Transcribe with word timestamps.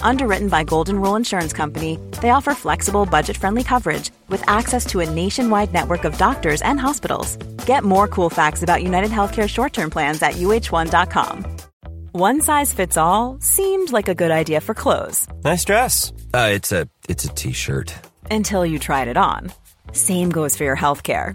Underwritten 0.00 0.48
by 0.48 0.64
Golden 0.64 1.00
Rule 1.00 1.16
Insurance 1.16 1.52
Company, 1.52 1.98
they 2.22 2.30
offer 2.30 2.54
flexible, 2.54 3.04
budget 3.04 3.36
friendly 3.36 3.62
coverage 3.64 4.10
with 4.28 4.42
access 4.48 4.86
to 4.86 5.00
a 5.00 5.10
nationwide 5.10 5.72
network 5.72 6.04
of 6.04 6.16
doctors 6.16 6.62
and 6.62 6.80
hospitals. 6.80 7.36
Get 7.66 7.84
more 7.84 8.08
cool 8.08 8.30
facts 8.30 8.62
about 8.62 8.82
United 8.82 9.10
Healthcare 9.10 9.48
short 9.48 9.72
term 9.72 9.90
plans 9.90 10.22
at 10.22 10.34
uh1.com. 10.34 11.44
One 12.12 12.40
size 12.40 12.72
fits 12.72 12.96
all 12.96 13.36
seemed 13.40 13.92
like 13.92 14.08
a 14.08 14.14
good 14.14 14.30
idea 14.30 14.62
for 14.62 14.72
clothes 14.72 15.28
Nice 15.44 15.64
dress. 15.66 16.12
Uh, 16.32 16.48
it's 16.52 16.72
a 16.72 16.88
it's 17.10 17.24
a 17.26 17.28
t-shirt. 17.28 17.92
until 18.30 18.64
you 18.64 18.78
tried 18.78 19.08
it 19.08 19.18
on. 19.18 19.52
Same 19.92 20.30
goes 20.30 20.56
for 20.56 20.64
your 20.64 20.76
healthcare. 20.76 21.34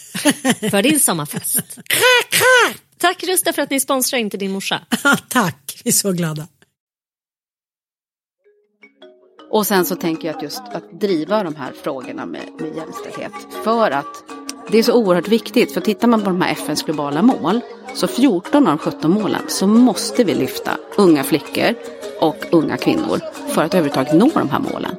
för 0.71 0.81
din 0.81 0.99
sommarfest. 0.99 1.79
Tack 2.97 3.23
Rusta 3.23 3.53
för 3.53 3.61
att 3.61 3.69
ni 3.69 3.79
sponsrar 3.79 4.19
inte 4.19 4.37
din 4.37 4.51
morsa. 4.51 4.81
Tack, 5.29 5.81
vi 5.83 5.89
är 5.89 5.93
så 5.93 6.11
glada. 6.11 6.47
Och 9.51 9.67
sen 9.67 9.85
så 9.85 9.95
tänker 9.95 10.27
jag 10.27 10.37
att 10.37 10.43
just 10.43 10.61
att 10.73 10.99
driva 10.99 11.43
de 11.43 11.55
här 11.55 11.73
frågorna 11.83 12.25
med, 12.25 12.41
med 12.59 12.75
jämställdhet. 12.75 13.31
För 13.63 13.91
att 13.91 14.23
det 14.71 14.77
är 14.77 14.83
så 14.83 14.93
oerhört 14.93 15.27
viktigt. 15.27 15.73
För 15.73 15.81
tittar 15.81 16.07
man 16.07 16.21
på 16.21 16.25
de 16.25 16.41
här 16.41 16.51
FNs 16.51 16.83
globala 16.83 17.21
mål. 17.21 17.61
Så 17.93 18.07
14 18.07 18.67
av 18.67 18.77
de 18.77 18.91
17 18.91 19.11
målen 19.11 19.41
så 19.47 19.67
måste 19.67 20.23
vi 20.23 20.33
lyfta 20.33 20.71
unga 20.97 21.23
flickor 21.23 21.75
och 22.19 22.45
unga 22.51 22.77
kvinnor. 22.77 23.19
För 23.47 23.63
att 23.63 23.73
överhuvudtaget 23.73 24.13
nå 24.13 24.29
de 24.33 24.49
här 24.49 24.59
målen. 24.59 24.95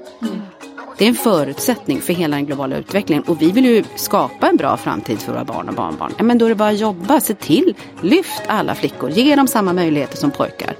Det 1.02 1.06
är 1.06 1.08
en 1.08 1.14
förutsättning 1.14 2.00
för 2.00 2.12
hela 2.12 2.36
den 2.36 2.46
globala 2.46 2.76
utvecklingen. 2.76 3.22
Och 3.22 3.42
vi 3.42 3.52
vill 3.52 3.64
ju 3.64 3.84
skapa 3.96 4.48
en 4.48 4.56
bra 4.56 4.76
framtid 4.76 5.18
för 5.18 5.32
våra 5.32 5.44
barn 5.44 5.68
och 5.68 5.74
barnbarn. 5.74 6.12
Ja, 6.18 6.24
Men 6.24 6.38
då 6.38 6.44
är 6.44 6.48
det 6.48 6.54
bara 6.54 6.68
att 6.68 6.78
jobba, 6.78 7.20
se 7.20 7.34
till, 7.34 7.74
lyft 8.02 8.42
alla 8.46 8.74
flickor, 8.74 9.10
ge 9.10 9.36
dem 9.36 9.48
samma 9.48 9.72
möjligheter 9.72 10.16
som 10.16 10.30
pojkar. 10.30 10.74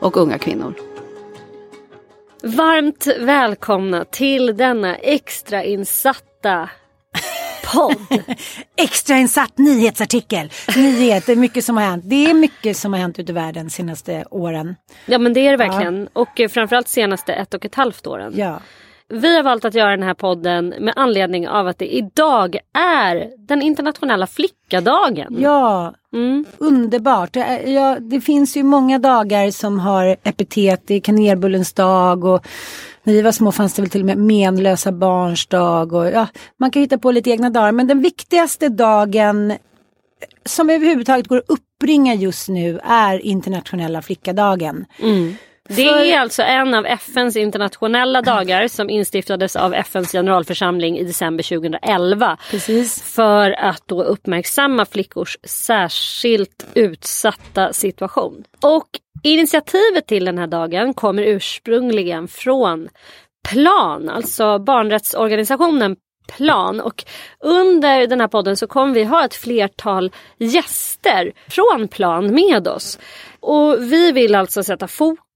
Och 0.00 0.16
unga 0.16 0.38
kvinnor. 0.38 0.74
Varmt 2.42 3.06
välkomna 3.18 4.04
till 4.04 4.56
denna 4.56 4.96
extrainsatta 4.96 6.70
podd. 7.72 7.96
Extrainsatt 8.76 9.58
nyhetsartikel. 9.58 10.52
Nyheter, 10.76 11.36
mycket 11.36 11.64
som 11.64 11.76
har 11.76 11.84
hänt. 11.84 12.04
Det 12.06 12.30
är 12.30 12.34
mycket 12.34 12.76
som 12.76 12.92
har 12.92 13.00
hänt 13.00 13.18
ute 13.18 13.32
i 13.32 13.34
världen 13.34 13.66
de 13.66 13.70
senaste 13.70 14.24
åren. 14.30 14.76
Ja 15.06 15.18
men 15.18 15.32
det 15.32 15.40
är 15.40 15.50
det 15.50 15.56
verkligen. 15.56 16.08
Och 16.12 16.40
eh, 16.40 16.48
framförallt 16.48 16.88
senaste 16.88 17.32
ett 17.32 17.54
och 17.54 17.64
ett 17.64 17.74
halvt 17.74 18.06
åren. 18.06 18.32
Ja. 18.36 18.60
Vi 19.08 19.36
har 19.36 19.42
valt 19.42 19.64
att 19.64 19.74
göra 19.74 19.90
den 19.90 20.02
här 20.02 20.14
podden 20.14 20.68
med 20.68 20.92
anledning 20.96 21.48
av 21.48 21.66
att 21.66 21.78
det 21.78 21.94
idag 21.94 22.56
är 22.78 23.28
den 23.38 23.62
internationella 23.62 24.26
flickadagen. 24.26 25.36
Ja, 25.40 25.94
Mm. 26.12 26.44
underbart. 26.58 27.36
Ja, 27.66 27.96
det 28.00 28.20
finns 28.20 28.56
ju 28.56 28.62
många 28.62 28.98
dagar 28.98 29.50
som 29.50 29.78
har 29.78 30.16
epitet. 30.22 30.82
Det 30.86 30.94
är 30.94 31.00
kanelbullens 31.00 31.72
dag 31.72 32.24
och 32.24 32.46
när 33.02 33.12
vi 33.12 33.22
var 33.22 33.32
små 33.32 33.52
fanns 33.52 33.74
det 33.74 33.82
väl 33.82 33.90
till 33.90 34.00
och 34.00 34.06
med 34.06 34.18
menlösa 34.18 34.92
barns 34.92 35.46
dag. 35.46 35.92
Och, 35.92 36.06
ja, 36.10 36.26
man 36.56 36.70
kan 36.70 36.82
hitta 36.82 36.98
på 36.98 37.10
lite 37.10 37.30
egna 37.30 37.50
dagar. 37.50 37.72
Men 37.72 37.86
den 37.86 38.02
viktigaste 38.02 38.68
dagen 38.68 39.52
som 40.44 40.70
överhuvudtaget 40.70 41.28
går 41.28 41.36
att 41.38 41.44
uppbringa 41.50 42.14
just 42.14 42.48
nu 42.48 42.80
är 42.84 43.18
internationella 43.18 44.02
flickadagen. 44.02 44.84
Det 45.68 46.12
är 46.12 46.20
alltså 46.20 46.42
en 46.42 46.74
av 46.74 46.86
FNs 46.86 47.36
internationella 47.36 48.22
dagar 48.22 48.68
som 48.68 48.90
instiftades 48.90 49.56
av 49.56 49.74
FNs 49.74 50.12
generalförsamling 50.12 50.98
i 50.98 51.04
december 51.04 51.44
2011. 51.44 52.36
Precis. 52.50 53.02
För 53.02 53.50
att 53.50 53.82
då 53.86 54.02
uppmärksamma 54.02 54.84
flickors 54.84 55.38
särskilt 55.42 56.66
utsatta 56.74 57.72
situation. 57.72 58.44
Och 58.62 58.88
initiativet 59.22 60.06
till 60.06 60.24
den 60.24 60.38
här 60.38 60.46
dagen 60.46 60.94
kommer 60.94 61.22
ursprungligen 61.22 62.28
från 62.28 62.88
Plan, 63.48 64.08
alltså 64.08 64.58
barnrättsorganisationen 64.58 65.96
Plan. 66.36 66.80
Och 66.80 67.04
under 67.40 68.06
den 68.06 68.20
här 68.20 68.28
podden 68.28 68.56
så 68.56 68.66
kommer 68.66 68.94
vi 68.94 69.04
ha 69.04 69.24
ett 69.24 69.34
flertal 69.34 70.12
gäster 70.38 71.32
från 71.48 71.88
Plan 71.88 72.34
med 72.34 72.68
oss. 72.68 72.98
Och 73.40 73.92
vi 73.92 74.12
vill 74.12 74.34
alltså 74.34 74.62
sätta 74.62 74.88
fokus 74.88 75.27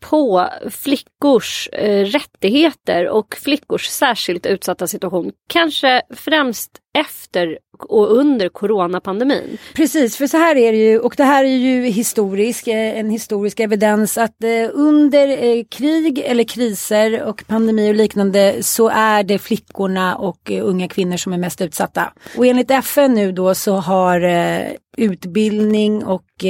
på 0.00 0.48
flickors 0.70 1.68
eh, 1.72 2.04
rättigheter 2.04 3.08
och 3.08 3.36
flickors 3.42 3.86
särskilt 3.86 4.46
utsatta 4.46 4.86
situation. 4.86 5.32
Kanske 5.48 6.02
främst 6.10 6.70
efter 6.98 7.58
och 7.78 8.16
under 8.16 8.48
coronapandemin. 8.48 9.58
Precis, 9.74 10.16
för 10.16 10.26
så 10.26 10.36
här 10.36 10.56
är 10.56 10.72
det 10.72 10.78
ju 10.78 10.98
och 10.98 11.14
det 11.16 11.24
här 11.24 11.44
är 11.44 11.56
ju 11.56 11.86
historisk, 11.86 12.66
eh, 12.66 12.98
en 12.98 13.10
historisk 13.10 13.60
evidens 13.60 14.18
att 14.18 14.44
eh, 14.44 14.70
under 14.72 15.28
eh, 15.28 15.64
krig 15.70 16.18
eller 16.18 16.44
kriser 16.44 17.22
och 17.22 17.44
pandemi 17.46 17.90
och 17.90 17.94
liknande 17.94 18.56
så 18.60 18.88
är 18.88 19.22
det 19.22 19.38
flickorna 19.38 20.16
och 20.16 20.50
eh, 20.50 20.66
unga 20.66 20.88
kvinnor 20.88 21.16
som 21.16 21.32
är 21.32 21.38
mest 21.38 21.60
utsatta. 21.60 22.12
Och 22.36 22.46
enligt 22.46 22.70
FN 22.70 23.14
nu 23.14 23.32
då 23.32 23.54
så 23.54 23.74
har 23.74 24.20
eh, 24.20 24.66
utbildning 24.96 26.04
och 26.04 26.44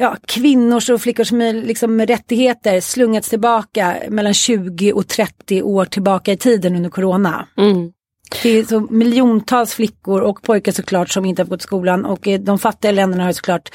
ja, 0.00 0.16
kvinnors 0.26 0.90
och 0.90 1.00
flickors 1.00 1.32
liksom, 1.32 2.00
rättigheter 2.00 2.80
slungats 2.80 3.28
tillbaka 3.28 3.96
mellan 4.08 4.34
20 4.34 4.92
och 4.92 5.08
30 5.08 5.62
år 5.62 5.84
tillbaka 5.84 6.32
i 6.32 6.36
tiden 6.36 6.76
under 6.76 6.90
corona. 6.90 7.48
Mm. 7.56 7.92
Det 8.42 8.58
är 8.58 8.64
så 8.64 8.80
miljontals 8.80 9.74
flickor 9.74 10.20
och 10.20 10.42
pojkar 10.42 10.72
såklart 10.72 11.10
som 11.10 11.24
inte 11.24 11.42
har 11.42 11.46
gått 11.46 11.62
skolan 11.62 12.04
och 12.04 12.28
eh, 12.28 12.40
de 12.40 12.58
fattiga 12.58 12.92
länderna 12.92 13.24
har 13.24 13.32
såklart 13.32 13.70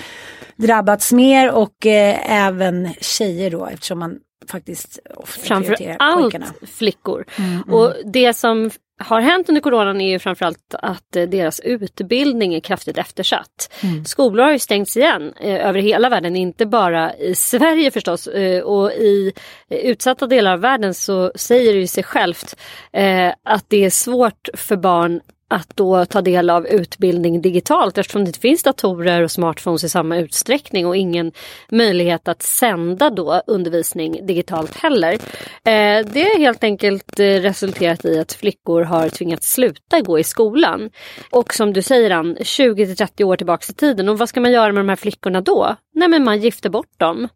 drabbats 0.56 1.12
mer 1.12 1.52
och 1.52 1.86
eh, 1.86 2.32
även 2.32 2.94
tjejer 3.02 3.52
då 3.52 3.66
eftersom 3.66 4.00
man 4.00 4.18
faktiskt 4.52 5.00
Framför 5.26 5.96
allt 6.00 6.36
flickor. 6.68 7.26
Mm, 7.38 7.52
mm. 7.52 7.74
Och 7.74 7.94
det 8.06 8.34
som 8.34 8.70
har 8.98 9.22
hänt 9.22 9.50
under 9.50 9.62
coronan 9.62 10.02
är 10.02 10.10
ju 10.10 10.20
framförallt 10.20 10.76
att 10.80 11.16
eh, 11.16 11.24
deras 11.24 11.60
utbildning 11.60 12.54
är 12.54 12.60
kraftigt 12.60 12.98
eftersatt. 12.98 13.74
Mm. 13.84 14.06
Skolor 14.06 14.44
har 14.44 14.52
ju 14.52 14.60
stängts 14.60 14.98
igen 14.98 15.34
eh, 15.40 15.68
över 15.68 15.80
hela 15.80 16.10
världen, 16.10 16.36
inte 16.36 16.66
bara 16.66 17.16
i 17.16 17.36
Sverige 17.36 17.92
förstås. 17.92 18.28
Eh, 18.28 18.62
och 18.62 18.92
i 18.92 19.34
eh, 19.70 19.78
utsatta 19.78 20.28
delar 20.28 20.54
av 20.54 20.60
världen 20.60 20.94
så 20.94 21.32
säger 21.36 21.74
det 21.74 21.88
sig 21.88 22.04
självt 22.04 22.56
eh, 22.94 23.34
att 23.44 23.66
det 23.68 23.86
är 23.86 23.90
svårt 23.90 24.50
för 24.54 24.76
barn 24.76 25.22
att 25.48 25.76
då 25.76 26.06
ta 26.06 26.22
del 26.22 26.50
av 26.50 26.68
utbildning 26.68 27.42
digitalt 27.42 27.98
eftersom 27.98 28.24
det 28.24 28.30
inte 28.30 28.40
finns 28.40 28.64
datorer 28.64 29.22
och 29.22 29.32
smartphones 29.32 29.84
i 29.84 29.90
samma 29.90 30.18
utsträckning 30.18 30.88
och 30.88 30.98
ingen 30.98 31.32
möjlighet 31.72 32.28
att 32.28 32.42
sända 32.42 33.10
då 33.10 33.42
undervisning 33.48 34.26
digitalt 34.26 34.76
heller. 34.76 35.14
Eh, 35.14 36.06
det 36.14 36.24
har 36.24 36.40
helt 36.40 36.64
enkelt 36.64 37.20
eh, 37.20 37.24
resulterat 37.24 38.06
i 38.06 38.20
att 38.20 38.34
flickor 38.34 38.82
har 38.82 39.10
tvingats 39.10 39.54
sluta 39.54 40.02
gå 40.02 40.20
i 40.20 40.24
skolan. 40.24 40.90
Och 41.32 41.54
som 41.54 41.74
du 41.74 41.82
säger 41.82 42.12
Ann, 42.12 42.38
20 42.42 42.96
30 42.96 43.24
år 43.24 43.38
tillbaka 43.38 43.66
i 43.70 43.74
tiden 43.74 44.10
och 44.10 44.18
vad 44.18 44.30
ska 44.30 44.42
man 44.42 44.52
göra 44.52 44.72
med 44.72 44.84
de 44.84 44.90
här 44.90 44.96
flickorna 44.96 45.42
då? 45.42 45.76
Nej 45.94 46.08
men 46.08 46.24
man 46.24 46.40
gifter 46.40 46.70
bort 46.70 47.00
dem. 47.00 47.28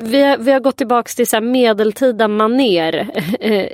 Vi 0.00 0.22
har, 0.22 0.38
vi 0.38 0.52
har 0.52 0.60
gått 0.60 0.76
tillbaks 0.76 1.14
till 1.14 1.26
så 1.26 1.40
medeltida 1.40 2.28
maner 2.28 2.94
eh, 3.40 3.66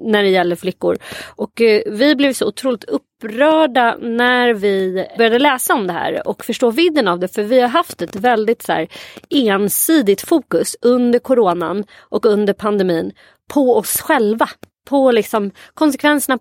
när 0.00 0.22
det 0.22 0.28
gäller 0.28 0.56
flickor. 0.56 0.98
Och 1.36 1.60
eh, 1.60 1.82
vi 1.86 2.14
blev 2.14 2.32
så 2.32 2.46
otroligt 2.46 2.84
upprörda 2.84 3.96
när 4.00 4.54
vi 4.54 5.06
började 5.18 5.38
läsa 5.38 5.74
om 5.74 5.86
det 5.86 5.92
här 5.92 6.28
och 6.28 6.44
förstå 6.44 6.70
vidden 6.70 7.08
av 7.08 7.18
det. 7.18 7.28
För 7.28 7.42
vi 7.42 7.60
har 7.60 7.68
haft 7.68 8.02
ett 8.02 8.16
väldigt 8.16 8.62
så 8.62 8.72
här, 8.72 8.88
ensidigt 9.30 10.20
fokus 10.20 10.76
under 10.82 11.18
coronan 11.18 11.84
och 12.00 12.26
under 12.26 12.52
pandemin 12.52 13.12
på 13.54 13.76
oss 13.76 14.00
själva 14.00 14.48
på 14.86 15.10
liksom 15.10 15.50
konsekvenserna 15.74 16.38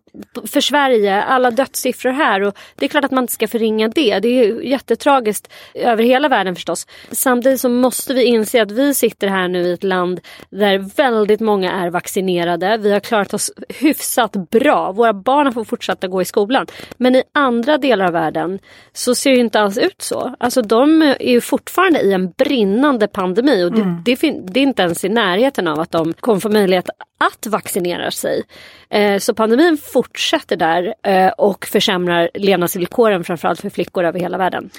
för 0.47 0.61
Sverige, 0.61 1.23
alla 1.23 1.51
dödssiffror 1.51 2.11
här. 2.11 2.41
Och 2.41 2.57
det 2.75 2.85
är 2.85 2.89
klart 2.89 3.05
att 3.05 3.11
man 3.11 3.23
inte 3.23 3.33
ska 3.33 3.47
förringa 3.47 3.87
det. 3.87 4.19
Det 4.19 4.27
är 4.27 4.61
jättetragiskt 4.61 5.51
över 5.73 6.03
hela 6.03 6.29
världen 6.29 6.55
förstås. 6.55 6.87
Samtidigt 7.11 7.61
så 7.61 7.69
måste 7.69 8.13
vi 8.13 8.23
inse 8.23 8.61
att 8.61 8.71
vi 8.71 8.93
sitter 8.93 9.27
här 9.27 9.47
nu 9.47 9.61
i 9.61 9.73
ett 9.73 9.83
land 9.83 10.19
där 10.49 10.77
väldigt 10.77 11.39
många 11.39 11.71
är 11.71 11.89
vaccinerade. 11.89 12.77
Vi 12.77 12.91
har 12.91 12.99
klarat 12.99 13.33
oss 13.33 13.51
hyfsat 13.69 14.49
bra. 14.49 14.91
Våra 14.91 15.13
barn 15.13 15.53
får 15.53 15.63
fortsätta 15.63 16.07
gå 16.07 16.21
i 16.21 16.25
skolan. 16.25 16.67
Men 16.97 17.15
i 17.15 17.23
andra 17.33 17.77
delar 17.77 18.05
av 18.05 18.13
världen 18.13 18.59
så 18.93 19.15
ser 19.15 19.31
det 19.31 19.37
inte 19.37 19.59
alls 19.59 19.77
ut 19.77 20.01
så. 20.01 20.35
Alltså 20.39 20.61
de 20.61 21.01
är 21.19 21.39
fortfarande 21.39 22.01
i 22.01 22.13
en 22.13 22.31
brinnande 22.31 23.07
pandemi 23.07 23.63
och 23.63 23.71
det, 23.71 23.81
mm. 23.81 24.01
det, 24.05 24.15
det 24.53 24.59
är 24.59 24.63
inte 24.63 24.81
ens 24.81 25.03
i 25.03 25.09
närheten 25.09 25.67
av 25.67 25.79
att 25.79 25.91
de 25.91 26.13
kommer 26.13 26.39
få 26.39 26.49
möjlighet 26.49 26.89
att 27.17 27.47
vaccinera 27.47 28.11
sig. 28.11 28.43
Eh, 28.89 29.19
så 29.19 29.33
pandemin 29.33 29.77
fortsätter 29.77 30.55
där 30.55 30.93
eh, 31.03 31.27
och 31.27 31.65
försämrar 31.65 32.29
levnadsvillkoren 32.33 33.23
framförallt 33.23 33.61
för 33.61 33.69
flickor 33.69 34.03
över 34.03 34.19
hela 34.19 34.37
världen. 34.37 34.69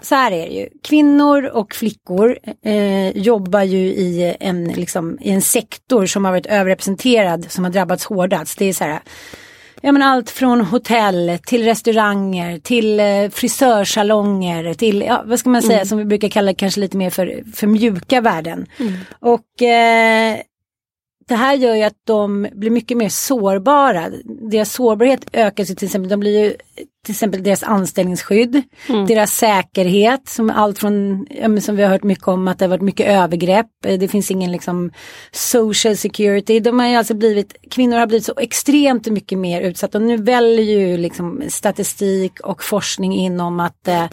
Så 0.00 0.14
här 0.14 0.32
är 0.32 0.48
det 0.48 0.54
ju. 0.54 0.68
Kvinnor 0.82 1.46
och 1.46 1.74
flickor 1.74 2.38
eh, 2.64 3.10
jobbar 3.10 3.62
ju 3.62 3.78
i 3.78 4.36
en, 4.40 4.64
liksom, 4.64 5.18
i 5.20 5.30
en 5.30 5.42
sektor 5.42 6.06
som 6.06 6.24
har 6.24 6.32
varit 6.32 6.46
överrepresenterad, 6.46 7.50
som 7.50 7.64
har 7.64 7.70
drabbats 7.70 8.04
hårdast. 8.04 8.58
Det 8.58 8.64
är 8.64 8.72
så 8.72 8.84
här, 8.84 9.00
ja, 9.80 9.92
men 9.92 10.02
allt 10.02 10.30
från 10.30 10.60
hotell 10.60 11.38
till 11.46 11.64
restauranger 11.64 12.58
till 12.58 13.00
eh, 13.00 13.28
frisörsalonger 13.30 14.74
till, 14.74 15.02
ja, 15.02 15.22
vad 15.26 15.38
ska 15.38 15.50
man 15.50 15.62
säga, 15.62 15.78
mm. 15.78 15.86
som 15.86 15.98
vi 15.98 16.04
brukar 16.04 16.28
kalla 16.28 16.54
kanske 16.54 16.80
lite 16.80 16.96
mer 16.96 17.10
för, 17.10 17.42
för 17.54 17.66
mjuka 17.66 18.20
värden. 18.20 18.66
Mm. 18.78 18.94
Och 19.20 19.62
eh, 19.62 20.36
det 21.28 21.34
här 21.34 21.54
gör 21.54 21.74
ju 21.74 21.82
att 21.82 22.00
de 22.04 22.48
blir 22.52 22.70
mycket 22.70 22.96
mer 22.96 23.08
sårbara. 23.08 24.10
Deras 24.24 24.72
sårbarhet 24.72 25.26
ökar 25.32 25.64
till 25.64 25.86
exempel, 25.86 26.08
de 26.08 26.20
blir 26.20 26.44
ju 26.44 26.54
till 27.04 27.12
exempel 27.12 27.42
deras 27.42 27.62
anställningsskydd, 27.62 28.62
mm. 28.88 29.06
deras 29.06 29.32
säkerhet 29.32 30.28
som 30.28 30.50
allt 30.50 30.78
från, 30.78 31.26
som 31.60 31.76
vi 31.76 31.82
har 31.82 31.90
hört 31.90 32.02
mycket 32.02 32.28
om 32.28 32.48
att 32.48 32.58
det 32.58 32.64
har 32.64 32.70
varit 32.70 32.82
mycket 32.82 33.06
övergrepp, 33.06 33.66
det 33.82 34.08
finns 34.08 34.30
ingen 34.30 34.52
liksom 34.52 34.90
social 35.30 35.96
security. 35.96 36.60
De 36.60 36.78
har 36.78 36.86
ju 36.88 36.96
alltså 36.96 37.14
blivit, 37.14 37.56
kvinnor 37.70 37.96
har 37.96 38.06
blivit 38.06 38.24
så 38.24 38.34
extremt 38.36 39.06
mycket 39.06 39.38
mer 39.38 39.60
utsatta 39.60 39.98
och 39.98 40.04
nu 40.04 40.16
väljer 40.16 40.78
ju 40.78 40.96
liksom 40.96 41.42
statistik 41.48 42.40
och 42.40 42.64
forskning 42.64 43.14
inom 43.14 43.60
att 43.60 43.88
eh, 43.88 44.04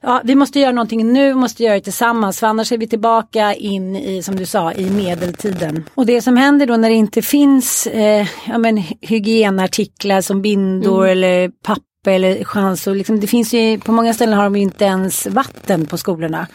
ja, 0.00 0.20
vi 0.24 0.34
måste 0.34 0.60
göra 0.60 0.72
någonting 0.72 1.12
nu, 1.12 1.28
vi 1.28 1.34
måste 1.34 1.62
göra 1.62 1.74
det 1.74 1.80
tillsammans 1.80 2.40
för 2.40 2.46
annars 2.46 2.72
är 2.72 2.78
vi 2.78 2.86
tillbaka 2.86 3.54
in 3.54 3.96
i, 3.96 4.22
som 4.22 4.36
du 4.36 4.46
sa, 4.46 4.72
i 4.72 4.90
medeltiden. 4.90 5.84
Och 5.94 6.06
det 6.06 6.22
som 6.22 6.36
händer 6.36 6.66
då 6.66 6.76
när 6.76 6.88
det 6.88 6.94
inte 6.94 7.22
finns 7.22 7.86
eh, 7.86 8.26
ja, 8.48 8.58
men, 8.58 8.76
hygienartiklar 9.00 10.20
som 10.20 10.42
bindor 10.42 11.04
mm. 11.04 11.12
eller 11.12 11.48
papper 11.48 12.12
eller 12.12 12.44
chans 12.44 12.86
och 12.86 12.96
liksom, 12.96 13.20
det 13.20 13.26
finns 13.26 13.54
ju, 13.54 13.78
på 13.78 13.92
många 13.92 14.14
ställen 14.14 14.38
har 14.38 14.44
de 14.44 14.56
inte 14.56 14.84
ens 14.84 15.26
vatten 15.26 15.86
på 15.86 15.98
skolorna. 15.98 16.46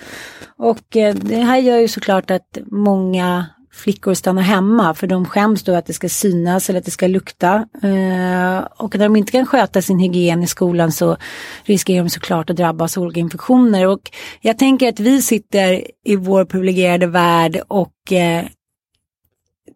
Och 0.58 0.98
eh, 0.98 1.16
det 1.16 1.36
här 1.36 1.58
gör 1.58 1.78
ju 1.78 1.88
såklart 1.88 2.32
att 2.32 2.58
många 2.72 3.46
flickor 3.74 4.14
stannar 4.14 4.42
hemma 4.42 4.94
för 4.94 5.08
de 5.08 5.26
skäms 5.26 5.64
då 5.64 5.76
att 5.76 5.86
det 5.86 5.94
ska 5.94 6.10
synas 6.10 6.70
eller 6.70 6.80
att 6.80 6.86
det 6.86 6.92
ska 6.92 7.08
lukta. 7.08 7.56
Eh, 7.84 8.68
och 8.78 8.98
när 8.98 9.06
de 9.06 9.16
inte 9.16 9.32
kan 9.32 9.46
sköta 9.46 9.82
sin 9.82 10.00
hygien 10.00 10.44
i 10.44 10.48
skolan 10.48 10.92
så 10.92 11.18
riskerar 11.64 12.04
de 12.04 12.10
såklart 12.10 12.50
att 12.50 12.56
drabbas 12.56 12.98
av 12.98 13.04
olika 13.04 13.20
infektioner. 13.20 13.88
Och 13.88 14.12
jag 14.42 14.58
tänker 14.58 14.90
att 14.90 15.00
vi 15.00 15.22
sitter 15.22 15.88
i 16.06 16.16
vår 16.16 16.46
privilegierade 16.46 17.08
värld 17.08 17.62
och 17.68 18.12
eh, 18.12 18.46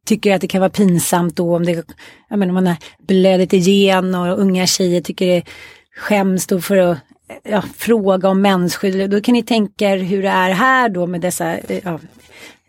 tycker 0.06 0.36
att 0.36 0.42
det 0.42 0.48
kan 0.48 0.62
vara 0.62 0.70
pinsamt 0.70 1.36
då 1.36 1.56
om 1.56 1.66
det, 1.66 1.84
jag 2.30 2.40
menar, 2.40 2.54
man 2.54 2.68
har 2.68 2.78
blödigt 3.08 3.54
igen 3.54 4.16
och 4.16 4.40
unga 4.40 4.68
tjejer 4.68 5.02
tycker 5.02 5.28
det 5.28 5.44
skäms 5.98 6.48
då 6.48 6.62
för 6.62 6.78
att 6.78 6.98
ja, 7.44 7.64
fråga 7.78 8.30
om 8.30 8.42
mensskydd. 8.42 9.10
Då 9.10 9.22
kan 9.22 9.34
ni 9.34 9.44
tänka 9.44 9.90
er 9.90 9.98
hur 9.98 10.24
det 10.24 10.30
är 10.30 10.50
här 10.50 10.90
då 10.90 11.08
med 11.08 11.22
dessa 11.22 11.58
eh, 11.58 11.80
ja, 11.84 12.00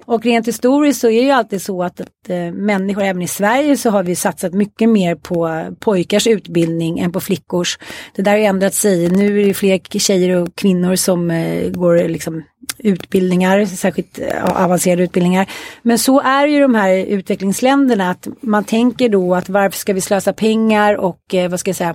och 0.09 0.25
rent 0.25 0.49
historiskt 0.49 1.01
så 1.01 1.07
är 1.07 1.21
det 1.21 1.27
ju 1.27 1.31
alltid 1.31 1.63
så 1.63 1.83
att, 1.83 2.01
att 2.01 2.29
äh, 2.29 2.53
människor, 2.53 3.03
även 3.03 3.23
i 3.23 3.29
Sverige 3.29 3.77
så 3.77 3.91
har 3.91 4.03
vi 4.03 4.17
satsat 4.17 4.53
mycket 4.53 4.89
mer 4.89 5.15
på 5.15 5.67
pojkars 5.81 6.27
utbildning 6.27 6.99
än 6.99 7.13
på 7.13 7.21
flickors. 7.21 7.79
Det 8.15 8.23
där 8.23 8.33
har 8.33 8.39
ändrat 8.39 8.75
sig. 8.75 9.09
Nu 9.09 9.43
är 9.43 9.47
det 9.47 9.55
fler 9.55 9.99
tjejer 9.99 10.37
och 10.37 10.55
kvinnor 10.55 10.97
som 10.97 11.31
äh, 11.31 11.71
går 11.71 12.09
liksom 12.09 12.43
utbildningar, 12.79 13.67
särskilt 13.67 14.19
äh, 14.19 14.65
avancerade 14.65 15.03
utbildningar. 15.03 15.51
Men 15.83 15.99
så 15.99 16.21
är 16.21 16.47
ju 16.47 16.61
de 16.61 16.75
här 16.75 16.97
utvecklingsländerna 16.97 18.11
att 18.11 18.29
man 18.41 18.65
tänker 18.65 19.09
då 19.09 19.35
att 19.35 19.49
varför 19.49 19.79
ska 19.79 19.93
vi 19.93 20.01
slösa 20.01 20.33
pengar 20.33 20.95
och 20.95 21.35
vad 21.51 21.61
ska 21.61 21.69
jag 21.69 21.77
säga 21.77 21.95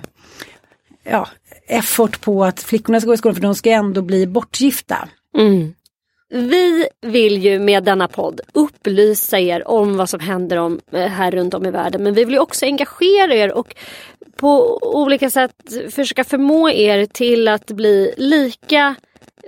ja, 1.04 1.28
effort 1.66 2.20
på 2.20 2.44
att 2.44 2.60
flickorna 2.60 3.00
ska 3.00 3.06
gå 3.06 3.14
i 3.14 3.16
skolan 3.16 3.34
för 3.34 3.42
de 3.42 3.54
ska 3.54 3.70
ändå 3.70 4.02
bli 4.02 4.26
bortgifta. 4.26 5.08
Mm. 5.38 5.74
Vi 6.34 6.88
vill 7.00 7.44
ju 7.44 7.58
med 7.58 7.84
denna 7.84 8.08
podd 8.08 8.40
upplysa 8.52 9.38
er 9.38 9.68
om 9.68 9.96
vad 9.96 10.08
som 10.08 10.20
händer 10.20 10.56
om, 10.56 10.80
eh, 10.92 11.06
här 11.06 11.30
runt 11.30 11.54
om 11.54 11.66
i 11.66 11.70
världen. 11.70 12.02
Men 12.02 12.14
vi 12.14 12.24
vill 12.24 12.38
också 12.38 12.66
engagera 12.66 13.34
er 13.34 13.52
och 13.52 13.76
på 14.36 14.78
olika 14.82 15.30
sätt 15.30 15.54
försöka 15.90 16.24
förmå 16.24 16.70
er 16.70 17.06
till 17.06 17.48
att 17.48 17.66
bli 17.66 18.14
lika 18.16 18.94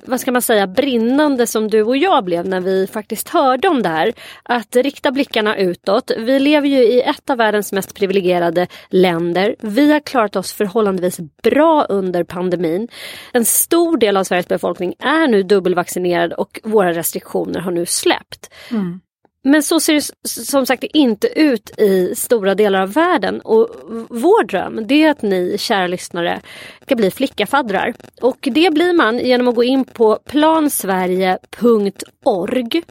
vad 0.04 0.20
ska 0.20 0.32
man 0.32 0.42
säga, 0.42 0.66
brinnande 0.66 1.46
som 1.46 1.68
du 1.68 1.82
och 1.82 1.96
jag 1.96 2.24
blev 2.24 2.48
när 2.48 2.60
vi 2.60 2.86
faktiskt 2.86 3.28
hörde 3.28 3.68
om 3.68 3.82
det 3.82 3.88
här. 3.88 4.12
Att 4.42 4.76
rikta 4.76 5.10
blickarna 5.10 5.56
utåt. 5.56 6.10
Vi 6.18 6.38
lever 6.38 6.68
ju 6.68 6.78
i 6.78 7.02
ett 7.02 7.30
av 7.30 7.38
världens 7.38 7.72
mest 7.72 7.94
privilegierade 7.94 8.66
länder. 8.88 9.56
Vi 9.60 9.92
har 9.92 10.00
klarat 10.00 10.36
oss 10.36 10.52
förhållandevis 10.52 11.20
bra 11.42 11.86
under 11.88 12.24
pandemin. 12.24 12.88
En 13.32 13.44
stor 13.44 13.96
del 13.98 14.16
av 14.16 14.24
Sveriges 14.24 14.48
befolkning 14.48 14.94
är 14.98 15.28
nu 15.28 15.42
dubbelvaccinerad 15.42 16.32
och 16.32 16.60
våra 16.62 16.92
restriktioner 16.92 17.60
har 17.60 17.70
nu 17.70 17.86
släppt. 17.86 18.52
Mm. 18.70 19.00
Men 19.46 19.62
så 19.62 19.80
ser 19.80 19.94
det 19.94 20.10
som 20.28 20.66
sagt 20.66 20.84
inte 20.84 21.40
ut 21.40 21.78
i 21.78 22.14
stora 22.14 22.54
delar 22.54 22.80
av 22.80 22.92
världen. 22.92 23.40
Och 23.40 23.68
vår 24.08 24.44
dröm 24.44 24.86
det 24.86 25.02
är 25.02 25.10
att 25.10 25.22
ni 25.22 25.56
kära 25.58 25.86
lyssnare 25.86 26.40
ska 26.82 26.96
bli 26.96 27.10
flickafaddrar. 27.10 27.94
Och 28.20 28.38
det 28.40 28.74
blir 28.74 28.92
man 28.92 29.18
genom 29.18 29.48
att 29.48 29.54
gå 29.54 29.64
in 29.64 29.84
på 29.84 30.18
plansverige.org. 30.24 32.82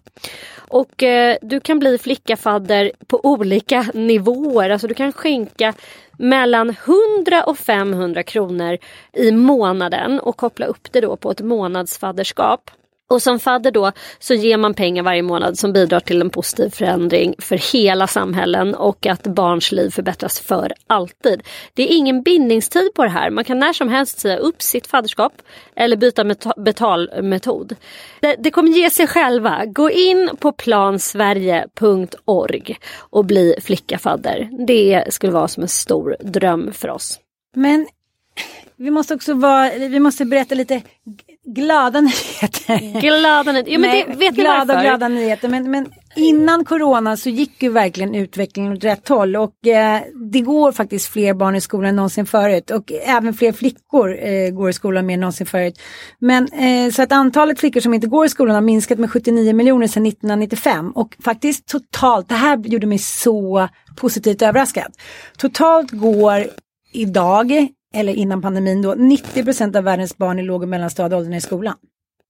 Och 0.58 1.04
eh, 1.04 1.38
du 1.42 1.60
kan 1.60 1.80
bli 1.80 1.98
flickafadder 1.98 2.92
på 3.08 3.26
olika 3.26 3.86
nivåer. 3.94 4.70
Alltså 4.70 4.88
du 4.88 4.94
kan 4.94 5.14
skänka 5.14 5.74
mellan 6.18 6.70
100 6.70 7.44
och 7.44 7.58
500 7.58 8.24
kronor 8.24 8.78
i 9.14 9.32
månaden 9.32 10.20
och 10.20 10.38
koppla 10.38 10.66
upp 10.66 10.92
det 10.92 11.02
då 11.02 11.18
på 11.18 11.32
ett 11.32 11.42
månadsfadderskap. 11.42 12.72
Och 13.10 13.22
som 13.22 13.40
fadder 13.40 13.72
då 13.72 13.92
så 14.20 14.34
ger 14.34 14.58
man 14.58 14.74
pengar 14.74 15.04
varje 15.04 15.22
månad 15.22 15.58
som 15.58 15.74
bidrar 15.74 16.00
till 16.00 16.22
en 16.22 16.30
positiv 16.30 16.70
förändring 16.70 17.36
för 17.40 17.74
hela 17.74 18.08
samhällen 18.08 18.76
och 18.76 19.06
att 19.06 19.24
barns 19.24 19.72
liv 19.72 19.90
förbättras 19.90 20.40
för 20.40 20.74
alltid. 20.88 21.44
Det 21.74 21.84
är 21.84 21.98
ingen 21.98 22.22
bindningstid 22.22 22.94
på 22.96 23.04
det 23.04 23.10
här. 23.10 23.30
Man 23.30 23.44
kan 23.44 23.60
när 23.60 23.74
som 23.74 23.90
helst 23.90 24.20
säga 24.20 24.38
upp 24.38 24.62
sitt 24.62 24.88
fadderskap 24.88 25.34
eller 25.76 25.98
byta 25.98 26.24
betalmetod. 26.58 27.76
Det, 28.20 28.36
det 28.40 28.52
kommer 28.52 28.70
ge 28.70 28.90
sig 28.90 29.08
själva. 29.08 29.66
Gå 29.66 29.92
in 29.92 30.30
på 30.40 30.52
plansverige.org 30.52 32.78
och 32.98 33.26
bli 33.26 33.56
flickafadder. 33.62 34.50
Det 34.68 35.14
skulle 35.14 35.34
vara 35.34 35.48
som 35.48 35.64
en 35.64 35.70
stor 35.70 36.16
dröm 36.20 36.74
för 36.74 36.90
oss. 36.90 37.20
Men 37.56 37.88
vi 38.76 38.92
måste 38.92 39.16
också 39.16 39.34
vara, 39.34 39.70
vi 39.70 40.00
måste 40.00 40.26
berätta 40.26 40.56
lite 40.56 40.82
glada 41.46 42.02
nyheter. 42.02 43.02
Glada 43.02 43.52
nyheter, 43.52 43.72
ja, 43.72 43.80
men 43.80 43.90
Nej, 43.90 44.06
det, 44.08 44.16
vet 44.16 44.36
glada, 44.36 44.74
varför? 44.74 44.82
glada 44.82 45.08
nyheter. 45.08 45.50
Men, 45.50 45.72
men 45.72 45.88
innan 46.16 46.66
corona 46.66 47.18
så 47.18 47.30
gick 47.30 47.64
ju 47.64 47.70
verkligen 47.70 48.16
utvecklingen 48.16 48.74
åt 48.74 48.84
rätt 48.84 49.10
håll 49.10 49.36
och 49.36 49.68
eh, 49.68 50.02
det 50.32 50.42
går 50.42 50.72
faktiskt 50.72 51.08
fler 51.08 51.34
barn 51.34 51.56
i 51.56 51.62
skolan 51.62 51.90
än 51.90 51.96
någonsin 51.96 52.25
förut 52.25 52.72
och 52.72 52.92
även 52.92 53.34
fler 53.34 53.52
flickor 53.52 54.18
eh, 54.28 54.50
går 54.50 54.70
i 54.70 54.74
skolan 54.74 55.06
mer 55.06 55.14
än 55.14 55.20
någonsin 55.20 55.48
förut. 55.48 55.80
Men 56.20 56.48
eh, 56.48 56.92
så 56.92 57.02
att 57.02 57.12
antalet 57.12 57.60
flickor 57.60 57.80
som 57.80 57.94
inte 57.94 58.08
går 58.08 58.25
i 58.25 58.30
skolan 58.30 58.56
har 58.56 58.62
minskat 58.62 59.00
med 59.00 59.12
79 59.12 59.54
miljoner 59.54 59.88
sedan 59.88 60.06
1995 60.06 60.92
och 60.92 61.16
faktiskt 61.24 61.68
totalt, 61.68 62.30
det 62.30 62.36
här 62.36 62.58
gjorde 62.58 62.88
mig 62.88 63.00
så 63.00 63.70
positivt 63.96 64.42
överraskad. 64.42 64.94
Totalt 65.38 65.92
går 65.92 66.46
idag 66.92 67.68
eller 67.96 68.14
innan 68.14 68.42
pandemin 68.42 68.82
då, 68.82 68.94
90% 68.94 69.78
av 69.78 69.84
världens 69.84 70.18
barn 70.18 70.40
i 70.40 70.44
låg 70.44 70.62
och 70.62 70.70
mellanstadieåldern 70.70 71.34
i 71.34 71.42
skolan. 71.42 71.75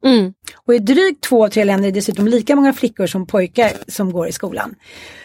Mm. 0.06 0.34
Och 0.66 0.76
i 0.76 0.80
drygt 0.80 1.24
två 1.24 1.46
av 1.46 1.50
tre 1.50 1.64
länder 1.64 1.88
är 1.88 1.92
det 1.92 1.98
dessutom 1.98 2.28
lika 2.28 2.56
många 2.56 2.74
flickor 2.74 3.08
som 3.08 3.28
pojkar 3.28 3.72
som 3.88 4.12
går 4.12 4.28
i 4.28 4.32
skolan. 4.32 4.76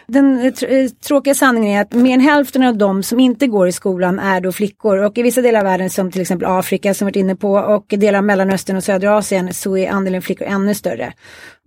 Den 0.06 0.38
eh, 0.38 0.46
eh, 0.46 0.90
tråkiga 0.90 1.34
sanningen 1.34 1.76
är 1.76 1.80
att 1.80 1.92
mer 1.92 2.14
än 2.14 2.20
hälften 2.20 2.62
av 2.62 2.76
de 2.76 3.02
som 3.02 3.20
inte 3.20 3.46
går 3.46 3.68
i 3.68 3.72
skolan 3.72 4.18
är 4.18 4.40
då 4.40 4.52
flickor 4.52 4.98
och 4.98 5.18
i 5.18 5.22
vissa 5.22 5.42
delar 5.42 5.60
av 5.60 5.64
världen 5.64 5.90
som 5.90 6.10
till 6.10 6.20
exempel 6.20 6.48
Afrika 6.48 6.94
som 6.94 7.06
vi 7.06 7.10
varit 7.10 7.16
inne 7.16 7.36
på 7.36 7.52
och 7.52 7.84
delar 7.88 8.18
av 8.18 8.24
Mellanöstern 8.24 8.76
och 8.76 8.84
södra 8.84 9.16
Asien 9.16 9.54
så 9.54 9.76
är 9.76 9.90
andelen 9.90 10.22
flickor 10.22 10.46
ännu 10.46 10.74
större. 10.74 11.12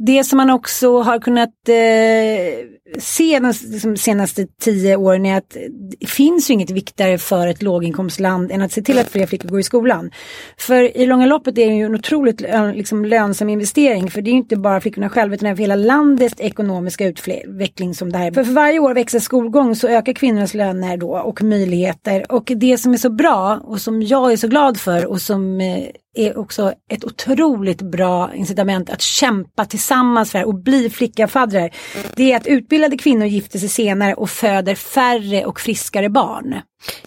Det 0.06 0.24
som 0.24 0.38
man 0.38 0.50
också 0.50 1.02
har 1.02 1.20
kunnat 1.20 1.70
eh, 1.70 2.68
se 3.00 3.40
de 3.40 3.54
liksom, 3.72 3.98
senaste 3.98 4.48
tio 4.62 4.96
åren 4.96 5.26
är 5.26 5.38
att 5.38 5.58
det 6.00 6.08
finns 6.10 6.50
ju 6.50 6.54
inget 6.54 6.70
viktigare 6.70 7.18
för 7.18 7.48
ett 7.48 7.62
låginkomstland 7.62 8.52
än 8.52 8.62
att 8.62 8.72
se 8.72 8.82
till 8.82 9.00
att 9.00 9.10
fler 9.10 9.26
flickor 9.26 9.50
går 9.50 9.60
i 9.60 9.64
skolan. 9.64 10.12
För 10.58 10.98
i 10.98 11.06
långa 11.06 11.26
loppet 11.26 11.58
är 11.58 11.68
det 11.68 11.76
ju 11.76 11.86
en 11.86 11.96
otroligt 11.96 12.42
liksom, 12.74 13.06
lönsam 13.06 13.50
investering 13.50 14.12
för 14.12 14.22
det 14.22 14.30
är 14.30 14.32
ju 14.32 14.38
inte 14.38 14.56
bara 14.56 14.82
flickorna 14.82 15.10
själva 15.10 15.36
utan 15.36 15.48
även 15.48 15.58
hela 15.58 15.76
landets 15.76 16.36
ekonomiska 16.38 17.06
utveckling 17.06 17.96
som 17.96 18.12
det 18.12 18.18
här 18.18 18.32
för, 18.32 18.44
för 18.44 18.54
varje 18.54 18.80
år 18.80 18.94
växer 18.94 19.20
skolgång 19.20 19.76
så 19.76 19.88
ökar 19.88 20.14
kvinnornas 20.14 20.54
löner 20.54 20.98
då 20.98 21.18
och 21.18 21.44
möjligheter. 21.44 22.32
Och 22.32 22.52
det 22.56 22.78
som 22.78 22.94
är 22.94 22.98
så 22.98 23.10
bra 23.10 23.62
och 23.64 23.82
som 23.82 24.02
jag 24.02 24.32
är 24.32 24.38
så 24.38 24.48
glad 24.48 24.78
för 24.78 25.06
och 25.06 25.22
som 25.22 25.62
eh, 25.62 25.86
är 26.14 26.38
också 26.38 26.74
ett 26.90 27.04
otroligt 27.04 27.82
bra 27.82 28.34
incitament 28.34 28.90
att 28.90 29.02
kämpa 29.02 29.66
tillsammans 29.66 30.32
för 30.32 30.44
och 30.44 30.56
bli 30.56 30.90
flickafaddrar. 30.90 31.70
Det 32.16 32.32
är 32.32 32.38
att 32.38 32.48
utbildade 32.48 32.98
kvinnor 32.98 33.26
gifter 33.26 33.60
sig 33.60 33.70
senare 33.70 34.14
och 34.14 34.30
föder 34.30 34.76
färre 34.76 35.46
och 35.46 35.60
friskare 35.60 36.10
barn. 36.10 36.56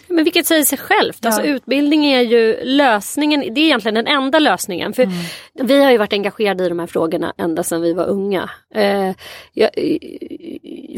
Men 0.07 0.25
vilket 0.25 0.47
säger 0.47 0.65
sig 0.65 0.79
självt. 0.79 1.27
Alltså, 1.27 1.41
ja. 1.41 1.47
Alltså, 1.47 1.57
utbildning 1.57 2.07
är 2.07 2.21
ju 2.21 2.65
lösningen. 2.65 3.41
Det 3.41 3.61
är 3.61 3.65
egentligen 3.65 3.95
den 3.95 4.07
enda 4.07 4.39
lösningen. 4.39 4.93
För 4.93 5.03
mm. 5.03 5.17
Vi 5.55 5.85
har 5.85 5.91
ju 5.91 5.99
varit 5.99 6.13
engagerade 6.13 6.65
i 6.65 6.69
de 6.69 6.79
här 6.79 6.87
frågorna 6.87 7.35
ända 7.39 7.63
sedan 7.63 7.83
vi 7.83 7.93
var 7.93 8.07
unga. 8.07 8.51
Eh, 8.75 9.13
jag, 9.53 9.71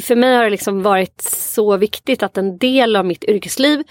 för 0.03 0.17
mig 0.17 0.37
har 0.37 0.45
det 0.45 0.51
liksom 0.51 0.83
varit 0.83 1.21
så 1.31 1.77
viktigt 1.77 2.23
att 2.23 2.39
en 2.39 2.59
del 2.59 2.97
av 2.97 3.05
mitt 3.05 3.25
yrkesliv 3.25 3.83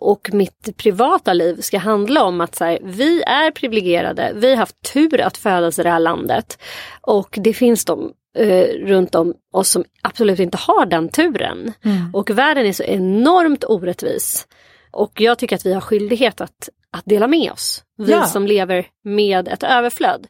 och 0.00 0.30
mitt 0.32 0.76
privata 0.76 1.32
liv 1.32 1.60
ska 1.60 1.78
handla 1.78 2.24
om 2.24 2.40
att 2.40 2.54
så 2.54 2.64
här, 2.64 2.78
vi 2.82 3.22
är 3.22 3.50
privilegierade. 3.50 4.32
Vi 4.34 4.50
har 4.50 4.56
haft 4.56 4.92
tur 4.92 5.20
att 5.20 5.36
födas 5.36 5.78
i 5.78 5.82
det 5.82 5.90
här 5.90 6.00
landet. 6.00 6.58
Och 7.00 7.38
det 7.40 7.52
finns 7.52 7.84
de 7.84 8.12
eh, 8.36 8.86
runt 8.86 9.14
om 9.14 9.34
oss 9.52 9.70
som 9.70 9.84
absolut 10.02 10.38
inte 10.38 10.58
har 10.58 10.86
den 10.86 11.08
turen. 11.08 11.72
Mm. 11.84 12.14
Och 12.14 12.30
världen 12.30 12.66
är 12.66 12.72
så 12.72 12.82
enormt 12.82 13.64
orättvis. 13.64 14.46
Och 14.90 15.20
jag 15.20 15.38
tycker 15.38 15.56
att 15.56 15.66
vi 15.66 15.72
har 15.72 15.80
skyldighet 15.80 16.40
att, 16.40 16.68
att 16.90 17.04
dela 17.04 17.26
med 17.26 17.52
oss. 17.52 17.82
Vi 17.98 18.12
ja. 18.12 18.26
som 18.26 18.46
lever 18.46 18.86
med 19.04 19.48
ett 19.48 19.62
överflöd. 19.62 20.26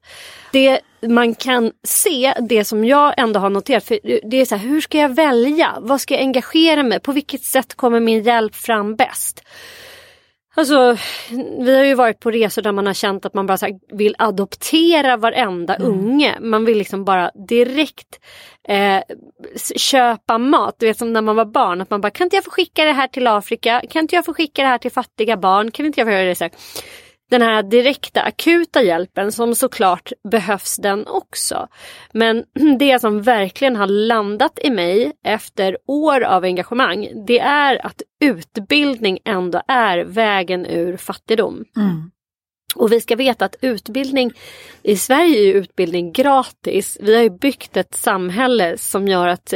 Det 0.52 0.80
man 1.02 1.34
kan 1.34 1.72
se, 1.84 2.34
det 2.40 2.64
som 2.64 2.84
jag 2.84 3.14
ändå 3.16 3.40
har 3.40 3.50
noterat, 3.50 3.84
för 3.84 3.98
det 4.30 4.36
är 4.36 4.44
så 4.44 4.56
här, 4.56 4.68
hur 4.68 4.80
ska 4.80 4.98
jag 4.98 5.14
välja? 5.14 5.74
Vad 5.80 6.00
ska 6.00 6.14
jag 6.14 6.20
engagera 6.20 6.82
mig? 6.82 7.00
På 7.00 7.12
vilket 7.12 7.42
sätt 7.42 7.74
kommer 7.74 8.00
min 8.00 8.22
hjälp 8.22 8.54
fram 8.54 8.96
bäst? 8.96 9.42
Alltså, 10.58 10.96
vi 11.58 11.76
har 11.76 11.84
ju 11.84 11.94
varit 11.94 12.20
på 12.20 12.30
resor 12.30 12.62
där 12.62 12.72
man 12.72 12.86
har 12.86 12.94
känt 12.94 13.26
att 13.26 13.34
man 13.34 13.46
bara 13.46 13.58
vill 13.92 14.14
adoptera 14.18 15.16
varenda 15.16 15.74
mm. 15.74 15.88
unge. 15.88 16.36
Man 16.40 16.64
vill 16.64 16.78
liksom 16.78 17.04
bara 17.04 17.30
direkt 17.48 18.20
eh, 18.68 19.02
köpa 19.76 20.38
mat. 20.38 20.76
Du 20.78 20.86
vet 20.86 20.98
som 20.98 21.12
när 21.12 21.22
man 21.22 21.36
var 21.36 21.44
barn. 21.44 21.80
Att 21.80 21.90
man 21.90 22.00
bara, 22.00 22.10
kan 22.10 22.24
inte 22.24 22.36
jag 22.36 22.44
få 22.44 22.50
skicka 22.50 22.84
det 22.84 22.92
här 22.92 23.08
till 23.08 23.26
Afrika? 23.26 23.82
Kan 23.90 24.02
inte 24.02 24.14
jag 24.14 24.24
få 24.24 24.34
skicka 24.34 24.62
det 24.62 24.68
här 24.68 24.78
till 24.78 24.92
fattiga 24.92 25.36
barn? 25.36 25.70
Kan 25.70 25.86
inte 25.86 26.00
jag 26.00 26.06
få 26.06 26.12
göra 26.12 26.24
det 26.24 26.34
så 26.34 26.44
här? 26.44 26.52
Den 27.30 27.42
här 27.42 27.62
direkta 27.62 28.22
akuta 28.22 28.82
hjälpen 28.82 29.32
som 29.32 29.54
såklart 29.54 30.12
behövs 30.30 30.76
den 30.76 31.06
också. 31.06 31.68
Men 32.12 32.44
det 32.78 33.00
som 33.00 33.22
verkligen 33.22 33.76
har 33.76 33.86
landat 33.86 34.58
i 34.62 34.70
mig 34.70 35.12
efter 35.24 35.78
år 35.86 36.20
av 36.20 36.44
engagemang 36.44 37.08
det 37.26 37.38
är 37.38 37.86
att 37.86 38.02
utbildning 38.20 39.18
ändå 39.24 39.62
är 39.68 39.98
vägen 39.98 40.66
ur 40.66 40.96
fattigdom. 40.96 41.64
Mm. 41.76 42.10
Och 42.76 42.92
vi 42.92 43.00
ska 43.00 43.16
veta 43.16 43.44
att 43.44 43.56
utbildning 43.60 44.32
i 44.82 44.96
Sverige 44.96 45.38
är 45.38 45.54
utbildning 45.54 46.12
gratis. 46.12 46.98
Vi 47.00 47.16
har 47.16 47.38
byggt 47.38 47.76
ett 47.76 47.94
samhälle 47.94 48.78
som 48.78 49.08
gör 49.08 49.28
att 49.28 49.52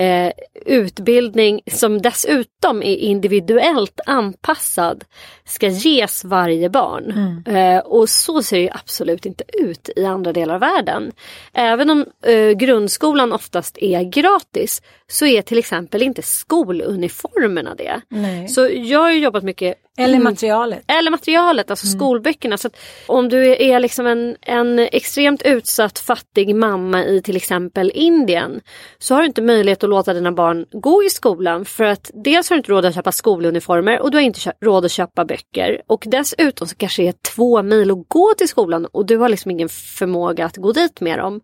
eh, 0.00 0.32
utbildning 0.66 1.60
som 1.72 2.02
dessutom 2.02 2.82
är 2.82 2.96
individuellt 2.96 4.00
anpassad 4.06 5.04
ska 5.44 5.68
ges 5.68 6.24
varje 6.24 6.70
barn. 6.70 7.10
Mm. 7.46 7.76
Eh, 7.76 7.82
och 7.82 8.08
så 8.08 8.42
ser 8.42 8.58
det 8.58 8.70
absolut 8.72 9.26
inte 9.26 9.44
ut 9.52 9.90
i 9.96 10.04
andra 10.04 10.32
delar 10.32 10.54
av 10.54 10.60
världen. 10.60 11.12
Även 11.52 11.90
om 11.90 12.06
eh, 12.26 12.50
grundskolan 12.50 13.32
oftast 13.32 13.78
är 13.78 14.02
gratis 14.02 14.82
så 15.06 15.26
är 15.26 15.42
till 15.42 15.58
exempel 15.58 16.02
inte 16.02 16.22
skoluniformerna 16.22 17.74
det. 17.74 18.00
Nej. 18.08 18.48
Så 18.48 18.68
jag 18.72 19.00
har 19.00 19.10
jobbat 19.10 19.42
mycket 19.42 19.76
eller 19.98 20.14
mm. 20.14 20.24
materialet. 20.24 20.84
Eller 20.86 21.10
materialet, 21.10 21.70
alltså 21.70 21.86
mm. 21.86 21.98
skolböckerna. 21.98 22.58
Så 22.58 22.70
om 23.06 23.28
du 23.28 23.62
är 23.62 23.80
liksom 23.80 24.06
en, 24.06 24.36
en 24.40 24.78
extremt 24.78 25.42
utsatt 25.42 25.98
fattig 25.98 26.54
mamma 26.54 27.04
i 27.04 27.22
till 27.22 27.36
exempel 27.36 27.92
Indien 27.94 28.60
så 28.98 29.14
har 29.14 29.20
du 29.20 29.26
inte 29.26 29.42
möjlighet 29.42 29.84
att 29.84 29.89
låta 29.90 30.14
dina 30.14 30.32
barn 30.32 30.66
gå 30.72 31.04
i 31.04 31.10
skolan 31.10 31.64
för 31.64 31.84
att 31.84 32.10
dels 32.14 32.50
har 32.50 32.56
du 32.56 32.58
inte 32.58 32.72
råd 32.72 32.84
att 32.84 32.94
köpa 32.94 33.12
skoluniformer 33.12 34.00
och 34.00 34.10
du 34.10 34.16
har 34.16 34.22
inte 34.22 34.52
råd 34.64 34.84
att 34.84 34.90
köpa 34.90 35.24
böcker. 35.24 35.82
Och 35.86 36.04
dessutom 36.06 36.68
så 36.68 36.76
kanske 36.76 37.02
det 37.02 37.08
är 37.08 37.14
två 37.34 37.62
mil 37.62 37.90
att 37.90 38.08
gå 38.08 38.34
till 38.38 38.48
skolan 38.48 38.86
och 38.86 39.06
du 39.06 39.16
har 39.16 39.28
liksom 39.28 39.50
ingen 39.50 39.68
förmåga 39.68 40.44
att 40.44 40.56
gå 40.56 40.72
dit 40.72 41.00
med 41.00 41.18
dem. 41.18 41.40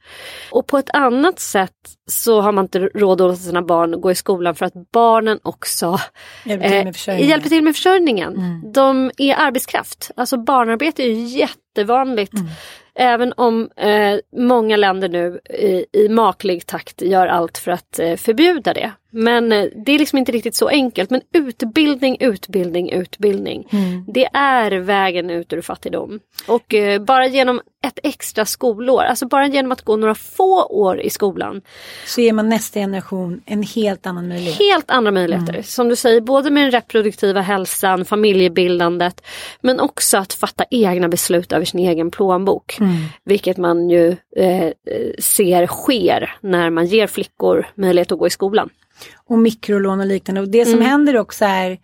Och 0.50 0.66
på 0.66 0.78
ett 0.78 0.90
annat 0.92 1.40
sätt 1.40 1.72
så 2.10 2.40
har 2.40 2.52
man 2.52 2.64
inte 2.64 2.78
råd 2.78 3.20
att 3.20 3.28
låta 3.28 3.36
sina 3.36 3.62
barn 3.62 4.00
gå 4.00 4.10
i 4.10 4.14
skolan 4.14 4.54
för 4.54 4.66
att 4.66 4.90
barnen 4.92 5.38
också 5.42 5.98
hjälper 6.44 6.68
till 6.68 6.84
med 6.84 6.96
försörjningen. 6.96 7.24
Eh, 7.24 7.30
hjälper 7.30 7.48
till 7.48 7.64
med 7.64 7.74
försörjningen. 7.74 8.36
Mm. 8.36 8.72
De 8.72 9.10
är 9.18 9.34
arbetskraft. 9.34 10.10
Alltså 10.16 10.36
barnarbete 10.36 11.02
är 11.02 11.12
jättevanligt. 11.12 12.32
Mm. 12.32 12.46
Även 12.98 13.32
om 13.36 13.70
eh, 13.76 14.18
många 14.36 14.76
länder 14.76 15.08
nu 15.08 15.40
i, 15.50 15.86
i 15.92 16.08
maklig 16.08 16.66
takt 16.66 17.02
gör 17.02 17.26
allt 17.26 17.58
för 17.58 17.70
att 17.70 17.98
eh, 17.98 18.16
förbjuda 18.16 18.74
det. 18.74 18.92
Men 19.16 19.52
eh, 19.52 19.64
det 19.84 19.92
är 19.92 19.98
liksom 19.98 20.18
inte 20.18 20.32
riktigt 20.32 20.54
så 20.54 20.68
enkelt. 20.68 21.10
Men 21.10 21.20
utbildning, 21.32 22.16
utbildning, 22.20 22.90
utbildning. 22.92 23.68
Mm. 23.72 24.04
Det 24.08 24.28
är 24.32 24.70
vägen 24.70 25.30
ut 25.30 25.52
ur 25.52 25.60
fattigdom. 25.60 26.20
Och 26.46 26.74
eh, 26.74 27.02
bara 27.02 27.26
genom 27.26 27.60
ett 27.86 27.98
extra 28.02 28.44
skolår, 28.44 29.02
alltså 29.02 29.26
bara 29.26 29.46
genom 29.46 29.72
att 29.72 29.82
gå 29.82 29.96
några 29.96 30.14
få 30.14 30.64
år 30.64 31.00
i 31.00 31.10
skolan. 31.10 31.62
Så 32.06 32.20
ger 32.20 32.32
man 32.32 32.48
nästa 32.48 32.80
generation 32.80 33.40
en 33.46 33.62
helt 33.62 34.06
annan 34.06 34.28
möjlighet. 34.28 34.58
Helt 34.58 34.90
andra 34.90 35.10
möjligheter. 35.10 35.52
Mm. 35.52 35.62
Som 35.62 35.88
du 35.88 35.96
säger, 35.96 36.20
både 36.20 36.50
med 36.50 36.64
den 36.64 36.70
reproduktiva 36.70 37.40
hälsan, 37.40 38.04
familjebildandet. 38.04 39.22
Men 39.60 39.80
också 39.80 40.18
att 40.18 40.32
fatta 40.32 40.64
egna 40.70 41.08
beslut 41.08 41.52
över 41.52 41.64
sin 41.64 41.80
egen 41.80 42.10
plånbok. 42.10 42.80
Mm. 42.80 42.92
Vilket 43.24 43.56
man 43.56 43.90
ju 43.90 44.08
eh, 44.36 44.72
ser 45.18 45.66
sker 45.66 46.36
när 46.40 46.70
man 46.70 46.86
ger 46.86 47.06
flickor 47.06 47.66
möjlighet 47.74 48.12
att 48.12 48.18
gå 48.18 48.26
i 48.26 48.30
skolan 48.30 48.70
och 49.14 49.38
mikrolån 49.38 50.00
och 50.00 50.06
liknande. 50.06 50.40
Och 50.40 50.48
det 50.48 50.64
som 50.64 50.74
mm. 50.74 50.86
händer 50.86 51.16
också 51.16 51.44
är 51.44 51.78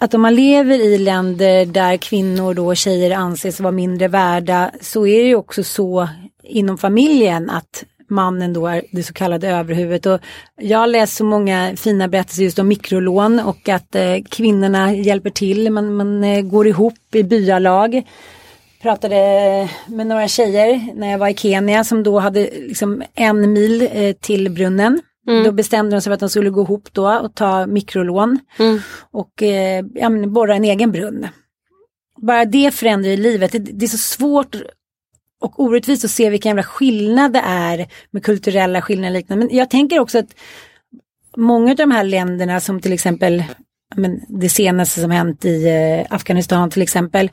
att 0.00 0.14
om 0.14 0.22
man 0.22 0.34
lever 0.34 0.80
i 0.80 0.98
länder 0.98 1.66
där 1.66 1.96
kvinnor 1.96 2.54
då 2.54 2.74
tjejer 2.74 3.10
anses 3.10 3.60
vara 3.60 3.72
mindre 3.72 4.08
värda 4.08 4.70
så 4.80 5.06
är 5.06 5.18
det 5.22 5.28
ju 5.28 5.34
också 5.34 5.64
så 5.64 6.08
inom 6.42 6.78
familjen 6.78 7.50
att 7.50 7.84
mannen 8.12 8.52
då 8.52 8.66
är 8.66 8.82
det 8.90 9.02
så 9.02 9.12
kallade 9.12 9.48
överhuvudet. 9.48 10.06
Och 10.06 10.20
jag 10.56 10.78
har 10.78 10.86
läst 10.86 11.16
så 11.16 11.24
många 11.24 11.76
fina 11.76 12.08
berättelser 12.08 12.42
just 12.42 12.58
om 12.58 12.68
mikrolån 12.68 13.40
och 13.40 13.68
att 13.68 13.94
eh, 13.94 14.16
kvinnorna 14.28 14.94
hjälper 14.94 15.30
till, 15.30 15.70
man, 15.70 15.94
man 15.94 16.24
eh, 16.24 16.40
går 16.40 16.66
ihop 16.66 17.14
i 17.14 17.22
byalag. 17.22 18.02
Pratade 18.82 19.16
med 19.86 20.06
några 20.06 20.28
tjejer 20.28 20.94
när 20.94 21.10
jag 21.10 21.18
var 21.18 21.28
i 21.28 21.34
Kenya 21.34 21.84
som 21.84 22.02
då 22.02 22.18
hade 22.18 22.40
liksom 22.40 23.02
en 23.14 23.52
mil 23.52 23.88
eh, 23.92 24.12
till 24.12 24.50
brunnen. 24.50 25.00
Mm. 25.28 25.44
Då 25.44 25.52
bestämde 25.52 25.96
de 25.96 26.00
sig 26.00 26.10
för 26.10 26.14
att 26.14 26.20
de 26.20 26.28
skulle 26.28 26.50
gå 26.50 26.62
ihop 26.62 26.88
då 26.92 27.18
och 27.18 27.34
ta 27.34 27.66
mikrolån 27.66 28.38
Mm. 28.58 28.80
och 29.10 29.42
eh, 29.42 29.84
ja, 29.94 30.08
men 30.08 30.32
borra 30.32 30.56
en 30.56 30.64
egen 30.64 30.92
brunn. 30.92 31.28
Bara 32.16 32.44
det 32.44 32.74
förändrar 32.74 33.10
ju 33.10 33.16
livet. 33.16 33.52
Det, 33.52 33.58
det 33.58 33.84
är 33.84 33.88
så 33.88 33.98
svårt 33.98 34.56
och 35.40 35.60
orättvist 35.60 36.04
att 36.04 36.10
se 36.10 36.30
vilken 36.30 36.50
jävla 36.50 36.62
skillnad 36.62 37.32
det 37.32 37.42
är 37.44 37.86
med 38.10 38.24
kulturella 38.24 38.82
skillnader 38.82 39.10
och 39.10 39.18
liknande. 39.18 39.46
Men 39.46 39.56
jag 39.56 39.70
tänker 39.70 39.98
också 39.98 40.18
att 40.18 40.34
många 41.36 41.70
av 41.70 41.76
de 41.76 41.90
här 41.90 42.04
länderna 42.04 42.60
som 42.60 42.80
till 42.80 42.92
exempel 42.92 43.44
men 43.94 44.20
det 44.28 44.48
senaste 44.48 45.00
som 45.00 45.10
hänt 45.10 45.44
i 45.44 45.68
eh, 45.68 46.14
Afghanistan 46.14 46.70
till 46.70 46.82
exempel. 46.82 47.30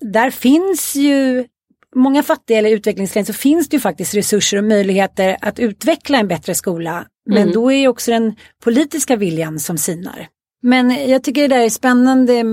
Där 0.00 0.30
finns 0.30 0.96
ju 0.96 1.44
många 1.94 2.22
fattiga 2.22 2.58
eller 2.58 2.70
utvecklingsländer 2.70 3.32
så 3.32 3.38
finns 3.38 3.68
det 3.68 3.76
ju 3.76 3.80
faktiskt 3.80 4.14
resurser 4.14 4.58
och 4.58 4.64
möjligheter 4.64 5.36
att 5.40 5.58
utveckla 5.58 6.18
en 6.18 6.28
bättre 6.28 6.54
skola. 6.54 7.04
Men 7.26 7.42
Mm. 7.42 7.54
då 7.54 7.72
är 7.72 7.76
ju 7.76 7.88
också 7.88 8.10
den 8.10 8.34
politiska 8.64 9.16
viljan 9.16 9.60
som 9.60 9.78
sinar. 9.78 10.28
Men 10.62 11.08
jag 11.10 11.22
tycker 11.24 11.42
det 11.42 11.56
där 11.56 11.64
är 11.64 11.68
spännande 11.70 12.44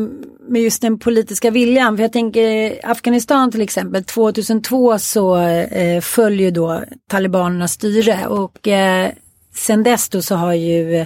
med 0.50 0.62
just 0.62 0.82
den 0.82 1.00
politiska 1.00 1.52
viljan. 1.52 1.98
För 1.98 2.04
jag 2.04 2.14
tänker 2.14 2.80
Afghanistan 2.84 3.52
till 3.52 3.62
exempel, 3.62 4.04
2002 4.04 5.00
så 5.00 5.38
eh, 5.38 6.02
följer 6.02 6.52
då 6.52 6.84
talibanernas 7.10 7.72
styre 7.74 8.28
och 8.28 8.68
eh, 8.68 9.12
sen 9.56 9.84
dess 9.84 10.10
då 10.10 10.22
så 10.22 10.36
har 10.36 10.54
ju 10.54 11.06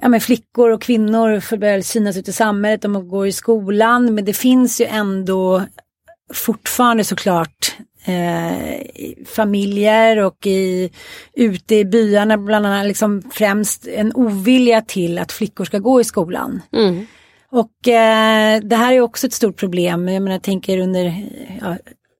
ja, 0.00 0.08
men 0.08 0.20
flickor 0.20 0.70
och 0.70 0.82
kvinnor 0.82 1.40
får 1.40 1.56
börja 1.56 1.82
synas 1.82 2.16
ute 2.16 2.30
i 2.30 2.34
samhället, 2.34 2.82
de 2.82 3.08
går 3.08 3.26
i 3.26 3.32
skolan 3.32 4.14
men 4.14 4.24
det 4.24 4.32
finns 4.32 4.80
ju 4.80 4.84
ändå 4.84 5.62
fortfarande 6.34 7.04
såklart 7.04 7.76
eh, 8.04 8.80
familjer 9.26 10.16
och 10.16 10.46
i, 10.46 10.90
ute 11.34 11.74
i 11.74 11.84
byarna 11.84 12.38
bland 12.38 12.66
annat 12.66 12.86
liksom 12.86 13.22
främst 13.32 13.86
en 13.86 14.12
ovilja 14.14 14.82
till 14.82 15.18
att 15.18 15.32
flickor 15.32 15.64
ska 15.64 15.78
gå 15.78 16.00
i 16.00 16.04
skolan. 16.04 16.62
Mm. 16.72 17.06
Och 17.50 17.88
eh, 17.88 18.60
det 18.60 18.76
här 18.76 18.92
är 18.92 19.00
också 19.00 19.26
ett 19.26 19.32
stort 19.32 19.56
problem. 19.56 20.08
Jag 20.08 20.22
menar, 20.22 20.34
jag 20.34 20.42
tänker 20.42 20.78
under 20.78 21.28
ja, 21.60 21.76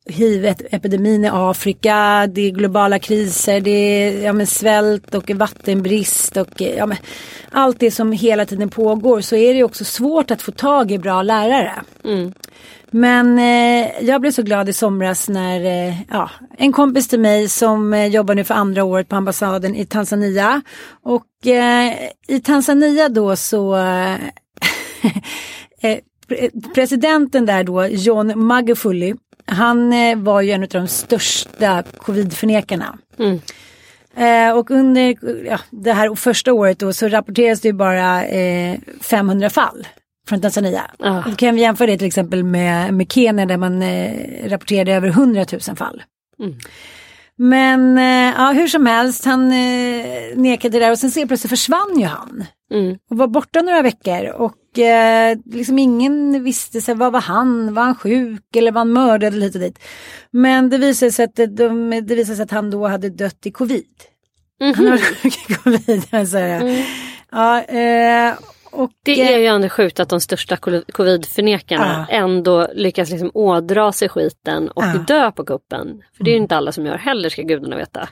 hiv-epidemin 0.07 1.25
i 1.25 1.29
Afrika, 1.33 2.27
det 2.27 2.41
är 2.41 2.51
globala 2.51 2.99
kriser, 2.99 3.61
det 3.61 3.71
är 3.71 4.23
ja, 4.23 4.33
men 4.33 4.47
svält 4.47 5.15
och 5.15 5.31
vattenbrist 5.31 6.37
och 6.37 6.61
ja, 6.61 6.87
men, 6.87 6.97
allt 7.51 7.81
det 7.81 7.91
som 7.91 8.13
hela 8.13 8.47
tiden 8.47 8.69
pågår 8.69 9.21
så 9.21 9.37
är 9.37 9.55
det 9.55 9.65
också 9.65 9.85
svårt 9.85 10.31
att 10.31 10.43
få 10.43 10.53
tag 10.53 10.91
i 10.91 10.99
bra 10.99 11.23
lärare. 11.23 11.73
Mm. 12.05 12.33
Men 12.91 13.39
eh, 13.39 14.05
jag 14.05 14.21
blev 14.21 14.31
så 14.31 14.43
glad 14.43 14.69
i 14.69 14.73
somras 14.73 15.29
när 15.29 15.65
eh, 15.65 15.95
ja, 16.11 16.31
en 16.59 16.73
kompis 16.73 17.09
till 17.09 17.21
mig 17.21 17.49
som 17.49 17.95
eh, 17.95 18.07
jobbar 18.07 18.35
nu 18.35 18.45
för 18.45 18.55
andra 18.55 18.85
året 18.85 19.09
på 19.09 19.17
ambassaden 19.17 19.77
i 19.77 19.87
Tanzania. 19.87 20.63
Och 21.03 21.47
eh, 21.47 21.93
i 22.29 22.41
Tanzania 22.41 23.09
då 23.09 23.37
så 23.37 23.77
eh, 23.77 24.15
eh, 25.81 25.99
pre- 26.29 26.75
presidenten 26.75 27.47
där 27.47 27.65
då, 27.65 27.87
John 27.87 28.33
Magufuli, 28.47 29.15
han 29.51 29.93
eh, 29.93 30.19
var 30.19 30.41
ju 30.41 30.51
en 30.51 30.63
av 30.63 30.69
de 30.69 30.89
största 30.89 31.83
covidförnekarna. 31.83 32.99
Mm. 33.19 33.41
Eh, 34.17 34.57
och 34.57 34.71
under 34.71 35.17
ja, 35.47 35.61
det 35.71 35.93
här 35.93 36.15
första 36.15 36.53
året 36.53 36.79
då 36.79 36.93
så 36.93 37.09
rapporteras 37.09 37.61
det 37.61 37.69
ju 37.69 37.73
bara 37.73 38.25
eh, 38.27 38.79
500 39.01 39.51
fall 39.51 39.87
från 40.29 40.41
Tanzania. 40.41 40.91
Ah. 40.99 41.23
Då 41.27 41.35
kan 41.37 41.55
vi 41.55 41.61
jämföra 41.61 41.87
det 41.87 41.99
till 41.99 42.07
exempel 42.07 42.45
med, 42.45 42.95
med 42.95 43.13
Kenya 43.13 43.47
där 43.47 43.57
man 43.57 43.83
eh, 43.83 44.49
rapporterade 44.49 44.93
över 44.93 45.09
100 45.09 45.45
000 45.53 45.77
fall. 45.77 46.03
Mm. 46.39 46.55
Men 47.37 47.99
eh, 47.99 48.35
ja, 48.39 48.53
hur 48.53 48.69
som 48.69 48.87
helst, 48.87 49.25
han 49.25 49.53
eh, 49.53 50.37
nekade 50.37 50.79
det 50.79 50.85
där 50.85 50.91
och 50.91 50.99
sen 50.99 51.11
så 51.11 51.27
plötsligt 51.27 51.51
försvann 51.51 51.97
ju 51.99 52.07
han. 52.07 52.45
Mm. 52.73 52.99
Och 53.11 53.17
var 53.17 53.27
borta 53.27 53.63
några 53.63 53.83
veckor 53.83 54.27
och 54.27 54.55
eh, 54.79 55.39
liksom 55.53 55.79
ingen 55.79 56.45
visste 56.45 56.81
sig, 56.81 56.95
vad 56.95 57.13
var 57.13 57.21
han, 57.21 57.75
var 57.75 57.83
han 57.83 57.95
sjuk 57.95 58.57
eller 58.57 58.73
var 58.73 58.81
han 58.81 58.93
mördad 58.93 59.35
eller 59.35 59.47
hit 59.47 59.55
och 59.55 59.61
dit. 59.61 59.79
Men 60.31 60.71
det 60.71 60.79
visade 60.79 61.13
sig 61.13 61.25
att, 61.25 61.37
det- 61.37 61.47
de, 61.47 61.91
det 61.91 62.15
visade 62.15 62.37
sig 62.37 62.43
att 62.43 62.51
han 62.51 62.71
då 62.71 62.87
hade 62.87 63.09
dött 63.11 63.47
i 63.47 63.51
covid. 63.51 63.85
Han 64.61 64.69
Mhm. 64.69 64.91
var 64.91 64.99
sjuk 64.99 65.51
i 65.51 65.55
covid. 65.55 66.29
Så 66.31 66.39
här. 66.39 66.85
Ja, 67.33 67.63
eh, 67.63 68.35
och, 68.73 68.91
Det 69.05 69.33
är 69.35 69.39
ju 69.39 69.47
ändå 69.47 69.69
sjukt 69.69 70.01
att 70.01 70.09
de 70.09 70.21
största 70.21 70.57
co- 70.57 70.83
covidförnekarna 70.93 72.07
Ja. 72.11 72.17
ändå 72.17 72.69
lyckas 72.75 73.11
liksom 73.11 73.31
ådra 73.35 73.93
sig 73.93 74.09
skiten 74.09 74.69
och 74.69 74.85
Ja. 74.85 75.05
dö 75.07 75.31
på 75.33 75.45
kuppen. 75.45 76.03
För 76.17 76.25
det 76.25 76.31
är 76.31 76.33
ju 76.33 76.39
inte 76.41 76.57
alla 76.57 76.73
som 76.73 76.87
gör 76.87 76.97
heller 76.99 77.29
ska 77.29 77.43
gudarna 77.43 77.77
veta. 77.77 78.09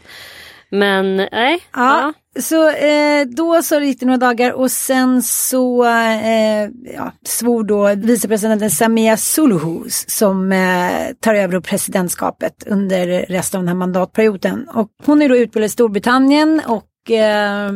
Men 0.71 1.17
nej. 1.17 1.61
Ja, 1.75 2.13
så 2.41 2.71
eh, 2.71 3.27
då 3.27 3.63
så 3.63 3.81
gick 3.81 4.01
det 4.01 4.07
några 4.07 4.19
dagar 4.19 4.53
och 4.53 4.71
sen 4.71 5.23
så 5.23 5.85
eh, 5.85 6.71
ja, 6.95 7.13
svor 7.25 7.65
då 7.65 7.95
vicepresidenten 7.95 8.71
Samia 8.71 9.17
Suluhu 9.17 9.85
som 10.07 10.53
eh, 10.53 10.91
tar 11.21 11.35
över 11.35 11.61
presidentskapet 11.61 12.65
under 12.67 13.07
resten 13.29 13.59
av 13.59 13.65
den 13.65 13.69
här 13.69 13.75
mandatperioden. 13.75 14.69
Och 14.69 14.89
hon 15.05 15.23
är 15.23 15.29
då 15.29 15.37
utbildad 15.37 15.67
i 15.67 15.73
Storbritannien 15.73 16.63
och 16.67 17.11
eh, 17.11 17.73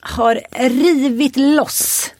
har 0.00 0.40
rivit 0.68 1.36
loss 1.36 2.10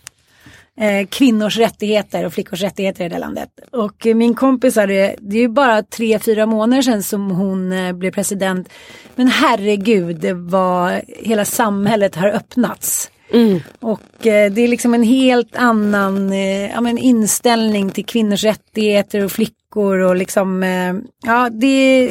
eh, 0.81 1.07
kvinnors 1.07 1.59
rättigheter 1.59 2.27
och 2.27 2.33
flickors 2.33 2.63
rättigheter 2.63 3.05
i 3.05 3.09
det 3.09 3.19
landet. 3.19 3.49
Och 3.73 4.07
eh, 4.07 4.15
min 4.15 4.35
kompis 4.35 4.75
sa 4.75 4.87
det, 4.87 5.17
det 5.21 5.37
är 5.37 5.41
ju 5.41 5.49
bara 5.49 5.83
tre, 5.83 6.19
fyra 6.19 6.47
månader 6.47 6.83
sedan 6.83 7.03
som 7.03 7.31
hon 7.31 7.73
eh, 7.73 7.93
blev 7.93 8.11
president. 8.11 8.69
Men 9.15 9.29
herregud, 9.29 10.21
det 10.21 10.33
var, 10.33 11.03
hela 11.07 11.45
samhället 11.45 12.15
har 12.15 12.29
öppnats. 12.29 13.11
Mm. 13.33 13.61
Och 13.81 14.27
eh, 14.27 14.53
det 14.53 14.63
är 14.63 14.69
liksom 14.69 14.95
en 14.95 15.03
helt 15.03 15.57
annan 15.57 16.33
eh, 16.33 16.71
ja, 16.71 16.81
men 16.81 16.99
inställning 16.99 17.91
till 17.91 18.07
kvinnors 18.07 18.45
rättigheter 18.45 19.25
och 19.25 19.33
flickor 19.33 19.99
och 19.99 20.17
liksom, 20.17 20.63
eh, 20.63 20.95
ja 21.23 21.51
det, 21.51 22.11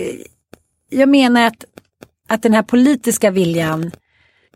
jag 0.90 1.10
menar 1.10 1.48
att, 1.48 1.66
att 2.30 2.44
den 2.44 2.54
här 2.54 2.64
politiska 2.64 3.32
viljan 3.32 3.92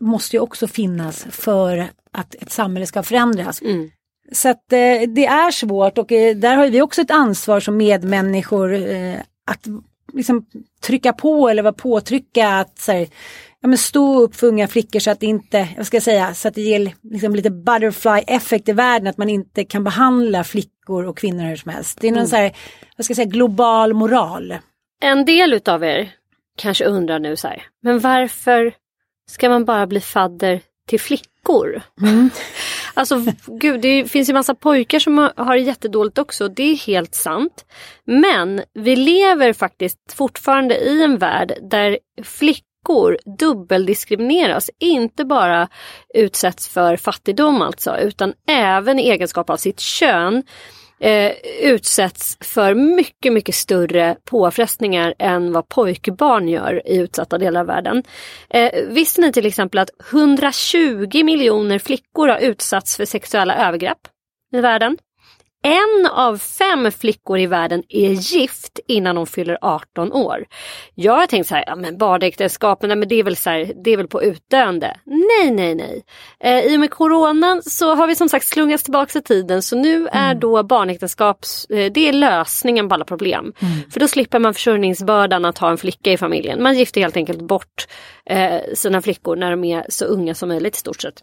måste 0.00 0.36
ju 0.36 0.40
också 0.40 0.66
finnas 0.66 1.26
för 1.30 1.88
att 2.12 2.34
ett 2.34 2.52
samhälle 2.52 2.86
ska 2.86 3.02
förändras. 3.02 3.62
Mm. 3.62 3.90
Så 4.32 4.48
att 4.48 4.72
eh, 4.72 5.08
det 5.08 5.26
är 5.26 5.50
svårt 5.50 5.98
och 5.98 6.12
eh, 6.12 6.36
där 6.36 6.56
har 6.56 6.66
vi 6.66 6.82
också 6.82 7.00
ett 7.00 7.10
ansvar 7.10 7.60
som 7.60 7.76
medmänniskor 7.76 8.74
eh, 8.74 9.16
att 9.46 9.66
liksom 10.12 10.46
trycka 10.82 11.12
på 11.12 11.48
eller 11.48 11.62
vara 11.62 11.72
påtrycka 11.72 12.48
att 12.48 12.78
så 12.78 12.92
här, 12.92 13.08
ja, 13.60 13.68
men 13.68 13.78
stå 13.78 14.20
upp 14.20 14.36
för 14.36 14.46
unga 14.46 14.68
flickor 14.68 15.00
så 15.00 15.10
att 15.10 15.20
det 15.20 15.26
inte, 15.26 15.68
vad 15.76 15.86
ska 15.86 15.96
jag 15.96 16.02
säga, 16.02 16.34
så 16.34 16.48
att 16.48 16.54
det 16.54 16.62
ger 16.62 16.92
liksom 17.02 17.34
lite 17.34 17.50
butterfly 17.50 18.24
effekt 18.26 18.68
i 18.68 18.72
världen 18.72 19.06
att 19.06 19.18
man 19.18 19.28
inte 19.28 19.64
kan 19.64 19.84
behandla 19.84 20.44
flickor 20.44 21.04
och 21.04 21.18
kvinnor 21.18 21.44
hur 21.44 21.56
som 21.56 21.72
helst. 21.72 21.98
Det 22.00 22.08
är 22.08 22.12
någon 22.12 22.28
så 22.28 22.36
här, 22.36 22.56
vad 22.96 23.04
ska 23.04 23.10
jag 23.12 23.16
säga, 23.16 23.28
global 23.28 23.94
moral. 23.94 24.56
En 25.02 25.24
del 25.24 25.52
utav 25.52 25.84
er 25.84 26.12
kanske 26.56 26.84
undrar 26.84 27.18
nu 27.18 27.36
så 27.36 27.48
här, 27.48 27.62
men 27.82 27.98
varför 27.98 28.74
ska 29.30 29.48
man 29.48 29.64
bara 29.64 29.86
bli 29.86 30.00
fadder 30.00 30.60
till 30.86 31.00
flickor? 31.00 31.82
Alltså 32.98 33.24
gud, 33.46 33.80
det 33.80 34.04
finns 34.10 34.28
ju 34.28 34.32
massa 34.32 34.54
pojkar 34.54 34.98
som 34.98 35.18
har- 35.18 35.54
det 35.56 35.60
jättedåligt 35.62 36.18
också. 36.18 36.48
Det 36.48 36.62
är 36.62 36.76
helt 36.76 37.14
sant. 37.14 37.64
Men 38.04 38.62
vi 38.74 38.96
lever 38.96 39.52
faktiskt 39.52 40.12
fortfarande 40.12 40.76
i 40.76 41.02
en 41.02 41.18
värld 41.18 41.52
där 41.62 41.98
flickor 42.22 43.18
dubbeldiskrimineras. 43.38 44.70
Inte 44.80 45.24
bara 45.24 45.68
utsätts 46.14 46.68
för 46.68 46.96
fattigdom 46.96 47.62
alltså, 47.62 47.98
utan 47.98 48.32
även 48.48 48.98
i 48.98 49.08
egenskap 49.08 49.50
av 49.50 49.56
sitt 49.56 49.80
kön 49.80 50.42
eh, 51.00 51.32
utsätts 51.60 52.36
för 52.40 52.74
mycket, 52.74 53.32
mycket 53.32 53.54
större 53.54 54.16
påfrestningar 54.24 55.14
än 55.18 55.52
vad 55.52 55.68
pojkbarn 55.68 56.48
gör 56.48 56.82
i 56.88 56.96
utsatta 56.96 57.38
delar 57.38 57.60
av 57.60 57.66
världen. 57.66 58.02
Eh, 58.50 58.84
visste 58.88 59.20
ni 59.20 59.32
till 59.32 59.46
exempel 59.46 59.78
att 59.78 59.90
120 60.10 61.24
miljoner 61.24 61.78
flickor 61.78 62.28
har 62.28 62.38
utsatts 62.38 62.96
för 62.96 63.04
sexuella 63.04 63.68
övergrepp 63.68 63.98
i 64.52 64.60
världen? 64.60 64.96
En 65.62 66.06
av 66.10 66.38
fem 66.38 66.92
flickor 66.92 67.38
i 67.38 67.46
världen 67.46 67.82
är 67.88 68.10
gift 68.10 68.80
innan 68.88 69.16
de 69.16 69.26
fyller 69.26 69.58
18 69.60 70.12
år. 70.12 70.46
Jag 70.94 71.12
har 71.12 71.26
tänkt 71.26 71.48
så 71.48 71.54
här, 71.54 71.64
ja 71.66 71.76
men 71.76 71.98
barnäktenskap, 71.98 72.82
men 72.82 73.08
det 73.08 73.14
är 73.14 73.22
väl 73.22 73.36
så 73.36 73.50
här, 73.50 73.72
det 73.84 73.90
är 73.90 73.96
väl 73.96 74.08
på 74.08 74.22
utdöende. 74.22 74.96
Nej, 75.04 75.50
nej, 75.50 75.74
nej. 75.74 76.02
Eh, 76.40 76.72
I 76.72 76.76
och 76.76 76.80
med 76.80 76.90
coronan 76.90 77.62
så 77.62 77.94
har 77.94 78.06
vi 78.06 78.14
som 78.14 78.28
sagt 78.28 78.46
slungats 78.46 78.82
tillbaka 78.84 79.18
i 79.18 79.22
tiden 79.22 79.62
så 79.62 79.76
nu 79.76 80.08
är 80.12 80.28
Mm. 80.28 80.40
då 80.40 80.62
barnäktenskap, 80.62 81.38
eh, 81.70 81.92
det 81.92 82.08
är 82.08 82.12
lösningen 82.12 82.88
på 82.88 82.94
alla 82.94 83.04
problem. 83.04 83.52
Mm. 83.60 83.90
För 83.90 84.00
då 84.00 84.08
slipper 84.08 84.38
man 84.38 84.54
försörjningsbördan 84.54 85.44
att 85.44 85.58
ha 85.58 85.70
en 85.70 85.78
flicka 85.78 86.12
i 86.12 86.16
familjen. 86.16 86.62
Man 86.62 86.78
gifter 86.78 87.00
helt 87.00 87.16
enkelt 87.16 87.40
bort 87.42 87.86
eh, 88.30 88.60
sina 88.74 89.02
flickor 89.02 89.36
när 89.36 89.50
de 89.50 89.64
är 89.64 89.86
så 89.88 90.04
unga 90.04 90.34
som 90.34 90.48
möjligt 90.48 90.76
i 90.76 90.78
stort 90.78 91.02
sett. 91.02 91.14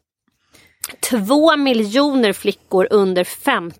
Två 1.09 1.57
miljoner 1.57 2.33
flickor 2.33 2.87
under 2.91 3.23
15 3.23 3.79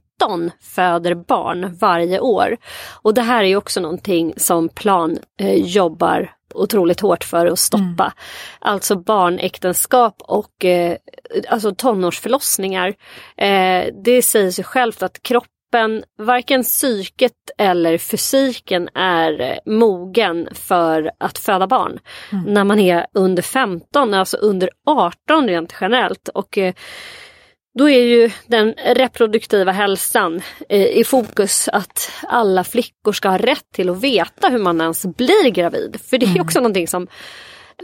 föder 0.62 1.16
barn 1.16 1.78
varje 1.82 2.20
år. 2.20 2.58
Och 3.02 3.14
det 3.14 3.22
här 3.22 3.44
är 3.44 3.56
också 3.56 3.80
någonting 3.80 4.34
som 4.38 4.70
Plan 4.70 5.18
eh, 5.40 5.56
jobbar 5.56 6.36
otroligt 6.56 7.00
hårt 7.00 7.24
för 7.24 7.46
att 7.46 7.60
stoppa. 7.60 8.14
Alltså 8.60 8.96
barnäktenskap 8.96 10.16
och 10.20 10.66
eh, 10.66 10.98
alltså 11.50 11.76
tonårsförlossningar. 11.76 12.88
Eh, 13.38 13.94
det 14.04 14.22
säger 14.22 14.52
sig 14.52 14.64
självt 14.64 15.04
att 15.04 15.24
kroppen, 15.24 16.04
varken 16.18 16.64
psyket 16.64 17.34
eller 17.58 17.98
fysiken 17.98 18.90
är 18.94 19.42
eh, 19.42 19.74
mogen 19.74 20.48
för 20.52 21.12
att 21.20 21.38
föda 21.38 21.68
barn. 21.68 22.00
När 22.46 22.64
man 22.64 22.80
är 22.80 23.06
under 23.14 23.44
15, 23.44 24.14
alltså 24.14 24.38
under 24.38 24.70
18 24.86 25.48
rent 25.48 25.76
generellt. 25.82 26.28
Och 26.28 26.58
eh, 26.58 26.74
då 27.80 27.90
är 27.90 28.04
ju 28.04 28.32
den 28.48 28.74
reproduktiva 28.74 29.72
hälsan 29.72 30.42
eh, 30.70 30.88
i 30.88 31.04
fokus 31.04 31.68
att 31.68 32.12
alla 32.24 32.64
flickor 32.64 33.12
ska 33.12 33.30
ha 33.30 33.38
rätt 33.38 33.72
till 33.74 33.90
att 33.90 34.04
veta 34.04 34.50
hur 34.50 34.60
man 34.60 34.82
ens 34.82 35.06
blir 35.06 35.50
gravid. 35.50 35.98
För 36.10 36.18
det 36.18 36.26
är 36.26 36.42
också 36.42 36.60
någonting 36.60 36.88
som, 36.88 37.08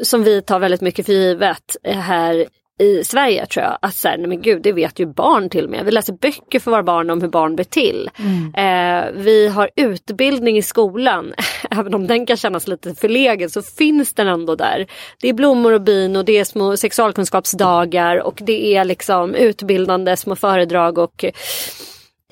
som 0.02 0.24
vi 0.24 0.42
tar 0.42 0.60
väldigt 0.60 0.82
mycket 0.82 1.06
för 1.06 1.14
givet 1.14 1.78
eh, 1.84 1.98
här 1.98 2.46
i 2.82 3.04
Sverige 3.04 3.46
tror 3.46 3.66
jag. 3.66 3.78
Att 3.82 3.96
så 3.96 4.08
här, 4.08 4.18
nej 4.18 4.28
men 4.28 4.42
gud, 4.42 4.62
det 4.62 4.72
vet 4.72 5.00
ju 5.00 5.06
barn 5.06 5.50
till 5.50 5.64
och 5.64 5.70
med. 5.70 5.86
Vi 5.86 5.92
läser 5.92 6.14
böcker 6.14 6.60
för 6.60 6.72
våra 6.72 6.84
barn 6.84 7.10
om 7.10 7.22
hur 7.22 7.28
barn 7.28 7.56
blir 7.56 7.66
till. 7.66 8.10
Eh, 8.58 9.12
vi 9.14 9.48
har 9.48 9.70
utbildning 9.76 10.58
i 10.58 10.62
skolan. 10.62 11.34
Även 11.72 11.94
om 11.94 12.08
den 12.08 12.26
kan 12.26 12.38
kännas 12.38 12.68
lite 12.68 12.96
förlegad 12.96 13.52
så 13.52 13.62
finns 13.62 14.14
den 14.14 14.28
ändå 14.28 14.56
där. 14.56 14.88
Det 15.22 15.30
är 15.30 15.34
blommor 15.34 15.74
och 15.74 15.82
bin 15.82 16.16
och 16.16 16.26
det 16.26 16.38
är 16.38 16.44
små 16.44 16.78
sexualkunskapsdagar 16.78 18.18
och 18.18 18.40
det 18.42 18.76
är 18.76 18.84
liksom 18.84 19.36
utbildande 19.36 20.18
små 20.18 20.36
föredrag 20.36 20.98
och 20.98 21.26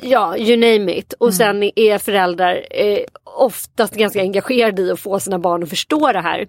Ja, 0.01 0.37
you 0.37 0.57
name 0.57 0.97
it. 0.97 1.13
Och 1.13 1.33
sen 1.33 1.63
är 1.75 1.97
föräldrar 1.97 2.65
eh, 2.71 2.99
oftast 3.23 3.95
ganska 3.95 4.21
engagerade 4.21 4.81
i 4.81 4.91
att 4.91 4.99
få 4.99 5.19
sina 5.19 5.39
barn 5.39 5.63
att 5.63 5.69
förstå 5.69 6.11
det 6.11 6.21
här. 6.21 6.47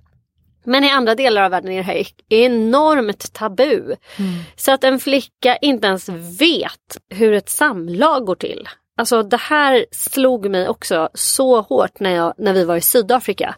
Men 0.65 0.85
i 0.85 0.91
andra 0.91 1.15
delar 1.15 1.43
av 1.43 1.51
världen 1.51 1.73
är 1.73 1.77
det 1.77 1.83
här 1.83 2.07
enormt 2.29 3.33
tabu. 3.33 3.97
Så 4.57 4.73
att 4.73 4.85
en 4.85 5.01
flicka 5.01 5.57
inte 5.57 5.87
ens 5.87 6.09
vet 6.41 6.99
hur 7.11 7.33
ett 7.33 7.49
samlag 7.49 8.25
går 8.27 8.35
till. 8.35 8.69
Alltså 8.97 9.23
det 9.23 9.37
här 9.37 9.87
slog 9.91 10.51
mig 10.51 10.69
också 10.69 11.09
så 11.15 11.61
hårt 11.61 12.01
när, 12.01 12.11
jag, 12.11 12.35
när 12.39 12.53
vi 12.53 12.65
var 12.65 12.77
i 12.77 12.81
Sydafrika. 12.81 13.55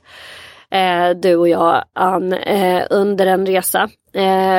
Eh, 0.70 1.10
du 1.10 1.36
och 1.36 1.48
jag, 1.48 1.84
Ann, 1.92 2.32
eh, 2.32 2.86
under 2.90 3.26
en 3.26 3.46
resa. 3.46 3.88
Eh, 4.12 4.58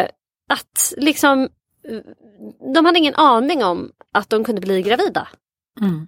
att 0.50 0.94
liksom, 0.98 1.50
eh, 1.88 2.00
de 2.74 2.86
hade 2.86 3.00
ingen 3.00 3.16
aning 3.16 3.64
om 3.64 3.92
att 4.14 4.30
de 4.30 4.44
kunde 4.44 4.62
bli 4.62 4.82
gravida. 4.82 5.28
Mm. 5.82 6.08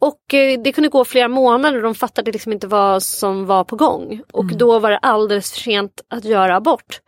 Och 0.00 0.34
eh, 0.34 0.60
det 0.60 0.72
kunde 0.72 0.88
gå 0.88 1.04
flera 1.04 1.28
månader 1.28 1.76
och 1.76 1.82
de 1.82 1.94
fattade 1.94 2.32
liksom 2.32 2.52
inte 2.52 2.66
vad 2.66 3.02
som 3.02 3.46
var 3.46 3.64
på 3.64 3.76
gång. 3.76 4.22
Och 4.32 4.44
Mm. 4.44 4.58
då 4.58 4.78
var 4.78 4.90
det 4.90 4.98
alldeles 4.98 5.52
för 5.52 5.60
sent 5.60 6.00
att 6.08 6.24
göra 6.24 6.56
abort. 6.56 7.00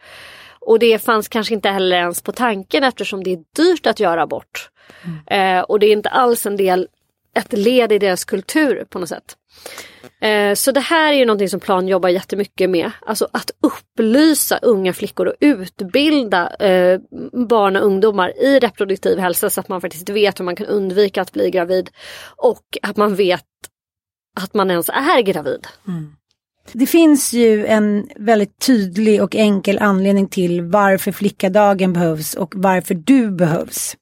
Och 0.60 0.78
det 0.78 0.98
fanns 0.98 1.28
kanske 1.28 1.54
inte 1.54 1.68
heller 1.68 1.96
ens 1.96 2.22
på 2.22 2.32
tanken 2.32 2.84
eftersom 2.84 3.24
det 3.24 3.32
är 3.32 3.38
dyrt 3.56 3.86
att 3.86 4.00
göra 4.00 4.22
abort. 4.22 4.70
Mm. 5.26 5.58
Eh, 5.58 5.62
och 5.64 5.80
det 5.80 5.86
är 5.86 5.92
inte 5.92 6.08
alls 6.08 6.46
en 6.46 6.56
del, 6.56 6.88
ett 7.34 7.52
led 7.52 7.92
i 7.92 7.98
deras 7.98 8.24
kultur 8.24 8.84
på 8.90 8.98
något 8.98 9.08
sätt. 9.08 9.36
Eh, 10.20 10.54
så 10.54 10.72
det 10.72 10.80
här 10.80 11.12
är 11.12 11.16
ju 11.16 11.24
någonting 11.24 11.48
som 11.48 11.60
Plan 11.60 11.88
jobbar 11.88 12.08
jättemycket 12.08 12.70
med. 12.70 12.90
Alltså 13.06 13.28
att 13.32 13.50
upplysa 13.62 14.58
unga 14.62 14.92
flickor 14.92 15.26
och 15.26 15.34
utbilda 15.40 16.56
eh, 16.56 17.00
barn 17.48 17.76
och 17.76 17.82
ungdomar 17.82 18.42
i 18.42 18.58
reproduktiv 18.58 19.18
hälsa 19.18 19.50
så 19.50 19.60
att 19.60 19.68
man 19.68 19.80
faktiskt 19.80 20.08
vet 20.08 20.40
hur 20.40 20.44
man 20.44 20.56
kan 20.56 20.66
undvika 20.66 21.22
att 21.22 21.32
bli 21.32 21.50
gravid. 21.50 21.90
Och 22.36 22.64
att 22.82 22.96
man 22.96 23.14
vet 23.14 23.44
att 24.40 24.54
man 24.54 24.70
ens 24.70 24.88
är 24.88 25.22
gravid. 25.22 25.66
Mm. 25.88 26.12
Det 26.72 26.86
finns 26.86 27.32
ju 27.32 27.66
en 27.66 28.08
väldigt 28.16 28.58
tydlig 28.58 29.22
och 29.22 29.36
enkel 29.36 29.78
anledning 29.78 30.28
till 30.28 30.62
varför 30.62 31.12
flickadagen 31.12 31.92
behövs 31.92 32.34
och 32.34 32.52
varför 32.56 32.94
du 32.94 33.30
behövs. 33.30 33.96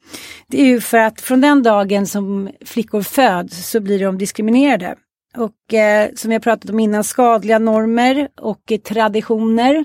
Det 0.49 0.61
är 0.61 0.67
ju 0.67 0.81
för 0.81 0.99
att 0.99 1.21
från 1.21 1.41
den 1.41 1.63
dagen 1.63 2.07
som 2.07 2.51
flickor 2.65 3.03
föds 3.03 3.71
så 3.71 3.81
blir 3.81 4.05
de 4.05 4.19
diskriminerade. 4.19 4.97
Och 5.37 5.75
eh, 5.75 6.11
som 6.15 6.33
jag 6.33 6.43
pratat 6.43 6.71
om 6.71 6.81
innan, 6.81 7.05
skadliga 7.05 7.59
normer 7.59 8.29
och 8.41 8.73
traditioner, 8.85 9.85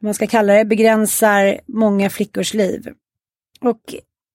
man 0.00 0.14
ska 0.14 0.26
kalla 0.26 0.52
det, 0.52 0.64
begränsar 0.64 1.60
många 1.66 2.10
flickors 2.10 2.54
liv. 2.54 2.88
Och 3.60 3.94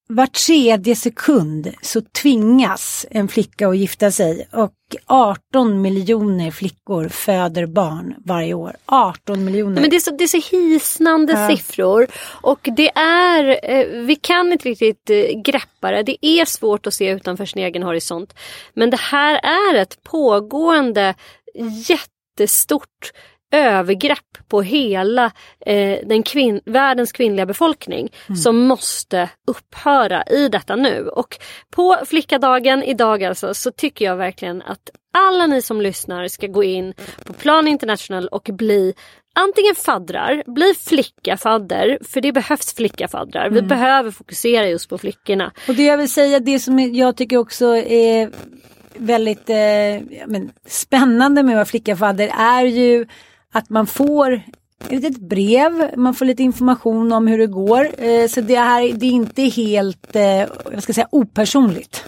var 0.09 0.27
tredje 0.27 0.95
sekund 0.95 1.73
så 1.81 2.01
tvingas 2.01 3.05
en 3.11 3.27
flicka 3.27 3.67
att 3.67 3.77
gifta 3.77 4.11
sig 4.11 4.47
och 4.53 4.73
18 5.05 5.81
miljoner 5.81 6.51
flickor 6.51 7.09
föder 7.09 7.65
barn 7.65 8.15
varje 8.25 8.53
år. 8.53 8.75
18 8.85 9.45
miljoner. 9.45 9.81
Men 9.81 9.89
det 9.89 9.95
är 9.95 9.99
så, 9.99 10.11
det 10.11 10.23
är 10.23 10.41
så 10.41 10.55
hisnande 10.55 11.33
Ja. 11.33 11.47
siffror 11.49 12.07
och 12.41 12.59
det 12.77 12.89
är, 12.99 13.59
eh, 13.63 14.01
vi 14.05 14.15
kan 14.15 14.51
inte 14.51 14.69
riktigt 14.69 15.09
eh, 15.09 15.41
greppa 15.41 15.91
det. 15.91 16.03
Det 16.03 16.25
är 16.25 16.45
svårt 16.45 16.87
att 16.87 16.93
se 16.93 17.09
utanför 17.09 17.45
sin 17.45 17.61
egen 17.63 17.83
horisont. 17.83 18.33
Men 18.73 18.89
det 18.89 18.99
här 18.99 19.39
är 19.43 19.75
ett 19.75 20.03
pågående 20.03 21.15
jättestort 21.89 23.11
övergrepp 23.51 24.37
på 24.47 24.61
hela 24.61 25.31
eh, 25.65 25.99
den 26.05 26.23
kvin- 26.23 26.61
världens 26.65 27.11
kvinnliga 27.11 27.45
befolkning 27.45 28.09
som 28.43 28.57
måste 28.57 29.29
upphöra 29.47 30.23
i 30.23 30.49
detta 30.49 30.75
nu. 30.75 31.07
Och 31.07 31.37
på 31.69 31.97
flickadagen 32.05 32.83
idag 32.83 33.23
alltså 33.23 33.53
så 33.53 33.71
tycker 33.71 34.05
jag 34.05 34.15
verkligen 34.15 34.61
att 34.61 34.89
alla 35.13 35.47
ni 35.47 35.61
som 35.61 35.81
lyssnar 35.81 36.27
ska 36.27 36.47
gå 36.47 36.63
in 36.63 36.93
på 37.25 37.33
Plan 37.33 37.67
International 37.67 38.27
och 38.27 38.49
bli 38.53 38.93
antingen 39.35 39.75
faddrar, 39.75 40.43
bli 40.45 40.73
flickafadder, 40.73 41.99
för 42.01 42.21
det 42.21 42.31
behövs 42.31 42.73
flickafaddrar. 42.73 43.49
Vi 43.49 43.61
behöver 43.61 44.11
fokusera 44.11 44.67
just 44.67 44.89
på 44.89 44.97
flickorna. 44.97 45.51
Och 45.67 45.75
det 45.75 45.83
jag 45.83 45.97
vill 45.97 46.11
säga, 46.11 46.39
det 46.39 46.59
som 46.59 46.79
jag 46.79 47.17
tycker 47.17 47.37
också 47.37 47.65
är 47.77 48.31
väldigt 48.93 49.49
eh, 49.49 50.25
men, 50.27 50.51
spännande 50.65 51.43
med 51.43 51.53
att 51.53 51.57
vara 51.57 51.65
flickafadder 51.65 52.31
är 52.37 52.63
ju 52.65 53.05
att 53.53 53.69
man 53.69 53.87
får 53.87 54.41
ett 54.85 54.91
litet 54.91 55.17
brev, 55.17 55.91
man 55.97 56.13
får 56.13 56.25
lite 56.25 56.43
information 56.43 57.11
om 57.11 57.27
hur 57.27 57.37
det 57.37 57.47
går. 57.47 57.89
Eh, 57.97 58.27
så 58.27 58.41
det, 58.41 58.55
här, 58.55 58.93
det 58.93 59.05
är 59.05 59.11
inte 59.11 59.41
helt, 59.41 60.15
eh, 60.15 60.45
jag 60.71 60.83
ska 60.83 60.93
säga 60.93 61.07
opersonligt. 61.11 62.03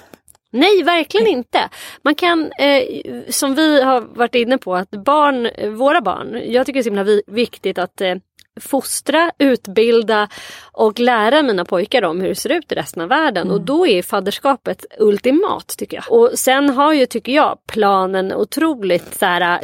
Nej, 0.51 0.83
verkligen 0.83 1.27
inte. 1.27 1.69
Man 2.03 2.15
kan, 2.15 2.51
eh, 2.59 2.83
som 3.29 3.55
vi 3.55 3.81
har 3.81 4.01
varit 4.01 4.35
inne 4.35 4.57
på, 4.57 4.75
att 4.75 4.89
barn, 4.91 5.45
eh, 5.45 5.69
våra 5.69 6.01
barn, 6.01 6.41
jag 6.45 6.65
tycker 6.65 6.73
det 6.77 6.81
är 6.81 6.83
så 6.83 6.89
himla 6.89 7.03
vi- 7.03 7.23
viktigt 7.27 7.77
att 7.77 8.01
eh, 8.01 8.15
fostra, 8.61 9.31
utbilda 9.37 10.27
och 10.71 10.99
lära 10.99 11.43
mina 11.43 11.65
pojkar 11.65 12.03
om 12.03 12.21
hur 12.21 12.27
det 12.29 12.35
ser 12.35 12.51
ut 12.51 12.71
i 12.71 12.75
resten 12.75 13.01
av 13.03 13.09
världen. 13.09 13.51
Och 13.51 13.61
då 13.61 13.87
är 13.87 14.01
fadderskapet 14.01 14.85
ultimat 14.99 15.75
tycker 15.77 15.97
jag. 15.97 16.11
Och 16.19 16.31
sen 16.39 16.69
har 16.69 16.93
ju, 16.93 17.05
tycker 17.05 17.31
jag, 17.31 17.57
planen 17.67 18.33
otroligt 18.33 19.19
så 19.19 19.25
här, 19.25 19.59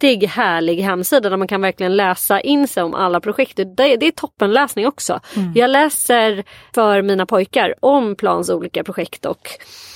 köttig, 0.00 0.26
härlig 0.26 0.76
hemsida 0.76 1.30
där 1.30 1.36
man 1.36 1.48
kan 1.48 1.60
verkligen 1.60 1.96
läsa 1.96 2.40
in 2.40 2.68
sig 2.68 2.82
om 2.82 2.94
alla 2.94 3.20
projekt. 3.20 3.56
Det, 3.56 3.96
det 3.96 4.06
är 4.06 4.10
toppenläsning 4.10 4.86
också. 4.86 5.20
Jag 5.54 5.70
läser 5.70 6.44
för 6.74 7.02
mina 7.02 7.26
pojkar 7.26 7.74
om 7.80 8.16
Plans 8.16 8.50
olika 8.50 8.84
projekt 8.84 9.26
och 9.26 9.48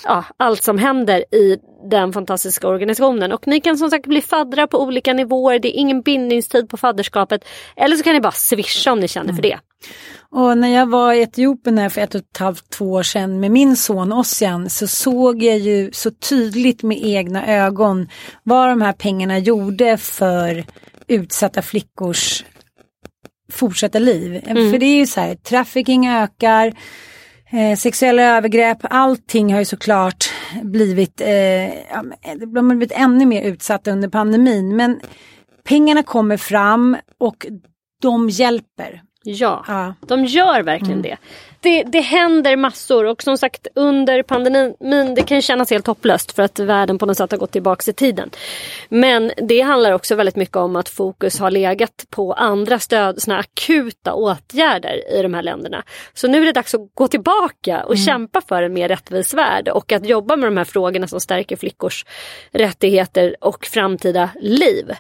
ja, 0.05 0.25
allt 0.37 0.63
som 0.63 0.79
händer 0.79 1.35
i 1.35 1.59
den 1.91 2.13
fantastiska 2.13 2.69
organisationen. 2.69 3.33
Och 3.33 3.47
ni 3.47 3.61
kan 3.61 3.79
som 3.79 3.91
sagt 3.91 4.07
bli 4.07 4.21
faddrar 4.21 4.67
på 4.67 4.83
olika 4.83 5.13
nivåer. 5.13 5.59
Det 5.59 5.77
är 5.77 5.81
ingen 5.81 6.03
bindningstid 6.03 6.69
på 6.69 6.77
fadderskapet. 6.77 7.45
Eller 7.77 7.97
så 7.97 8.05
kan 8.05 8.15
ni 8.15 8.21
bara 8.21 8.33
swisha 8.33 8.93
om 8.93 9.01
ni 9.01 9.09
känner 9.09 9.33
för 9.33 9.43
det. 9.43 9.59
Och 10.31 10.59
när 10.59 10.69
jag 10.69 10.91
var 10.91 11.13
i 11.13 11.23
Etiopien 11.23 11.79
här 11.79 11.89
för 11.89 12.01
ett 12.01 12.15
och 12.15 12.21
ett 12.21 12.37
halvt, 12.39 12.71
två 12.71 12.93
år 12.93 13.03
sedan 13.03 13.41
med 13.41 13.51
min 13.51 13.77
son 13.77 14.13
Ossian 14.13 14.71
så 14.71 14.87
såg 14.87 15.43
jag 15.43 15.59
ju 15.59 15.91
så 15.93 16.11
tydligt 16.11 16.83
med 16.83 16.99
egna 17.03 17.47
ögon 17.47 18.09
vad 18.43 18.69
de 18.69 18.83
här 18.83 18.93
pengarna 18.93 19.39
gjorde 19.39 19.97
för 19.97 20.65
utsatta 21.07 21.63
flickors 21.63 22.45
fortsatta 23.53 23.99
liv. 23.99 24.41
För 24.45 24.79
det 24.79 24.87
är 24.87 24.97
ju 24.97 25.07
så 25.07 25.21
här, 25.21 25.35
trafficking 25.35 26.09
ökar, 26.09 26.75
Eh, 27.55 27.77
sexuella 27.77 28.23
övergrepp, 28.23 28.79
allting 28.83 29.53
har 29.53 29.59
ju 29.59 29.65
såklart 29.65 30.31
blivit, 30.63 31.21
eh, 31.21 31.27
de 32.37 32.57
har 32.57 32.77
blivit 32.77 32.99
ännu 32.99 33.27
mer 33.27 33.43
utsatta 33.43 33.91
under 33.91 34.09
pandemin. 34.09 34.77
Men 34.77 35.01
pengarna 35.65 36.03
kommer 36.03 36.37
fram 36.37 36.97
och 37.19 37.47
de 38.03 38.31
hjälper. 38.31 39.03
Ja, 39.27 39.65
Ja. 39.69 39.95
de 40.01 40.25
gör 40.25 40.63
verkligen 40.63 41.03
det. 41.03 41.17
Det. 41.65 41.83
Det 41.83 42.01
händer 42.01 42.57
massor 42.57 43.05
och 43.05 43.23
som 43.23 43.39
sagt 43.39 43.67
under 43.75 44.23
pandemin 44.23 45.15
det 45.15 45.23
kan 45.23 45.43
kännas 45.43 45.71
helt 45.71 45.87
hopplöst 45.87 46.33
för 46.33 46.43
att 46.43 46.59
världen 46.59 46.99
på 46.99 47.07
något 47.07 47.17
sätt 47.17 47.31
har 47.31 47.39
gått 47.39 47.53
tillbaks 47.53 47.89
i 47.89 47.93
tiden. 47.93 48.31
Men 48.89 49.33
det 49.37 49.61
handlar 49.61 49.93
också 49.93 50.15
väldigt 50.15 50.37
mycket 50.37 50.57
om 50.57 50.77
att 50.77 50.89
fokus 50.89 51.39
har 51.39 51.51
legat 51.51 52.05
på 52.11 52.33
andra 52.33 52.79
stöd, 52.79 53.23
såna 53.23 53.39
akuta 53.39 54.15
åtgärder 54.15 55.19
i 55.19 55.23
de 55.23 55.35
här 55.35 55.43
länderna. 55.43 55.83
Så 56.15 56.29
nu 56.29 56.43
är 56.43 56.45
det 56.45 56.53
dags 56.53 56.75
att 56.75 56.95
gå 56.95 57.09
tillbaka 57.09 57.85
och 57.85 57.99
kämpa 57.99 58.41
för 58.41 58.63
en 58.63 58.73
mer 58.73 58.89
rättvis 58.89 59.35
värld 59.35 59.69
och 59.69 59.93
att 59.93 60.07
jobba 60.07 60.37
med 60.37 60.47
de 60.47 60.57
här 60.57 60.65
frågorna 60.65 61.07
som 61.07 61.21
stärker 61.21 61.57
flickors 61.57 62.07
rättigheter 62.53 63.37
och 63.41 63.67
framtida 63.67 64.31
liv. 64.41 64.91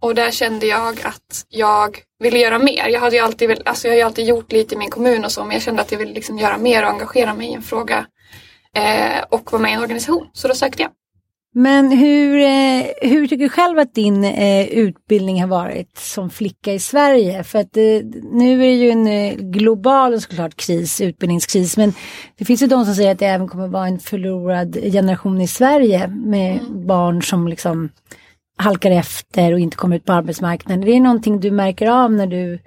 Och 0.00 0.14
där 0.14 0.30
kände 0.30 0.66
jag 0.66 1.00
att 1.02 1.44
jag 1.48 1.98
ville 2.18 2.38
göra 2.38 2.58
mer. 2.58 2.88
Jag, 2.88 3.00
hade 3.00 3.16
ju 3.16 3.22
alltid, 3.22 3.62
alltså 3.64 3.88
jag 3.88 3.92
har 3.92 3.96
ju 3.98 4.02
alltid 4.02 4.26
gjort 4.26 4.52
lite 4.52 4.74
i 4.74 4.78
min 4.78 4.90
kommun 4.90 5.24
och 5.24 5.32
så 5.32 5.44
men 5.44 5.52
jag 5.52 5.62
kände 5.62 5.82
att 5.82 5.92
jag 5.92 5.98
ville 5.98 6.12
liksom 6.12 6.38
göra 6.38 6.58
mer 6.58 6.82
och 6.82 6.90
engagera 6.90 7.34
mig 7.34 7.48
i 7.48 7.54
en 7.54 7.62
fråga 7.62 8.06
eh, 8.74 9.24
och 9.28 9.52
vara 9.52 9.62
med 9.62 9.70
i 9.70 9.74
en 9.74 9.80
organisation. 9.80 10.26
Så 10.32 10.48
då 10.48 10.54
sökte 10.54 10.82
jag. 10.82 10.90
Men 11.58 11.92
hur, 11.92 12.40
eh, 12.40 13.10
hur 13.10 13.26
tycker 13.26 13.44
du 13.44 13.48
själv 13.48 13.78
att 13.78 13.94
din 13.94 14.24
eh, 14.24 14.66
utbildning 14.66 15.40
har 15.40 15.48
varit 15.48 15.98
som 15.98 16.30
flicka 16.30 16.72
i 16.72 16.78
Sverige? 16.78 17.44
För 17.44 17.58
att 17.58 17.76
eh, 17.76 17.82
nu 18.32 18.52
är 18.52 18.58
det 18.58 18.74
ju 18.74 18.90
en 18.90 19.06
eh, 19.06 19.34
global 19.34 20.20
såklart 20.20 20.56
kris, 20.56 21.00
utbildningskris, 21.00 21.76
men 21.76 21.92
det 22.38 22.44
finns 22.44 22.62
ju 22.62 22.66
de 22.66 22.84
som 22.84 22.94
säger 22.94 23.12
att 23.12 23.18
det 23.18 23.26
även 23.26 23.48
kommer 23.48 23.68
vara 23.68 23.86
en 23.86 23.98
förlorad 23.98 24.74
generation 24.74 25.40
i 25.40 25.46
Sverige 25.46 26.08
med 26.08 26.60
barn 26.86 27.22
som 27.22 27.48
liksom 27.48 27.88
halkar 28.58 28.90
efter 28.90 29.52
och 29.52 29.60
inte 29.60 29.76
kommer 29.76 29.96
ut 29.96 30.04
på 30.04 30.12
arbetsmarknaden. 30.12 30.84
Det 30.84 30.92
är 30.92 31.00
någonting 31.00 31.40
du 31.40 31.50
märker 31.50 31.86
av 31.86 32.12
när 32.12 32.26
du 32.26 32.58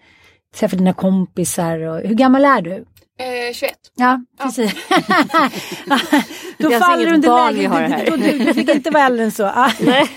träffar 0.56 0.78
dina 0.78 0.93
kompisar. 0.93 1.80
Och, 1.80 1.99
hur 1.99 2.15
gammal 2.15 2.45
är 2.45 2.62
du? 2.62 2.86
Eh, 3.19 3.53
21. 3.53 3.73
Ja, 3.95 4.19
precis. 4.41 4.73
då 6.58 6.69
faller 6.71 7.05
du 7.05 7.13
under 7.13 7.51
läget. 7.51 8.05
Du, 8.05 8.17
du, 8.17 8.45
du 8.45 8.53
fick 8.53 8.69
inte 8.69 8.89
vara 8.89 9.03
äldre 9.03 9.23
än 9.25 9.32
så. 9.32 9.43
Ah. 9.55 9.71
Nej. 9.79 10.10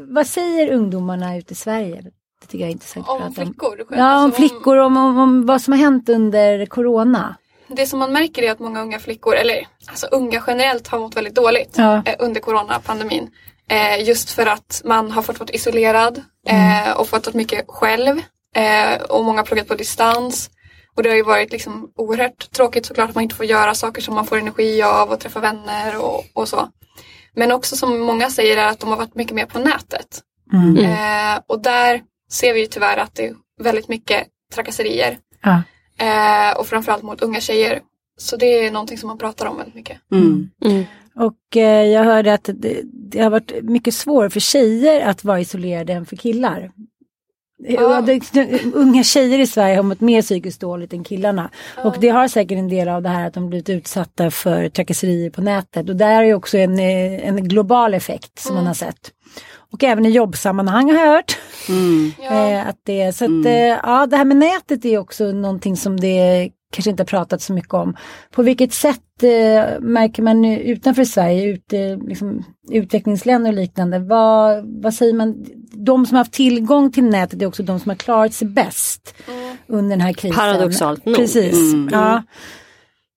Vad 0.00 0.26
säger 0.26 0.72
ungdomarna 0.72 1.36
ute 1.36 1.52
i 1.52 1.56
Sverige? 1.56 2.00
Det 2.40 2.46
tycker 2.46 2.58
jag 2.58 2.68
är 2.68 2.72
intressant 2.72 3.08
att 3.08 3.12
Om 3.12 3.18
prata 3.18 3.40
om. 3.40 3.46
flickor. 3.46 3.86
Ja, 3.90 3.96
om 3.96 4.24
Alltså, 4.24 4.38
flickor, 4.40 4.76
om, 4.76 4.96
om, 4.96 5.18
om 5.18 5.46
vad 5.46 5.62
som 5.62 5.72
har 5.72 5.78
hänt 5.78 6.08
under 6.08 6.66
corona. 6.66 7.36
Det 7.68 7.86
som 7.86 7.98
man 7.98 8.12
märker 8.12 8.42
är 8.42 8.50
att 8.50 8.58
många 8.58 8.82
unga 8.82 8.98
flickor, 8.98 9.34
eller 9.34 9.66
alltså 9.86 10.06
unga 10.06 10.42
generellt 10.46 10.88
har 10.88 10.98
mått 10.98 11.16
väldigt 11.16 11.34
dåligt 11.34 11.74
Ja. 11.76 12.02
eh, 12.06 12.14
under 12.18 12.40
coronapandemin. 12.40 13.30
Eh, 13.68 14.02
just 14.08 14.30
för 14.30 14.46
att 14.46 14.82
man 14.84 15.10
har 15.10 15.22
fått 15.22 15.40
vara 15.40 15.50
isolerad 15.50 16.22
eh, 16.48 16.92
och 16.96 17.08
fått 17.08 17.26
vara 17.26 17.36
mycket 17.36 17.64
själv. 17.68 18.18
Eh, 18.56 19.02
och 19.02 19.24
många 19.24 19.38
har 19.38 19.44
pluggat 19.46 19.68
på 19.68 19.74
distans. 19.74 20.50
Och 21.00 21.04
det 21.04 21.10
har 21.10 21.16
ju 21.16 21.22
varit 21.22 21.52
liksom 21.52 21.92
oerhört 21.96 22.50
tråkigt 22.50 22.86
såklart 22.86 23.08
att 23.08 23.14
man 23.14 23.22
inte 23.22 23.34
får 23.34 23.46
göra 23.46 23.74
saker 23.74 24.02
som 24.02 24.14
man 24.14 24.26
får 24.26 24.38
energi 24.38 24.82
av 24.82 25.10
och 25.10 25.20
träffa 25.20 25.40
vänner 25.40 26.04
och, 26.04 26.24
och 26.32 26.48
så. 26.48 26.68
Men 27.34 27.52
också 27.52 27.76
som 27.76 28.00
många 28.00 28.30
säger 28.30 28.56
är 28.56 28.66
att 28.66 28.80
de 28.80 28.90
har 28.90 28.96
varit 28.96 29.14
mycket 29.14 29.34
mer 29.34 29.46
på 29.46 29.58
nätet. 29.58 30.22
Eh, 30.78 31.42
och 31.46 31.62
där 31.62 32.02
ser 32.30 32.54
vi 32.54 32.60
ju 32.60 32.66
tyvärr 32.66 32.96
att 32.96 33.14
det 33.14 33.26
är 33.26 33.34
väldigt 33.60 33.88
mycket 33.88 34.26
trakasserier. 34.54 35.18
Ja. 35.42 35.62
Eh, 35.98 36.58
och 36.58 36.66
framförallt 36.66 37.02
mot 37.02 37.22
unga 37.22 37.40
tjejer. 37.40 37.80
Så 38.18 38.36
det 38.36 38.46
är 38.46 38.70
någonting 38.70 38.98
som 38.98 39.06
man 39.06 39.18
pratar 39.18 39.46
om 39.46 39.56
väldigt 39.56 39.74
mycket. 39.74 39.98
Mm. 40.12 40.50
Mm. 40.64 40.84
Och 41.16 41.56
eh, 41.56 41.86
jag 41.86 42.04
hörde 42.04 42.34
att 42.34 42.50
det, 42.54 42.80
det 42.84 43.22
har 43.22 43.30
varit 43.30 43.52
mycket 43.62 43.94
svårare 43.94 44.30
för 44.30 44.40
tjejer 44.40 45.00
att 45.00 45.24
vara 45.24 45.40
isolerade 45.40 45.92
än 45.92 46.06
för 46.06 46.16
killar. 46.16 46.70
Ja. 47.62 48.06
Unga 48.74 49.02
tjejer 49.02 49.38
i 49.38 49.46
Sverige 49.46 49.76
har 49.76 49.82
mått 49.82 50.00
mer 50.00 50.22
psykiskt 50.22 50.60
dåligt 50.60 50.92
än 50.92 51.04
killarna. 51.04 51.50
Och 51.84 51.96
det 52.00 52.08
har 52.08 52.28
säkert 52.28 52.58
en 52.58 52.68
del 52.68 52.88
av 52.88 53.02
det 53.02 53.08
här 53.08 53.26
att 53.26 53.34
de 53.34 53.48
blivit 53.48 53.68
utsatta 53.68 54.30
för 54.30 54.68
trakasserier 54.68 55.30
på 55.30 55.40
nätet. 55.40 55.88
Och 55.88 55.96
där 55.96 56.22
är 56.22 56.24
ju 56.24 56.34
också 56.34 56.58
en, 56.58 56.78
eh, 56.78 57.28
en 57.28 57.48
global 57.48 57.94
effekt 57.94 58.38
som 58.38 58.54
man 58.54 58.66
har 58.66 58.74
sett. 58.74 59.10
Och 59.72 59.84
även 59.84 60.06
i 60.06 60.10
jobbsammanhang 60.10 60.90
har 60.90 61.00
jag 61.00 61.12
hört. 61.12 61.38
Mm. 61.68 62.12
Ja. 62.18 62.30
Eh, 62.50 62.68
att 62.68 62.76
det, 62.82 63.16
så 63.16 63.24
att, 63.24 63.46
eh, 63.46 63.52
ja, 63.52 64.06
det 64.06 64.16
här 64.16 64.24
med 64.24 64.36
nätet 64.36 64.84
är 64.84 64.98
också 64.98 65.24
någonting 65.24 65.76
som 65.76 66.00
det 66.00 66.50
kanske 66.72 66.90
inte 66.90 67.00
har 67.00 67.06
pratat 67.06 67.42
så 67.42 67.52
mycket 67.52 67.74
om. 67.74 67.96
På 68.30 68.42
vilket 68.42 68.72
sätt 68.72 69.22
eh, 69.22 69.80
märker 69.80 70.22
man 70.22 70.42
nu 70.42 70.60
utanför 70.60 71.04
Sverige, 71.04 71.44
ute, 71.44 71.96
liksom, 71.96 72.44
utvecklingsländer 72.70 73.50
och 73.50 73.56
liknande, 73.56 73.98
vad, 73.98 74.64
vad 74.82 74.94
säger 74.94 75.14
man? 75.14 75.44
De 75.72 76.06
som 76.06 76.16
har 76.16 76.20
haft 76.20 76.32
tillgång 76.32 76.92
till 76.92 77.04
nätet 77.04 77.42
är 77.42 77.46
också 77.46 77.62
de 77.62 77.80
som 77.80 77.88
har 77.90 77.96
klarat 77.96 78.34
sig 78.34 78.48
bäst 78.48 79.14
under 79.66 79.90
den 79.90 80.00
här 80.00 80.12
krisen. 80.12 80.38
Paradoxalt 80.38 81.04
nog. 81.04 81.16
Precis. 81.16 81.72
Mm. 81.72 81.88
Ja. 81.92 82.22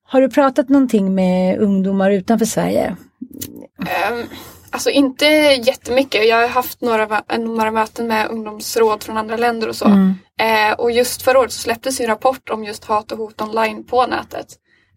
Har 0.05 0.21
du 0.21 0.29
pratat 0.29 0.69
någonting 0.69 1.15
med 1.15 1.59
ungdomar 1.59 2.11
utanför 2.11 2.45
Sverige? 2.45 2.95
Ehm, 3.79 4.27
alltså 4.73 4.89
inte 4.89 5.25
jättemycket. 5.63 6.27
Jag 6.27 6.37
har 6.37 6.47
haft 6.47 6.81
några, 6.81 7.23
några 7.37 7.71
möten 7.71 8.07
med 8.07 8.29
ungdomsråd 8.29 9.03
från 9.03 9.17
andra 9.17 9.37
länder 9.37 9.69
och 9.69 9.75
så. 9.75 9.85
Eh, 10.39 10.71
och 10.77 10.91
just 10.91 11.21
förra 11.21 11.39
året 11.39 11.51
så 11.51 11.59
släpptes 11.59 11.99
en 11.99 12.07
rapport 12.07 12.49
om 12.49 12.63
just 12.63 12.85
hat 12.85 13.11
och 13.11 13.17
hot 13.17 13.41
online 13.41 13.83
på 13.83 14.05
nätet. 14.05 14.47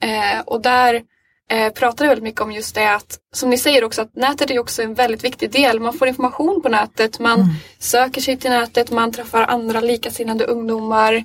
Eh, 0.02 0.40
och 0.46 0.62
där 0.62 1.02
eh, 1.50 1.72
pratar 1.72 2.04
det 2.04 2.08
väldigt 2.08 2.24
mycket 2.24 2.40
om 2.40 2.52
just 2.52 2.74
det 2.74 2.94
att, 2.94 3.18
som 3.34 3.50
ni 3.50 3.58
säger 3.58 3.84
också, 3.84 4.02
att 4.02 4.16
nätet 4.16 4.50
är 4.50 4.58
också 4.58 4.82
en 4.82 4.94
väldigt 4.94 5.24
viktig 5.24 5.50
del. 5.50 5.80
Man 5.80 5.92
får 5.92 6.08
information 6.08 6.62
på 6.62 6.68
nätet, 6.68 7.18
man 7.18 7.54
söker 7.78 8.20
sig 8.20 8.36
till 8.36 8.50
nätet, 8.50 8.90
man 8.90 9.12
träffar 9.12 9.42
andra 9.42 9.80
likasinnade 9.80 10.44
ungdomar. 10.44 11.24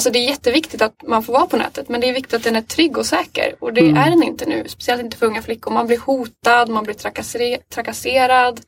Alltså 0.00 0.10
det 0.10 0.18
är 0.18 0.28
jätteviktigt 0.28 0.82
att 0.82 1.02
man 1.08 1.22
får 1.22 1.32
vara 1.32 1.46
på 1.46 1.56
nätet 1.56 1.88
men 1.88 2.00
det 2.00 2.08
är 2.08 2.12
viktigt 2.14 2.34
att 2.34 2.42
den 2.44 2.56
är 2.56 2.62
trygg 2.62 2.98
och 2.98 3.06
säker 3.06 3.54
och 3.58 3.72
det 3.72 3.80
är 3.80 4.10
den 4.10 4.22
inte 4.22 4.46
nu. 4.46 4.64
Speciellt 4.66 5.02
inte 5.02 5.16
för 5.16 5.26
unga 5.26 5.42
flickor. 5.42 5.70
Man 5.70 5.86
blir 5.86 5.98
hotad, 5.98 6.68
man 6.68 6.84
blir 6.84 6.94
trakassere- 6.94 7.58
trakasserad, 7.74 8.60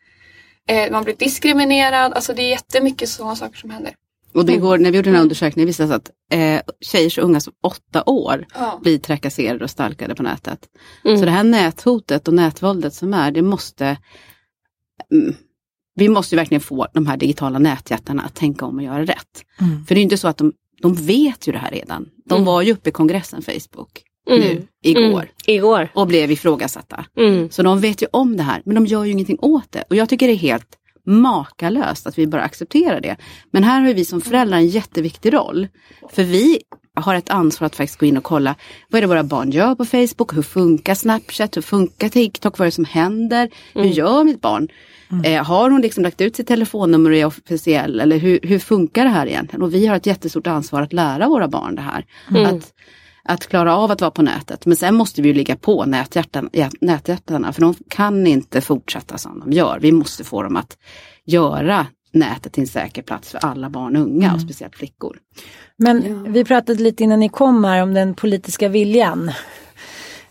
eh, 0.68 0.92
man 0.92 1.04
blir 1.04 1.16
diskriminerad. 1.16 2.12
Alltså 2.12 2.32
det 2.34 2.42
är 2.42 2.48
jättemycket 2.48 3.08
sådana 3.08 3.36
saker 3.36 3.58
som 3.58 3.70
händer. 3.70 3.94
Och 4.34 4.44
det 4.44 4.56
går, 4.56 4.78
när 4.78 4.90
vi 4.90 4.96
gjorde 4.96 5.08
den 5.08 5.14
här 5.14 5.22
undersökningen 5.22 5.66
visade 5.66 5.86
det 5.86 5.92
sig 5.92 5.96
att 5.96 6.66
eh, 6.68 6.74
tjejer 6.80 7.10
så 7.10 7.20
unga 7.20 7.40
som 7.40 7.52
åtta 7.62 8.02
år 8.06 8.46
Ja. 8.54 8.78
blir 8.82 8.98
trakasserade 8.98 9.64
och 9.64 9.70
stalkade 9.70 10.14
på 10.14 10.22
nätet. 10.22 10.68
Mm. 11.04 11.18
Så 11.18 11.24
det 11.24 11.30
här 11.30 11.44
näthotet 11.44 12.28
och 12.28 12.34
nätvåldet 12.34 12.94
som 12.94 13.14
är, 13.14 13.30
det 13.30 13.42
måste 13.42 13.96
mm, 15.12 15.34
vi 15.94 16.08
måste 16.08 16.34
ju 16.34 16.36
verkligen 16.36 16.60
få 16.60 16.86
de 16.94 17.06
här 17.06 17.16
digitala 17.16 17.58
nätjättarna 17.58 18.22
att 18.22 18.34
tänka 18.34 18.64
om 18.66 18.76
och 18.76 18.82
göra 18.82 19.04
rätt. 19.04 19.44
För 19.58 19.94
det 19.94 19.98
är 19.98 20.00
ju 20.00 20.02
inte 20.02 20.16
så 20.18 20.28
att 20.28 20.36
de, 20.36 20.52
de 20.82 20.94
vet 20.94 21.48
ju 21.48 21.52
det 21.52 21.58
här 21.58 21.70
redan. 21.70 22.08
De 22.28 22.34
Mm. 22.34 22.44
var 22.44 22.62
ju 22.62 22.72
uppe 22.72 22.88
i 22.88 22.92
kongressen 22.92 23.42
Facebook 23.42 24.02
Mm. 24.30 24.40
nu 24.40 24.66
igår 24.82 25.02
Mm. 25.22 25.26
Igår. 25.46 25.88
och 25.94 26.06
blev 26.06 26.30
ifrågasatta. 26.30 27.04
Mm. 27.18 27.50
Så 27.50 27.62
de 27.62 27.80
vet 27.80 28.02
ju 28.02 28.06
om 28.12 28.36
det 28.36 28.42
här 28.42 28.62
men 28.64 28.74
de 28.74 28.86
gör 28.86 29.04
ju 29.04 29.10
ingenting 29.12 29.38
åt 29.40 29.72
det. 29.72 29.84
Och 29.90 29.96
jag 29.96 30.08
tycker 30.08 30.26
det 30.26 30.32
är 30.32 30.36
helt 30.36 30.78
makalöst 31.06 32.06
att 32.06 32.18
vi 32.18 32.26
bara 32.26 32.42
accepterar 32.42 33.00
det. 33.00 33.16
Men 33.50 33.64
här 33.64 33.80
har 33.80 33.94
vi 33.94 34.04
som 34.04 34.20
föräldrar 34.20 34.58
en 34.58 34.66
jätteviktig 34.68 35.32
roll. 35.34 35.68
För 36.12 36.22
vi 36.22 36.58
har 36.94 37.14
ett 37.14 37.30
ansvar 37.30 37.66
att 37.66 37.76
faktiskt 37.76 37.98
gå 37.98 38.06
in 38.06 38.16
och 38.16 38.24
kolla 38.24 38.54
vad 38.88 38.98
är 38.98 39.00
det 39.00 39.06
våra 39.06 39.24
barn 39.24 39.50
gör 39.50 39.74
på 39.74 39.84
Facebook, 39.84 40.36
hur 40.36 40.42
funkar 40.42 40.94
Snapchat, 40.94 41.56
hur 41.56 41.62
funkar 41.62 42.08
TikTok, 42.08 42.58
vad 42.58 42.66
är 42.66 42.70
det 42.70 42.74
som 42.74 42.84
händer, 42.84 43.50
hur 43.74 43.84
gör 43.84 44.24
mitt 44.24 44.40
barn? 44.40 44.68
Eh, 45.24 45.44
har 45.44 45.70
hon 45.70 45.80
liksom 45.80 46.02
lagt 46.02 46.20
ut 46.20 46.36
sitt 46.36 46.46
telefonnummer 46.46 47.10
och 47.10 47.16
är 47.16 47.24
officiell 47.24 48.00
eller 48.00 48.16
hur, 48.18 48.40
hur 48.42 48.58
funkar 48.58 49.04
det 49.04 49.10
här 49.10 49.26
egentligen? 49.26 49.62
Och 49.62 49.74
vi 49.74 49.86
har 49.86 49.96
ett 49.96 50.06
jättestort 50.06 50.46
ansvar 50.46 50.82
att 50.82 50.92
lära 50.92 51.28
våra 51.28 51.48
barn 51.48 51.74
det 51.74 51.82
här. 51.82 52.04
Att, 52.46 52.72
att 53.24 53.46
klara 53.46 53.76
av 53.76 53.90
att 53.90 54.00
vara 54.00 54.10
på 54.10 54.22
nätet. 54.22 54.66
Men 54.66 54.76
sen 54.76 54.94
måste 54.94 55.22
vi 55.22 55.28
ju 55.28 55.34
ligga 55.34 55.56
på 55.56 55.84
näthjärtan, 55.84 56.50
näthjärtarna 56.80 57.52
för 57.52 57.60
de 57.60 57.74
kan 57.88 58.26
inte 58.26 58.60
fortsätta 58.60 59.18
som 59.18 59.40
de 59.40 59.52
gör. 59.52 59.78
Vi 59.80 59.92
måste 59.92 60.24
få 60.24 60.42
dem 60.42 60.56
att 60.56 60.76
göra 61.24 61.86
nätet 62.12 62.52
till 62.52 62.60
en 62.60 62.66
säker 62.66 63.02
plats 63.02 63.30
för 63.30 63.38
alla 63.38 63.70
barn 63.70 63.96
och 63.96 64.02
unga 64.02 64.34
och 64.34 64.40
speciellt 64.40 64.76
flickor. 64.76 65.18
Men 65.76 66.32
vi 66.32 66.44
pratade 66.44 66.82
lite 66.82 67.04
innan 67.04 67.20
ni 67.20 67.28
kom 67.28 67.64
här 67.64 67.82
om 67.82 67.94
den 67.94 68.14
politiska 68.14 68.68
viljan. 68.68 69.30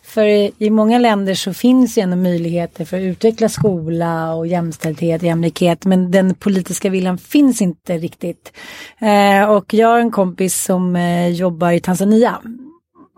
För 0.04 0.26
i, 0.26 0.52
i 0.58 0.70
många 0.70 1.00
länder 1.00 1.34
så 1.34 1.54
finns 1.54 1.98
ju 1.98 2.02
ändå 2.02 2.16
möjligheter 2.16 2.86
för 2.86 2.98
att 2.98 3.04
utveckla 3.04 3.50
skola 3.50 4.34
och 4.34 4.48
jämställdhet, 4.48 5.24
jämlikhet. 5.24 5.86
Men 5.86 6.12
den 6.12 6.36
politiska 6.36 6.90
viljan 6.90 7.18
finns 7.18 7.62
inte 7.62 7.98
riktigt. 7.98 8.54
Eh, 9.00 9.50
och 9.50 9.74
jag 9.74 9.88
har 9.88 10.00
en 10.00 10.12
kompis 10.12 10.64
som 10.64 10.96
eh, 10.96 11.28
jobbar 11.28 11.72
i 11.72 11.80
Tanzania. 11.80 12.42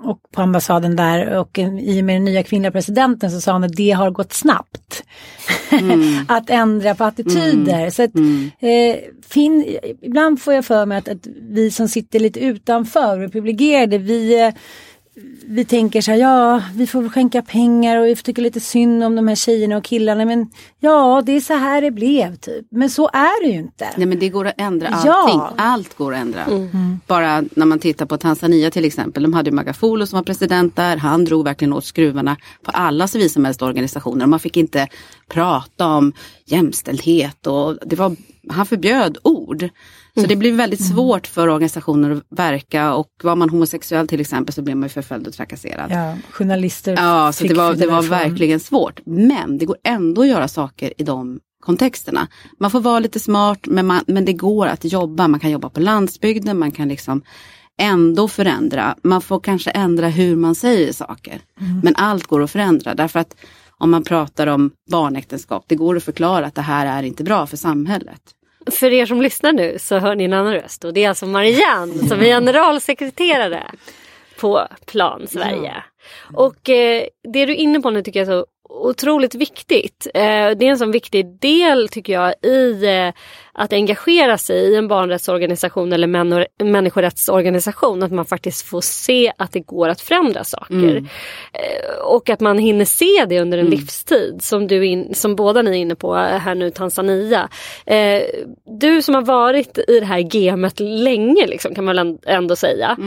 Och 0.04 0.20
på 0.32 0.42
ambassaden 0.42 0.96
där 0.96 1.38
och 1.38 1.60
i 1.80 2.02
och 2.02 2.06
med 2.06 2.16
den 2.16 2.26
nya 2.26 2.44
kvinnliga 2.44 2.72
presidenten 2.72 3.32
så 3.32 3.42
sa 3.42 3.54
hon 3.54 3.64
att 3.64 3.76
det 3.76 3.92
har 3.92 4.12
gått 4.12 4.34
snabbt. 4.34 5.04
att 6.28 6.50
ändra 6.50 6.96
på 6.96 7.04
attityder. 7.04 7.90
Så 7.90 8.04
att, 8.04 8.16
eh, 8.60 8.98
fin, 9.30 9.78
ibland 10.02 10.42
får 10.42 10.54
jag 10.54 10.66
för 10.66 10.86
mig 10.86 10.98
att, 10.98 11.08
att 11.08 11.28
vi 11.42 11.72
som 11.72 11.88
sitter 11.88 12.20
lite 12.20 12.40
utanför 12.40 13.24
och 13.24 13.32
privilegierade, 13.32 13.98
vi 13.98 14.42
eh, 14.42 14.54
vi 15.46 15.66
tänker 15.66 16.02
så 16.02 16.12
här, 16.12 16.18
ja 16.18 16.62
vi 16.76 16.88
får 16.88 17.10
skänka 17.10 17.42
pengar 17.42 17.98
och 17.98 18.06
vi 18.06 18.16
får 18.16 18.24
tycka 18.24 18.42
lite 18.42 18.60
synd 18.60 19.04
om 19.04 19.16
de 19.16 19.28
här 19.28 19.36
tjejerna 19.36 19.78
och 19.78 19.84
killarna 19.84 20.26
men 20.26 20.52
ja 20.80 21.24
det 21.26 21.32
är 21.32 21.42
så 21.42 21.54
här 21.54 21.82
det 21.82 21.92
blev 21.92 22.36
typ. 22.36 22.66
Men 22.70 22.90
så 22.90 23.08
är 23.14 23.44
det 23.44 23.50
ju 23.50 23.60
inte. 23.60 23.90
Nej 23.98 24.08
men 24.08 24.20
det 24.20 24.30
går 24.30 24.46
att 24.48 24.54
ändra 24.58 24.88
allting. 24.88 25.40
Ja. 25.40 25.54
Allt 25.58 25.98
går 25.98 26.14
att 26.14 26.20
ändra. 26.20 26.46
Bara 27.08 27.44
när 27.56 27.66
man 27.66 27.80
tittar 27.80 28.06
på 28.06 28.18
Tanzania 28.18 28.72
till 28.72 28.86
exempel. 28.86 29.24
De 29.24 29.34
hade 29.34 29.50
ju 29.50 29.56
Magafolo 29.56 30.06
som 30.06 30.18
var 30.18 30.24
president 30.24 30.76
där. 30.76 30.98
Han 30.98 31.26
drog 31.26 31.44
verkligen 31.44 31.74
åt 31.74 31.86
skruvarna 31.86 32.38
på 32.64 32.72
alla 32.72 33.08
civilsamhällesorganisationer. 33.08 34.26
Man 34.26 34.40
fick 34.40 34.58
inte 34.58 34.88
prata 35.28 35.88
om 35.88 36.14
jämställdhet 36.46 37.48
och 37.48 37.78
det 37.86 37.96
var, 37.96 38.16
han 38.50 38.66
förbjöd 38.66 39.18
ord. 39.24 39.70
Så 40.22 40.28
det 40.28 40.36
blir 40.36 40.52
väldigt 40.52 40.88
svårt 40.88 41.28
för 41.28 41.48
organisationer 41.48 42.12
att 42.12 42.24
verka 42.30 42.94
och 42.94 43.08
var 43.24 43.36
man 43.36 43.50
homosexuell 43.50 44.08
till 44.08 44.22
exempel 44.22 44.54
så 44.54 44.62
blev 44.62 44.78
man 44.78 44.86
ju 44.86 44.90
förföljd 44.90 45.28
och 45.28 45.34
trakasserad. 45.34 45.92
Ja, 45.92 46.16
journalister 46.32 46.94
Ja, 46.94 47.32
så 47.32 47.44
det 47.44 47.54
var, 47.54 47.74
det 47.74 47.88
var 47.88 48.02
verkligen 48.02 48.60
svårt. 48.60 49.00
Men 49.06 49.58
det 49.58 49.66
går 49.66 49.78
ändå 49.84 50.22
att 50.22 50.28
göra 50.28 50.48
saker 50.48 50.94
i 50.98 51.04
de 51.04 51.40
kontexterna. 51.64 52.28
Man 52.60 52.72
får 52.72 52.82
vara 52.82 53.00
lite 53.00 53.20
smart 53.20 53.60
men, 53.64 53.88
man, 53.88 54.04
men 54.08 54.26
det 54.26 54.34
går 54.34 54.68
att 54.68 54.84
jobba. 54.86 55.28
Man 55.28 55.40
kan 55.40 55.52
jobba 55.52 55.70
på 55.70 55.80
landsbygden, 55.80 56.60
man 56.60 56.72
kan 56.72 56.88
liksom 56.88 57.22
ändå 57.82 58.28
förändra. 58.28 58.96
Man 59.04 59.22
får 59.22 59.40
kanske 59.40 59.72
ändra 59.72 60.08
hur 60.08 60.36
man 60.36 60.56
säger 60.56 60.94
saker. 60.94 61.42
Men 61.84 61.96
allt 61.96 62.28
går 62.28 62.44
att 62.44 62.52
förändra 62.52 62.96
därför 62.96 63.20
att 63.20 63.36
om 63.78 63.92
man 63.92 64.04
pratar 64.04 64.48
om 64.48 64.72
barnäktenskap, 64.92 65.66
det 65.68 65.76
går 65.76 65.98
att 65.98 66.04
förklara 66.04 66.46
att 66.46 66.56
det 66.56 66.62
här 66.62 66.86
är 66.86 67.04
inte 67.04 67.24
bra 67.24 67.48
för 67.48 67.58
samhället. 67.58 68.22
För 68.72 68.94
er 68.94 69.06
som 69.06 69.22
lyssnar 69.22 69.54
nu 69.54 69.80
så 69.80 69.98
hör 69.98 70.16
ni 70.16 70.24
en 70.24 70.34
annan 70.34 70.54
röst 70.54 70.84
och 70.86 70.94
det 70.94 71.04
är 71.04 71.10
alltså 71.10 71.26
Marianne 71.26 72.08
som 72.08 72.20
är 72.20 72.26
generalsekreterare 72.26 73.64
på 74.40 74.68
Plan 74.86 75.28
Sverige. 75.28 75.84
Och 76.34 76.70
eh, 76.70 77.04
det 77.34 77.46
du 77.46 77.54
är 77.54 77.58
inne 77.58 77.80
på 77.80 77.90
nu 77.90 78.04
tycker 78.04 78.20
jag 78.20 78.28
är 78.28 78.32
så 78.32 78.46
otroligt 78.74 79.36
viktigt. 79.36 80.08
Eh, 80.14 80.22
det 80.22 80.66
är 80.66 80.70
en 80.70 80.78
sån 80.78 80.92
viktig 80.92 81.40
del 81.40 81.90
tycker 81.90 82.14
jag 82.14 82.34
i 82.44 82.86
eh, 82.86 83.14
att 83.56 83.74
engagera 83.74 84.38
sig 84.38 84.58
i 84.58 84.76
en 84.76 84.88
barnrättsorganisation 84.88 85.94
eller 85.94 86.08
människorättsorganisation. 86.64 88.04
Att 88.04 88.12
man 88.12 88.26
faktiskt 88.26 88.66
får 88.66 88.82
se 88.82 89.32
att 89.38 89.52
det 89.52 89.60
går 89.60 89.90
att 89.90 90.02
förändra 90.02 90.44
saker. 90.44 90.96
Eh, 91.54 91.96
och 92.04 92.30
att 92.30 92.40
man 92.40 92.58
hinner 92.58 92.86
se 92.86 93.26
det 93.30 93.40
under 93.40 93.58
en 93.58 93.66
livstid 93.66 94.44
som, 94.44 94.68
du 94.68 94.86
in, 94.86 95.16
som 95.16 95.36
båda 95.36 95.62
ni 95.62 95.70
är 95.70 95.76
inne 95.76 95.96
på 95.96 96.16
här 96.16 96.56
nu 96.56 96.72
Tanzania. 96.72 97.50
Du 98.80 99.02
som 99.02 99.16
har 99.16 99.22
varit 99.22 99.78
i 99.78 100.00
det 100.00 100.06
här 100.06 100.22
gamet 100.22 100.80
länge 100.80 101.48
liksom, 101.48 101.76
kan 101.76 101.86
man 101.86 102.20
ändå 102.26 102.56
säga. 102.56 102.98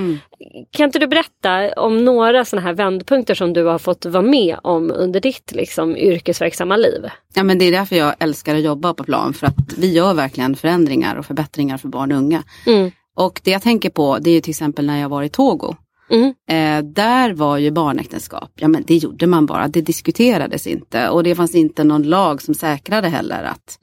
Kan 0.71 0.85
inte 0.85 0.99
du 0.99 1.07
berätta 1.07 1.81
om 1.81 2.05
några 2.05 2.45
sådana 2.45 2.67
här 2.67 2.75
vändpunkter 2.75 3.35
som 3.35 3.53
du 3.53 3.65
har 3.65 3.79
fått 3.79 4.07
vara 4.07 4.23
med 4.23 4.57
om 4.63 4.91
under 4.91 5.21
ditt 5.21 5.53
liksom, 5.57 5.97
yrkesverksamma 5.97 6.77
liv? 6.77 7.05
Ja 7.35 7.43
men 7.43 7.59
det 7.59 7.65
är 7.65 7.73
därför 7.73 7.97
jag 7.97 8.15
älskar 8.19 8.55
att 8.55 8.63
jobba 8.63 8.95
på 8.95 9.05
plan 9.05 9.35
för 9.35 9.47
att 9.47 9.73
vi 9.79 9.93
gör 9.93 10.15
verkligen 10.15 10.57
förändringar 10.57 11.17
och 11.17 11.27
förbättringar 11.27 11.79
för 11.79 11.89
barn 11.89 12.13
och 12.13 12.19
unga. 12.19 12.43
Mm. 12.67 12.91
Och 13.17 13.41
det 13.45 13.51
jag 13.51 13.63
tänker 13.63 13.91
på 13.91 14.19
det 14.19 14.31
är 14.31 14.41
till 14.41 14.51
exempel 14.51 14.87
när 14.87 15.01
jag 15.01 15.09
var 15.09 15.23
i 15.23 15.29
Togo. 15.29 15.77
Mm. 16.11 16.35
Eh, 16.49 16.91
där 16.93 17.33
var 17.33 17.59
ju 17.59 17.71
barnäktenskap, 17.71 18.51
ja 18.55 18.69
men 18.69 18.85
det 18.87 18.97
gjorde 18.97 19.27
man 19.27 19.47
bara, 19.47 19.69
det 19.69 19.81
diskuterades 19.81 20.67
inte 20.67 21.09
och 21.09 21.23
det 21.23 21.35
fanns 21.35 21.55
inte 21.55 21.85
någon 21.85 22.03
lag 22.03 22.43
som 22.43 22.55
säkrade 22.55 23.09
heller 23.09 23.45
att, 23.45 23.79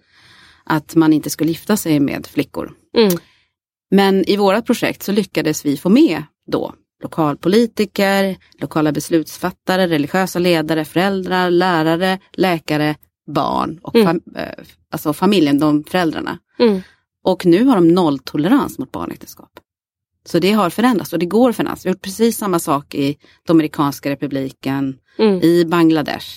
att 0.64 0.96
man 0.96 1.14
inte 1.14 1.30
skulle 1.30 1.50
gifta 1.50 1.78
sig 1.78 2.00
med 2.00 2.28
flickor. 2.28 2.72
Mm. 2.98 3.18
Men 3.92 4.30
i 4.30 4.38
vårat 4.38 4.66
projekt 4.66 5.04
så 5.04 5.12
lyckades 5.12 5.66
vi 5.66 5.78
få 5.78 5.90
med 5.90 6.24
då 6.52 6.74
lokalpolitiker, 7.04 8.38
lokala 8.62 8.92
beslutsfattare, 8.92 9.88
religiösa 9.88 10.40
ledare, 10.40 10.86
föräldrar, 10.86 11.52
lärare, 11.52 12.20
läkare, 12.34 12.96
barn 13.28 13.80
och 13.84 13.96
Mm. 13.96 14.08
fam 14.08 14.22
eh, 14.36 14.64
alltså 14.92 15.14
familjen, 15.14 15.60
de 15.60 15.84
föräldrarna. 15.84 16.40
Mm. 16.60 16.82
Och 17.24 17.46
nu 17.46 17.64
har 17.64 17.76
de 17.76 17.88
nolltolerans 17.88 18.80
mot 18.80 18.92
barnäktenskap. 18.92 19.50
Så 20.26 20.40
det 20.40 20.52
har 20.52 20.70
förändrats 20.70 21.14
och 21.14 21.20
det 21.20 21.26
går 21.26 21.50
att 21.50 21.56
förändras. 21.56 21.86
Vi 21.86 21.90
har 21.90 21.94
gjort 21.96 22.02
precis 22.02 22.38
samma 22.38 22.60
sak 22.60 22.96
i 22.96 23.18
Dominikanska 23.48 24.10
republiken, 24.10 24.96
Mm. 25.20 25.42
i 25.42 25.66
Bangladesh. 25.66 26.28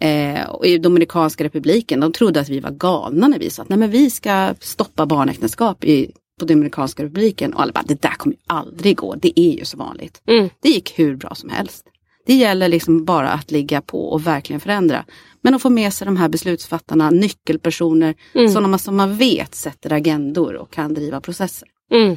Eh, 0.00 0.48
och 0.50 0.66
I 0.66 0.78
Dominikanska 0.78 1.44
republiken, 1.44 2.00
de 2.00 2.12
trodde 2.12 2.40
att 2.40 2.48
vi 2.48 2.60
var 2.60 2.70
galna 2.70 3.28
när 3.28 3.38
vi 3.38 3.50
sa 3.50 3.62
att 3.62 3.68
Nej, 3.68 3.78
men 3.78 3.90
vi 3.90 4.10
ska 4.10 4.54
stoppa 4.60 5.06
barnäktenskap 5.06 5.84
i, 5.84 6.12
på 6.42 6.46
Dominikanska 6.46 7.04
republiken. 7.04 7.54
Och 7.54 7.62
alla 7.62 7.72
bara, 7.72 7.84
det 7.86 8.02
där 8.02 8.10
kommer 8.10 8.36
aldrig 8.46 8.96
gå, 8.96 9.14
det 9.14 9.40
är 9.40 9.58
ju 9.58 9.64
så 9.64 9.76
vanligt. 9.76 10.22
Mm. 10.26 10.48
Det 10.60 10.68
gick 10.68 10.98
hur 10.98 11.16
bra 11.16 11.34
som 11.34 11.50
helst. 11.50 11.84
Det 12.26 12.34
gäller 12.34 12.68
liksom 12.68 13.04
bara 13.04 13.28
att 13.28 13.50
ligga 13.50 13.80
på 13.80 14.08
och 14.08 14.26
verkligen 14.26 14.60
förändra. 14.60 15.04
Men 15.40 15.54
att 15.54 15.62
få 15.62 15.70
med 15.70 15.92
sig 15.92 16.04
de 16.04 16.16
här 16.16 16.28
beslutsfattarna, 16.28 17.10
nyckelpersoner, 17.10 18.14
sådana 18.52 18.78
som 18.78 18.96
man 18.96 19.16
vet 19.16 19.54
sätter 19.54 19.92
agendor 19.92 20.54
och 20.54 20.70
kan 20.70 20.94
driva 20.94 21.20
processer. 21.20 21.68
Mm. 21.92 22.16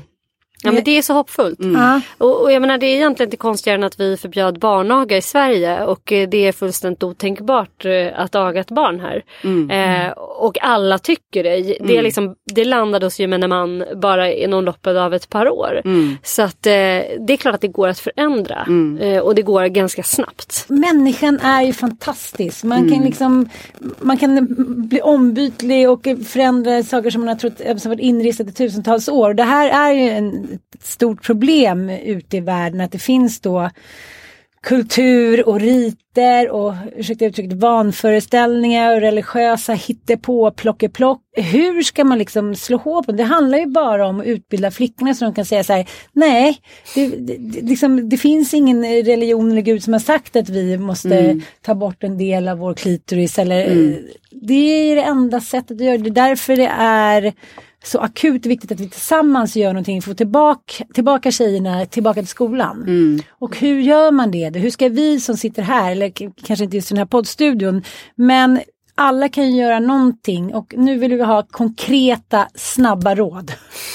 Ja 0.63 0.71
men 0.71 0.83
det 0.83 0.97
är 0.97 1.01
så 1.01 1.13
hoppfullt. 1.13 1.59
Ja. 1.59 2.01
Och, 2.17 2.41
och 2.41 2.51
jag 2.51 2.61
menar 2.61 2.77
det 2.77 2.85
är 2.85 2.95
egentligen 2.95 3.27
inte 3.27 3.37
konstigare 3.37 3.77
än 3.77 3.83
att 3.83 3.99
vi 3.99 4.17
förbjöd 4.17 4.59
barnaga 4.59 5.17
i 5.17 5.21
Sverige 5.21 5.83
och 5.85 6.11
eh, 6.11 6.29
det 6.29 6.47
är 6.47 6.51
fullständigt 6.51 7.03
otänkbart 7.03 7.85
eh, 7.85 8.07
att 8.15 8.35
aga 8.35 8.61
ett 8.61 8.71
barn 8.71 8.99
här. 8.99 9.23
Eh, 9.71 10.11
och 10.11 10.57
alla 10.61 10.97
tycker 10.97 11.43
det. 11.43 11.77
Det, 11.79 11.97
är 11.97 12.03
liksom, 12.03 12.35
det 12.53 12.65
landade 12.65 13.05
hos 13.05 13.19
gemene 13.19 13.47
man 13.47 13.83
bara 13.95 14.31
inom 14.31 14.63
loppet 14.63 14.97
av 14.97 15.13
ett 15.13 15.29
par 15.29 15.49
år. 15.49 15.81
Så 16.23 16.41
att 16.41 16.65
eh, 16.65 16.71
det 16.71 17.29
är 17.29 17.37
klart 17.37 17.55
att 17.55 17.61
det 17.61 17.67
går 17.67 17.87
att 17.87 17.99
förändra 17.99 18.67
eh, 19.01 19.19
och 19.19 19.35
det 19.35 19.41
går 19.41 19.65
ganska 19.65 20.03
snabbt. 20.03 20.65
Människan 20.67 21.39
är 21.39 21.61
ju 21.61 21.73
fantastisk. 21.73 22.63
Man 22.63 22.89
kan 22.89 23.03
liksom 23.03 23.49
man 23.99 24.17
kan 24.17 24.47
bli 24.87 25.01
ombytlig 25.01 25.89
och 25.89 26.07
förändra 26.27 26.83
saker 26.83 27.09
som 27.09 27.21
man 27.21 27.27
har 27.27 27.35
trott 27.35 27.81
som 27.81 27.91
varit 27.91 27.99
inristat 27.99 28.47
i 28.47 28.53
tusentals 28.53 29.09
år. 29.09 29.33
Det 29.33 29.43
här 29.43 29.89
är 29.89 29.93
ju 29.93 30.09
en, 30.09 30.44
ett 30.53 30.83
stort 30.83 31.23
problem 31.23 31.89
ute 31.89 32.37
i 32.37 32.39
världen 32.39 32.81
att 32.81 32.91
det 32.91 32.99
finns 32.99 33.39
då 33.39 33.69
kultur 34.65 35.47
och 35.47 35.59
riter 35.59 36.49
och 36.49 36.73
ursäkta 36.95 37.25
uttrycket 37.25 37.53
vanföreställningar 37.53 38.95
och 38.95 39.01
religiösa 39.01 39.73
hittepå 39.73 40.51
plockeplock. 40.51 41.21
Hur 41.37 41.81
ska 41.81 42.03
man 42.03 42.17
liksom 42.17 42.55
slå 42.55 42.77
hål 42.77 43.03
på 43.03 43.11
det? 43.11 43.17
Det 43.17 43.23
handlar 43.23 43.57
ju 43.57 43.65
bara 43.65 44.07
om 44.07 44.19
att 44.19 44.25
utbilda 44.25 44.71
flickorna 44.71 45.13
så 45.13 45.25
de 45.25 45.33
kan 45.33 45.45
säga 45.45 45.63
så 45.63 45.73
här, 45.73 45.89
nej, 46.13 46.57
det, 46.95 47.07
det, 47.07 47.61
liksom, 47.61 48.09
det 48.09 48.17
finns 48.17 48.53
ingen 48.53 48.83
religion 48.83 49.51
eller 49.51 49.61
gud 49.61 49.83
som 49.83 49.93
har 49.93 49.99
sagt 49.99 50.35
att 50.35 50.49
vi 50.49 50.77
måste 50.77 51.41
ta 51.61 51.75
bort 51.75 52.03
en 52.03 52.17
del 52.17 52.47
av 52.47 52.57
vår 52.57 52.73
klitoris 52.73 53.39
eller 53.39 53.97
det 54.31 54.91
är 54.91 54.95
det 54.95 55.01
enda 55.01 55.41
sättet 55.41 55.71
att 55.71 55.85
göra 55.85 55.97
det. 55.97 56.03
Det 56.03 56.21
är 56.21 56.27
därför 56.27 56.55
det 56.55 56.71
är 56.79 57.33
så 57.85 57.99
akut 57.99 58.45
viktigt 58.45 58.71
att 58.71 58.79
vi 58.79 58.89
tillsammans 58.89 59.55
gör 59.55 59.73
någonting 59.73 60.01
för 60.01 60.11
att 60.11 60.13
få 60.13 60.17
tillbaka, 60.17 60.85
tillbaka 60.93 61.31
tjejerna 61.31 61.85
tillbaka 61.85 62.21
till 62.21 62.27
skolan. 62.27 62.85
Och 63.29 63.57
hur 63.57 63.79
gör 63.79 64.11
man 64.11 64.31
det? 64.31 64.59
Hur 64.59 64.69
ska 64.69 64.89
vi 64.89 65.19
som 65.19 65.37
sitter 65.37 65.61
här, 65.61 65.91
eller 65.91 66.11
kanske 66.45 66.63
inte 66.63 66.77
just 66.77 66.91
i 66.91 66.93
den 66.93 66.97
här 66.97 67.05
poddstudion, 67.05 67.83
men 68.15 68.61
alla 68.95 69.29
kan 69.29 69.51
ju 69.51 69.61
göra 69.61 69.79
någonting 69.79 70.53
och 70.53 70.73
nu 70.77 70.97
vill 70.97 71.13
vi 71.13 71.23
ha 71.23 71.43
konkreta, 71.51 72.47
snabba 72.55 73.15
råd. 73.15 73.51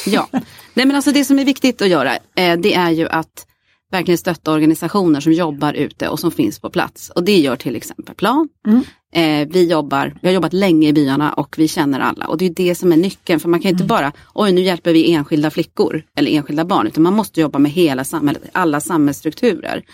Ja, 0.06 0.28
Nej, 0.74 0.86
men 0.86 0.96
alltså 0.96 1.12
det 1.12 1.24
som 1.24 1.38
är 1.38 1.44
viktigt 1.44 1.82
att 1.82 1.88
göra 1.88 2.14
eh, 2.14 2.58
det 2.58 2.74
är 2.74 2.90
ju 2.90 3.08
att 3.08 3.46
verkligen 3.90 4.18
stötta 4.18 4.52
organisationer 4.52 5.20
som 5.20 5.32
jobbar 5.32 5.72
ute 5.72 6.08
och 6.08 6.20
som 6.20 6.30
finns 6.30 6.58
på 6.58 6.70
plats. 6.70 7.10
Och 7.10 7.24
det 7.24 7.38
gör 7.38 7.56
till 7.56 7.76
exempel 7.76 8.14
Plan. 8.14 8.48
Mm. 8.66 8.82
Eh, 9.12 9.48
vi, 9.52 9.70
jobbar, 9.70 10.18
vi 10.22 10.28
har 10.28 10.34
jobbat 10.34 10.52
länge 10.52 10.88
i 10.88 10.92
byarna 10.92 11.32
och 11.32 11.54
vi 11.58 11.68
känner 11.68 12.00
alla. 12.00 12.26
Och 12.26 12.38
det 12.38 12.46
är 12.46 12.50
det 12.50 12.74
som 12.74 12.92
är 12.92 12.96
nyckeln. 12.96 13.40
För 13.40 13.48
man 13.48 13.60
kan 13.60 13.70
inte 13.70 13.84
bara, 13.84 14.12
oj 14.34 14.52
nu 14.52 14.60
hjälper 14.60 14.92
vi 14.92 15.12
enskilda 15.12 15.50
flickor 15.50 16.02
eller 16.16 16.30
enskilda 16.30 16.64
barn. 16.64 16.86
Utan 16.86 17.02
man 17.02 17.14
måste 17.14 17.40
jobba 17.40 17.58
med 17.58 17.72
hela 17.72 18.04
samhället, 18.04 18.42
alla 18.52 18.80
samhällsstrukturer. 18.80 19.84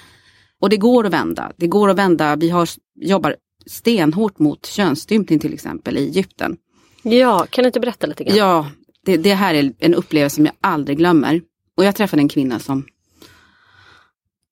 Och 0.60 0.70
det 0.70 0.76
går 0.76 1.06
att 1.06 1.12
vända. 1.12 1.52
Det 1.56 1.66
går 1.66 1.90
att 1.90 1.98
vända. 1.98 2.36
Vi 2.36 2.50
har, 2.50 2.68
jobbar 3.00 3.36
stenhårt 3.66 4.38
mot 4.38 4.66
könsstympning 4.66 5.38
till 5.38 5.54
exempel 5.54 5.96
i 5.96 6.06
Egypten. 6.06 6.56
Ja, 7.02 7.46
kan 7.50 7.62
du 7.62 7.66
inte 7.66 7.80
berätta 7.80 8.06
lite 8.06 8.24
grann? 8.24 8.36
Ja, 8.36 8.66
det, 9.04 9.16
det 9.16 9.34
här 9.34 9.54
är 9.54 9.72
en 9.78 9.94
upplevelse 9.94 10.34
som 10.34 10.44
jag 10.44 10.54
aldrig 10.60 10.98
glömmer. 10.98 11.40
Och 11.76 11.84
jag 11.84 11.96
träffade 11.96 12.22
en 12.22 12.28
kvinna 12.28 12.58
som 12.58 12.84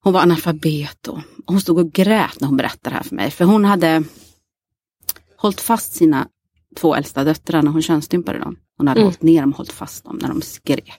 hon 0.05 0.13
var 0.13 0.21
analfabet 0.21 1.09
och 1.09 1.19
hon 1.47 1.61
stod 1.61 1.79
och 1.79 1.93
grät 1.93 2.41
när 2.41 2.49
hon 2.49 2.57
berättade 2.57 2.91
det 2.91 2.97
här 2.97 3.03
för 3.03 3.15
mig. 3.17 3.31
För 3.31 3.45
hon 3.45 3.65
hade 3.65 4.05
hållit 5.37 5.61
fast 5.61 5.93
sina 5.93 6.29
två 6.77 6.95
äldsta 6.95 7.25
döttrar 7.25 7.63
när 7.63 7.71
hon 7.71 7.83
könsstympade 7.83 8.39
dem. 8.39 8.57
Hon 8.79 8.89
hade 8.89 9.01
Mm. 9.01 9.07
hållit 9.07 9.23
ner 9.23 9.41
dem 9.41 9.51
och 9.51 9.57
hållit 9.57 9.73
fast 9.73 10.05
dem 10.05 10.19
när 10.23 10.29
de 10.29 10.43
skrek. 10.43 10.93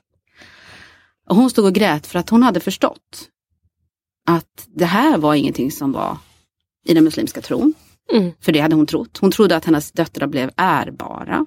Och 1.30 1.36
hon 1.36 1.50
stod 1.50 1.66
och 1.66 1.74
grät 1.74 2.08
för 2.08 2.20
att 2.20 2.30
hon 2.30 2.44
hade 2.44 2.60
förstått 2.60 3.30
att 4.28 4.68
det 4.76 4.86
här 4.86 5.18
var 5.18 5.36
ingenting 5.36 5.72
som 5.72 5.92
var 5.92 6.18
i 6.86 6.94
den 6.94 7.04
muslimska 7.04 7.42
tron. 7.42 7.74
Mm. 8.14 8.32
För 8.42 8.52
det 8.52 8.60
hade 8.60 8.76
hon 8.76 8.86
trott. 8.86 9.18
Hon 9.18 9.32
trodde 9.32 9.56
att 9.56 9.66
hennes 9.66 9.92
döttrar 9.92 10.28
blev 10.28 10.52
ärbara. 10.58 11.46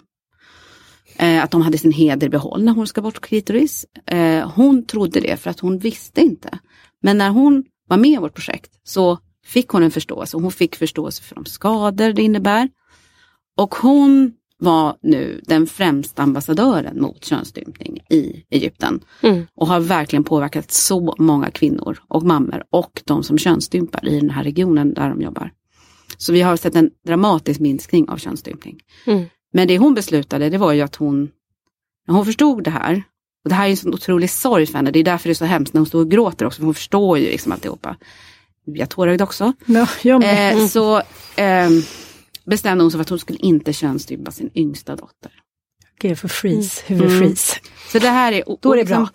Eh, 1.16 1.44
att 1.44 1.50
de 1.50 1.62
hade 1.62 1.78
sin 1.78 1.92
heder 1.92 2.28
behåll 2.28 2.64
när 2.64 2.72
hon 2.72 2.86
ska 2.86 3.00
bort 3.02 3.20
klitoris. 3.20 3.86
Eh, 4.06 4.50
hon 4.50 4.86
trodde 4.86 5.20
det 5.20 5.36
för 5.36 5.50
att 5.50 5.60
hon 5.60 5.78
visste 5.78 6.20
inte. 6.20 6.58
Men 7.02 7.18
när 7.18 7.30
hon 7.30 7.64
var 7.88 7.96
med 7.96 8.10
i 8.10 8.16
vårt 8.16 8.34
projekt 8.34 8.70
så 8.84 9.18
fick 9.44 9.68
hon 9.68 9.82
en 9.82 9.90
förståelse. 9.90 10.36
Hon 10.36 10.52
fick 10.52 10.76
förståelse 10.76 11.22
för 11.22 11.34
de 11.34 11.44
skador 11.44 12.12
det 12.12 12.22
innebär. 12.22 12.68
Och 13.56 13.74
hon 13.74 14.32
var 14.58 14.96
nu 15.02 15.40
den 15.44 15.66
främsta 15.66 16.22
ambassadören 16.22 17.00
mot 17.02 17.24
könsstympning 17.24 18.00
i 18.10 18.44
Egypten. 18.50 19.00
Mm. 19.20 19.46
Och 19.54 19.66
har 19.66 19.80
verkligen 19.80 20.24
påverkat 20.24 20.70
så 20.70 21.14
många 21.18 21.50
kvinnor 21.50 21.98
och 22.08 22.22
mammor 22.22 22.64
och 22.70 23.02
de 23.04 23.22
som 23.22 23.38
könsstympar 23.38 24.08
i 24.08 24.20
den 24.20 24.30
här 24.30 24.44
regionen 24.44 24.94
där 24.94 25.08
de 25.08 25.22
jobbar. 25.22 25.52
Så 26.16 26.32
vi 26.32 26.40
har 26.40 26.56
sett 26.56 26.74
en 26.74 26.90
dramatisk 27.06 27.60
minskning 27.60 28.08
av 28.08 28.16
könsstympning. 28.16 28.80
Mm. 29.06 29.24
Men 29.52 29.68
det 29.68 29.78
hon 29.78 29.94
beslutade 29.94 30.50
det 30.50 30.58
var 30.58 30.72
ju 30.72 30.80
att 30.80 30.96
hon, 30.96 31.30
när 32.06 32.14
hon 32.14 32.24
förstod 32.24 32.64
det 32.64 32.70
här, 32.70 33.02
och 33.48 33.50
det 33.50 33.54
här 33.54 33.66
är 33.66 33.70
en 33.70 33.76
sån 33.76 33.94
otrolig 33.94 34.30
sorg 34.30 34.66
för 34.66 34.74
henne, 34.74 34.90
det 34.90 34.98
är 34.98 35.04
därför 35.04 35.28
det 35.28 35.32
är 35.32 35.34
så 35.34 35.44
hemskt 35.44 35.74
när 35.74 35.78
hon 35.78 35.86
står 35.86 36.00
och 36.00 36.10
gråter 36.10 36.46
också, 36.46 36.56
för 36.58 36.64
hon 36.64 36.74
förstår 36.74 37.18
ju 37.18 37.24
liksom 37.30 37.52
alltihopa. 37.52 37.96
Jag 38.64 38.88
tårögd 38.88 39.22
också. 39.22 39.52
Ja, 39.66 39.86
jag 40.02 40.20
med. 40.20 40.56
Eh, 40.58 40.66
så 40.66 41.02
ehm, 41.36 41.82
bestämde 42.44 42.84
hon 42.84 42.90
sig 42.90 42.98
för 42.98 43.02
att 43.02 43.08
hon 43.08 43.18
skulle 43.18 43.38
inte 43.38 43.72
könsstympa 43.72 44.30
sin 44.30 44.50
yngsta 44.54 44.96
dotter. 44.96 45.32
Okej, 45.96 46.10
jag 46.10 46.18
får 46.18 46.28
freeze, 46.28 46.82
huvudfreeze. 46.86 47.56
Så 47.92 47.98
det 47.98 48.08
här 48.08 48.32
är... 48.32 48.48
Och, 48.48 48.58
Då 48.60 48.72
är 48.72 48.76
det 48.76 48.82
och 48.96 49.08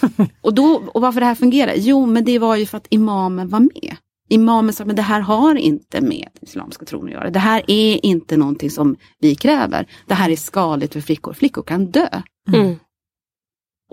liksom- 0.00 0.26
Och, 0.40 0.54
då, 0.54 0.82
och 0.94 1.00
varför 1.00 1.20
det 1.20 1.26
här 1.26 1.34
fungerar? 1.34 1.74
Jo, 1.76 2.06
men 2.06 2.24
det 2.24 2.38
var 2.38 2.56
ju 2.56 2.66
för 2.66 2.76
att 2.76 2.86
imamen 2.90 3.48
var 3.48 3.60
med. 3.60 3.96
Imamen 4.28 4.72
sa, 4.74 4.84
men 4.84 4.96
det 4.96 5.02
här 5.02 5.20
har 5.20 5.54
inte 5.54 6.00
med 6.00 6.28
islamska 6.40 6.84
tron 6.84 7.04
att 7.06 7.12
göra. 7.12 7.30
Det 7.30 7.38
här 7.38 7.62
är 7.66 8.06
inte 8.06 8.36
någonting 8.36 8.70
som 8.70 8.96
vi 9.20 9.34
kräver. 9.34 9.86
Det 10.06 10.14
här 10.14 10.30
är 10.30 10.36
skadligt 10.36 10.92
för 10.92 11.00
flickor. 11.00 11.32
Flickor 11.32 11.62
kan 11.62 11.86
dö. 11.90 12.08
Mm. 12.52 12.76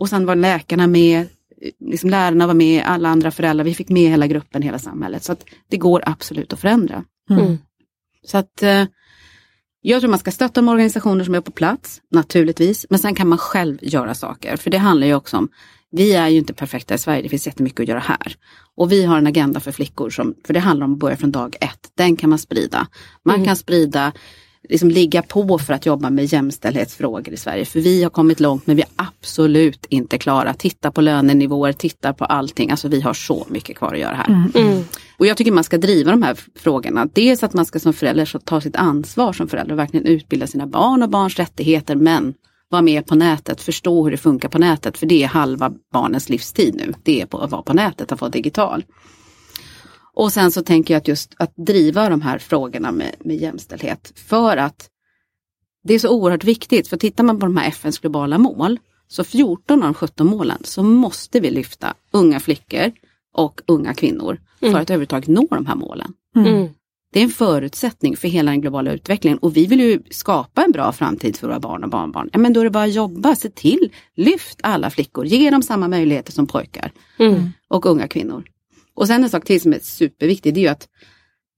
Och 0.01 0.09
sen 0.09 0.25
var 0.25 0.35
läkarna 0.35 0.87
med, 0.87 1.27
liksom 1.79 2.09
lärarna 2.09 2.47
var 2.47 2.53
med, 2.53 2.83
alla 2.85 3.09
andra 3.09 3.31
föräldrar. 3.31 3.65
Vi 3.65 3.73
fick 3.73 3.89
med 3.89 4.09
hela 4.09 4.27
gruppen, 4.27 4.61
hela 4.61 4.79
samhället. 4.79 5.23
Så 5.23 5.31
att 5.31 5.45
det 5.69 5.77
går 5.77 6.03
absolut 6.05 6.53
att 6.53 6.59
förändra. 6.59 7.03
Mm. 7.29 7.57
Så 8.25 8.37
att 8.37 8.63
eh, 8.63 8.85
jag 9.81 10.01
tror 10.01 10.09
man 10.09 10.19
ska 10.19 10.31
stötta 10.31 10.61
de 10.61 10.69
organisationer 10.69 11.23
som 11.23 11.35
är 11.35 11.41
på 11.41 11.51
plats, 11.51 12.01
naturligtvis. 12.11 12.85
Men 12.89 12.99
sen 12.99 13.15
kan 13.15 13.27
man 13.27 13.37
själv 13.37 13.77
göra 13.81 14.13
saker. 14.13 14.57
För 14.57 14.69
det 14.69 14.77
handlar 14.77 15.07
ju 15.07 15.13
också 15.15 15.37
om, 15.37 15.49
vi 15.91 16.13
är 16.13 16.27
ju 16.27 16.37
inte 16.37 16.53
perfekta 16.53 16.93
i 16.93 16.97
Sverige, 16.97 17.21
det 17.21 17.29
finns 17.29 17.47
jättemycket 17.47 17.79
att 17.79 17.87
göra 17.87 17.99
här. 17.99 18.35
Och 18.77 18.91
vi 18.91 19.05
har 19.05 19.17
en 19.17 19.27
agenda 19.27 19.59
för 19.59 19.71
flickor, 19.71 20.09
som, 20.09 20.35
för 20.45 20.53
det 20.53 20.59
handlar 20.59 20.85
om 20.85 20.93
att 20.93 20.99
börja 20.99 21.17
från 21.17 21.31
dag 21.31 21.55
ett. 21.61 21.91
Den 21.97 22.15
kan 22.15 22.29
man 22.29 22.39
sprida. 22.39 22.87
Man 23.25 23.45
kan 23.45 23.55
sprida, 23.55 24.11
liksom 24.69 24.89
ligga 24.89 25.21
på 25.21 25.59
för 25.59 25.73
att 25.73 25.85
jobba 25.85 26.09
med 26.09 26.25
jämställdhetsfrågor 26.25 27.33
i 27.33 27.37
Sverige. 27.37 27.65
För 27.65 27.79
vi 27.79 28.03
har 28.03 28.09
kommit 28.09 28.39
långt 28.39 28.67
men 28.67 28.75
vi 28.75 28.81
är 28.81 28.89
absolut 28.95 29.85
inte 29.89 30.17
klara. 30.17 30.53
Titta 30.53 30.91
på 30.91 31.01
lönenivåer, 31.01 31.73
titta 31.73 32.13
på 32.13 32.25
allting. 32.25 32.71
Alltså 32.71 32.87
vi 32.87 33.01
har 33.01 33.13
så 33.13 33.45
mycket 33.49 33.77
kvar 33.77 33.93
att 33.93 33.99
göra 33.99 34.15
här. 34.15 34.49
Mm. 34.55 34.83
Och 35.17 35.25
jag 35.27 35.37
tycker 35.37 35.51
man 35.51 35.63
ska 35.63 35.77
driva 35.77 36.11
de 36.11 36.23
här 36.23 36.37
frågorna. 36.55 37.07
Dels 37.13 37.43
att 37.43 37.53
man 37.53 37.65
ska 37.65 37.79
som 37.79 37.93
förälder 37.93 38.25
så 38.25 38.39
ta 38.39 38.61
sitt 38.61 38.75
ansvar 38.75 39.33
som 39.33 39.47
förälder 39.47 39.73
och 39.73 39.79
verkligen 39.79 40.05
utbilda 40.05 40.47
sina 40.47 40.67
barn 40.67 41.03
och 41.03 41.09
barns 41.09 41.35
rättigheter. 41.35 41.95
Men 41.95 42.33
vara 42.69 42.81
med 42.81 43.07
på 43.07 43.15
nätet, 43.15 43.61
förstå 43.61 44.03
hur 44.03 44.11
det 44.11 44.17
funkar 44.17 44.49
på 44.49 44.57
nätet. 44.57 44.97
För 44.97 45.05
det 45.05 45.23
är 45.23 45.27
halva 45.27 45.71
barnens 45.93 46.29
livstid 46.29 46.75
nu. 46.75 46.93
Det 47.03 47.21
är 47.21 47.25
på 47.25 47.37
att 47.37 47.51
vara 47.51 47.61
på 47.61 47.73
nätet, 47.73 48.11
att 48.11 48.21
vara 48.21 48.31
digital. 48.31 48.83
Och 50.13 50.33
sen 50.33 50.51
så 50.51 50.61
tänker 50.61 50.93
jag 50.93 51.01
att 51.01 51.07
just 51.07 51.33
att 51.37 51.53
driva 51.55 52.09
de 52.09 52.21
här 52.21 52.37
frågorna 52.37 52.91
med, 52.91 53.15
med 53.19 53.35
jämställdhet. 53.37 54.13
För 54.15 54.57
att 54.57 54.89
det 55.83 55.93
är 55.93 55.99
så 55.99 56.09
oerhört 56.09 56.43
viktigt. 56.43 56.87
För 56.87 56.97
tittar 56.97 57.23
man 57.23 57.39
på 57.39 57.45
de 57.45 57.57
här 57.57 57.67
FNs 57.67 57.99
globala 57.99 58.37
mål. 58.37 58.79
Så 59.07 59.23
14 59.23 59.83
av 59.83 59.87
de 59.87 59.93
17 59.93 60.27
målen 60.27 60.57
så 60.63 60.83
måste 60.83 61.39
vi 61.39 61.49
lyfta 61.49 61.93
unga 62.11 62.39
flickor 62.39 62.91
och 63.33 63.61
unga 63.67 63.93
kvinnor 63.93 64.37
för 64.59 64.67
att 64.67 64.89
överhuvudtaget 64.89 65.27
nå 65.29 65.47
de 65.49 65.65
här 65.65 65.75
målen. 65.75 66.13
Mm. 66.35 66.69
Det 67.13 67.19
är 67.19 67.23
en 67.23 67.29
förutsättning 67.29 68.17
för 68.17 68.27
hela 68.27 68.51
den 68.51 68.61
globala 68.61 68.91
utvecklingen 68.91 69.37
och 69.37 69.57
vi 69.57 69.65
vill 69.65 69.79
ju 69.79 70.01
skapa 70.11 70.63
en 70.63 70.71
bra 70.71 70.91
framtid 70.91 71.37
för 71.37 71.47
våra 71.47 71.59
barn 71.59 71.83
och 71.83 71.89
barnbarn. 71.89 72.29
Ja, 72.33 72.39
men 72.39 72.53
då 72.53 72.59
är 72.59 72.63
det 72.63 72.69
bara 72.69 72.83
att 72.83 72.93
jobba, 72.93 73.35
se 73.35 73.49
till, 73.49 73.91
lyft 74.15 74.59
alla 74.63 74.89
flickor, 74.89 75.25
ge 75.25 75.49
dem 75.49 75.63
samma 75.63 75.87
möjligheter 75.87 76.31
som 76.31 76.47
pojkar 76.47 76.91
Mm. 77.19 77.49
och 77.69 77.85
unga 77.85 78.07
kvinnor. 78.07 78.43
Och 78.95 79.07
sen 79.07 79.23
en 79.23 79.29
sak 79.29 79.45
till 79.45 79.61
som 79.61 79.73
är 79.73 79.79
superviktig, 79.79 80.53
det 80.53 80.59
är 80.59 80.61
ju 80.61 80.67
att 80.67 80.87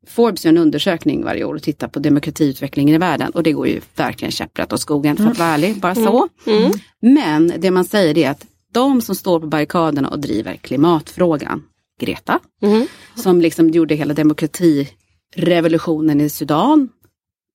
Forbes 0.07 0.45
gör 0.45 0.51
en 0.51 0.57
undersökning 0.57 1.23
varje 1.23 1.43
år 1.43 1.55
och 1.55 1.63
tittar 1.63 1.87
på 1.87 1.99
demokratiutvecklingen 1.99 2.95
i 2.95 2.97
världen 2.97 3.31
och 3.31 3.43
det 3.43 3.51
går 3.51 3.67
ju 3.67 3.81
verkligen 3.95 4.31
käpprätt 4.31 4.73
åt 4.73 4.79
skogen 4.81 5.17
för 5.17 5.27
att 5.27 5.39
vara 5.39 5.49
ärlig, 5.49 5.79
bara 5.79 5.95
så. 5.95 6.27
Mm. 6.45 6.71
Men 7.01 7.53
det 7.59 7.71
man 7.71 7.85
säger 7.85 8.17
är 8.17 8.29
att 8.29 8.45
de 8.71 9.01
som 9.01 9.15
står 9.15 9.39
på 9.39 9.47
barrikaderna 9.47 10.09
och 10.09 10.19
driver 10.19 10.55
klimatfrågan, 10.55 11.63
Greta, 11.99 12.39
Mm. 12.61 12.87
som 13.15 13.41
liksom 13.41 13.69
gjorde 13.69 13.95
hela 13.95 14.13
demokratirevolutionen 14.13 16.21
i 16.21 16.29
Sudan, 16.29 16.89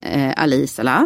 eh, 0.05 0.33
Ali 0.37 0.67
Salah. 0.67 1.03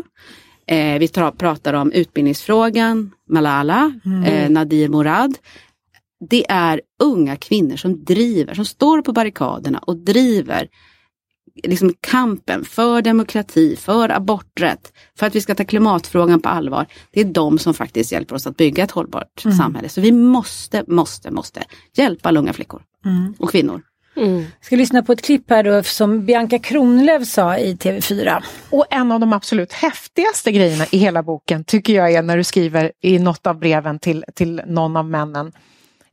Eh, 0.68 1.00
vi 1.00 1.08
tra- 1.08 1.36
pratar 1.38 1.74
om 1.74 1.92
utbildningsfrågan, 1.92 3.12
Malala, 3.30 3.94
eh, 4.26 4.50
Nadir 4.50 4.90
Morad. 4.90 5.38
Det 6.30 6.52
är 6.52 6.82
unga 7.04 7.36
kvinnor 7.36 7.76
som 7.76 8.04
driver, 8.04 8.54
som 8.54 8.66
står 8.66 9.02
på 9.02 9.14
barrikaderna 9.14 9.80
och 9.80 9.98
driver 9.98 10.68
liksom 11.64 11.94
kampen 12.02 12.66
för 12.66 13.02
demokrati, 13.02 13.76
för 13.76 14.10
aborträtt, 14.10 14.94
för 15.20 15.28
att 15.28 15.36
vi 15.36 15.42
ska 15.42 15.56
ta 15.56 15.66
klimatfrågan 15.66 16.42
på 16.42 16.50
allvar. 16.50 16.88
Det 17.12 17.20
är 17.20 17.26
de 17.26 17.60
som 17.60 17.74
faktiskt 17.74 18.12
hjälper 18.12 18.36
oss 18.36 18.48
att 18.48 18.58
bygga 18.58 18.84
ett 18.84 18.92
hållbart 18.92 19.42
samhälle. 19.58 19.90
Så 19.90 20.02
vi 20.02 20.12
måste, 20.12 20.84
måste, 20.88 21.32
måste 21.32 21.64
hjälpa 21.98 22.30
alla 22.30 22.40
unga 22.40 22.54
flickor 22.54 22.82
och 23.40 23.52
kvinnor. 23.52 23.82
Mm. 24.16 24.36
Jag 24.40 24.66
ska 24.66 24.76
lyssna 24.76 25.04
på 25.04 25.12
ett 25.12 25.22
klipp 25.22 25.50
här 25.50 25.64
då 25.64 25.84
som 25.84 26.26
Bianca 26.26 26.60
Kronlöf 26.60 27.28
sa 27.28 27.58
i 27.58 27.76
TV4. 27.76 28.44
Och 28.70 28.86
en 28.90 29.12
av 29.12 29.20
de 29.20 29.34
absolut 29.34 29.74
häftigaste 29.74 30.52
grejerna 30.52 30.86
i 30.92 30.98
hela 30.98 31.24
boken 31.24 31.64
tycker 31.64 31.94
jag 31.94 32.12
är 32.12 32.22
när 32.22 32.38
du 32.38 32.44
skriver 32.44 32.92
i 33.02 33.20
något 33.20 33.48
av 33.48 33.60
breven 33.60 34.00
till, 34.00 34.26
till 34.36 34.62
någon 34.68 34.98
av 34.98 35.06
männen. 35.06 35.52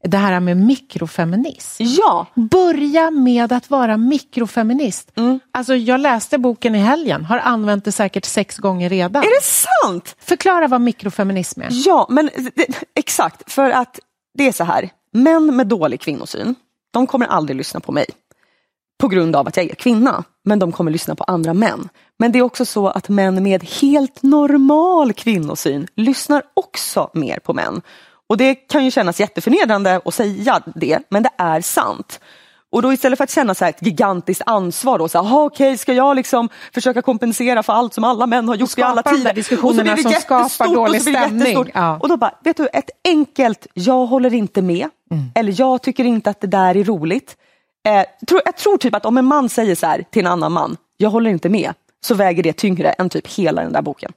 Det 0.03 0.17
här 0.17 0.41
med 0.41 0.57
mikrofeminism. 0.57 1.83
Ja, 1.87 2.27
Börja 2.35 3.11
med 3.11 3.53
att 3.53 3.71
vara 3.71 3.97
mikrofeminist. 3.97 5.13
Alltså 5.53 5.75
jag 5.75 6.01
läste 6.01 6.39
boken 6.39 6.75
i 6.75 6.79
helgen, 6.79 7.25
har 7.25 7.39
använt 7.39 7.85
det 7.85 7.93
säkert 7.93 8.25
sex 8.25 8.59
gånger 8.59 8.89
redan. 8.89 9.23
är 9.23 9.41
det 9.41 9.45
sant? 9.45 10.17
Förklara 10.21 10.69
vad 10.69 10.81
mikrofeminism 10.81 11.61
är. 11.61 11.69
Ja, 11.71 12.07
men 12.11 12.31
det, 12.55 12.67
exakt. 12.95 13.53
För 13.53 13.71
att 13.71 13.99
det 14.39 14.49
är 14.49 14.53
så 14.53 14.65
här. 14.65 14.91
Män 15.13 15.57
med 15.57 15.67
dålig 15.67 16.01
kvinnosyn, 16.01 16.55
de 16.93 17.07
kommer 17.07 17.27
aldrig 17.27 17.57
lyssna 17.57 17.81
på 17.81 17.93
mig. 17.93 18.07
På 19.01 19.09
grund 19.09 19.37
av 19.37 19.49
att 19.49 19.57
jag 19.57 19.71
är 19.71 19.75
kvinna. 19.75 20.25
Men 20.45 20.59
de 20.59 20.73
kommer 20.73 20.91
lyssna 20.91 21.15
på 21.15 21.25
andra 21.25 21.55
män. 21.55 21.89
Men 22.19 22.33
det 22.33 22.39
är 22.39 22.43
också 22.43 22.65
så 22.65 22.89
att 22.89 23.09
män 23.09 23.43
med 23.43 23.65
helt 23.65 24.23
normal 24.23 25.13
kvinnosyn 25.13 25.87
lyssnar 25.97 26.43
också 26.55 27.11
mer 27.15 27.39
på 27.39 27.53
män. 27.53 27.83
Och 28.31 28.37
det 28.37 28.55
kan 28.55 28.85
ju 28.85 28.91
kännas 28.91 29.20
jätteförnedrande 29.20 30.01
att 30.05 30.14
säga 30.14 30.61
det, 30.74 30.99
men 31.09 31.22
det 31.22 31.31
är 31.39 31.61
sant. 31.61 32.20
Och 32.72 32.83
då 32.83 32.93
istället 32.93 33.16
för 33.16 33.24
att 33.24 33.31
känna 33.31 33.55
så 33.55 33.64
här 33.64 33.70
ett 33.72 33.87
gigantiskt 33.87 34.43
ansvar 34.47 34.99
då, 34.99 35.09
så 35.09 35.18
här, 35.18 35.24
"Aha, 35.24 35.45
okej 35.45 35.78
ska 35.78 35.93
jag 35.93 36.16
liksom 36.16 36.49
försöka 36.74 37.03
kompensera 37.03 37.62
för 37.62 37.72
allt 37.72 37.95
som 37.95 38.05
alla 38.05 38.26
män 38.26 38.49
har 38.49 38.55
gjort 38.55 38.78
i 38.78 38.83
alla 38.83 39.03
tider. 39.03 39.33
diskussionerna 39.35 39.93
Och 39.93 39.99
så 39.99 40.03
blir 40.03 40.05
det 40.05 40.12
som 40.12 40.20
skapar 40.20 40.43
jättestort 40.43 40.66
och 40.68 40.74
så 40.74 40.74
dålig 40.74 41.01
stämning. 41.03 41.39
jättestort. 41.39 41.68
Ja. 41.74 41.99
Och 42.03 42.09
då 42.09 42.16
bara, 42.16 42.35
vet 42.45 42.57
du, 42.57 42.68
ett 42.72 42.91
enkelt, 43.05 43.66
jag 43.74 44.07
håller 44.07 44.35
inte 44.35 44.62
med. 44.62 44.89
Mm. 45.11 45.24
Eller 45.35 45.55
jag 45.61 45.83
tycker 45.83 46.05
inte 46.05 46.31
att 46.31 46.41
det 46.41 46.47
där 46.47 46.76
är 46.76 46.85
roligt. 46.85 47.37
Eh, 47.89 48.05
tro, 48.28 48.41
jag 48.45 48.57
tror 48.57 48.76
typ 48.76 48.95
att 48.95 49.07
om 49.07 49.18
en 49.18 49.24
man 49.24 49.49
säger 49.49 49.74
så 49.74 49.87
här 49.87 50.05
till 50.11 50.26
en 50.26 50.33
annan 50.33 50.53
man, 50.53 50.76
jag 50.97 51.11
håller 51.11 51.31
inte 51.31 51.49
med. 51.49 51.72
Så 52.07 52.14
väger 52.14 52.43
det 52.43 52.53
tyngre 52.53 52.91
än 52.91 53.09
typ 53.09 53.26
hela 53.26 53.62
den 53.62 53.72
där 53.72 53.83
boken. 53.83 54.12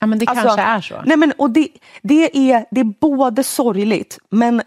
Ja, 0.00 0.06
men 0.06 0.18
det 0.18 0.26
Alltså, 0.26 0.44
kanske 0.46 0.62
är 0.62 0.80
så. 0.80 1.02
Nej, 1.04 1.16
men, 1.16 1.32
och 1.38 1.50
det, 1.50 1.68
det, 2.02 2.50
är, 2.52 2.64
det 2.70 2.80
är 2.80 3.00
både 3.00 3.44
sorgligt, 3.44 4.18
men 4.30 4.62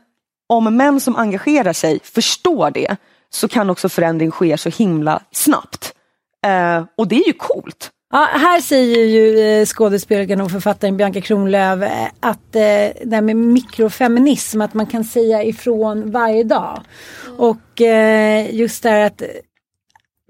om 0.50 0.78
män 0.78 1.00
som 1.00 1.16
engagerar 1.16 1.74
sig 1.74 2.00
förstår 2.04 2.72
det 2.72 2.96
så 3.30 3.48
kan 3.48 3.70
också 3.70 3.90
förändring 3.90 4.32
ske 4.32 4.58
så 4.58 4.70
himla 4.70 5.22
snabbt. 5.32 5.94
Eh, 6.46 6.84
och 6.98 7.08
det 7.08 7.16
är 7.16 7.28
ju 7.28 7.34
coolt. 7.34 7.90
Ja, 8.12 8.30
här 8.32 8.62
säger 8.62 9.06
ju 9.06 9.40
eh, 9.40 9.66
skådespelerskan 9.66 10.42
och 10.42 10.52
författaren 10.52 10.98
Bianca 10.98 11.22
Kronlöf 11.22 11.82
eh, 11.82 12.08
att 12.20 12.56
eh, 12.56 12.62
det 13.06 13.12
här 13.12 13.22
med 13.22 13.36
mikrofeminism, 13.36 14.62
att 14.62 14.74
man 14.74 14.86
kan 14.86 15.04
säga 15.04 15.44
ifrån 15.44 16.12
varje 16.12 16.44
dag. 16.44 16.82
Och 17.38 17.82
eh, 17.82 18.56
just 18.56 18.84
det 18.84 18.90
här 18.90 19.06
att 19.06 19.22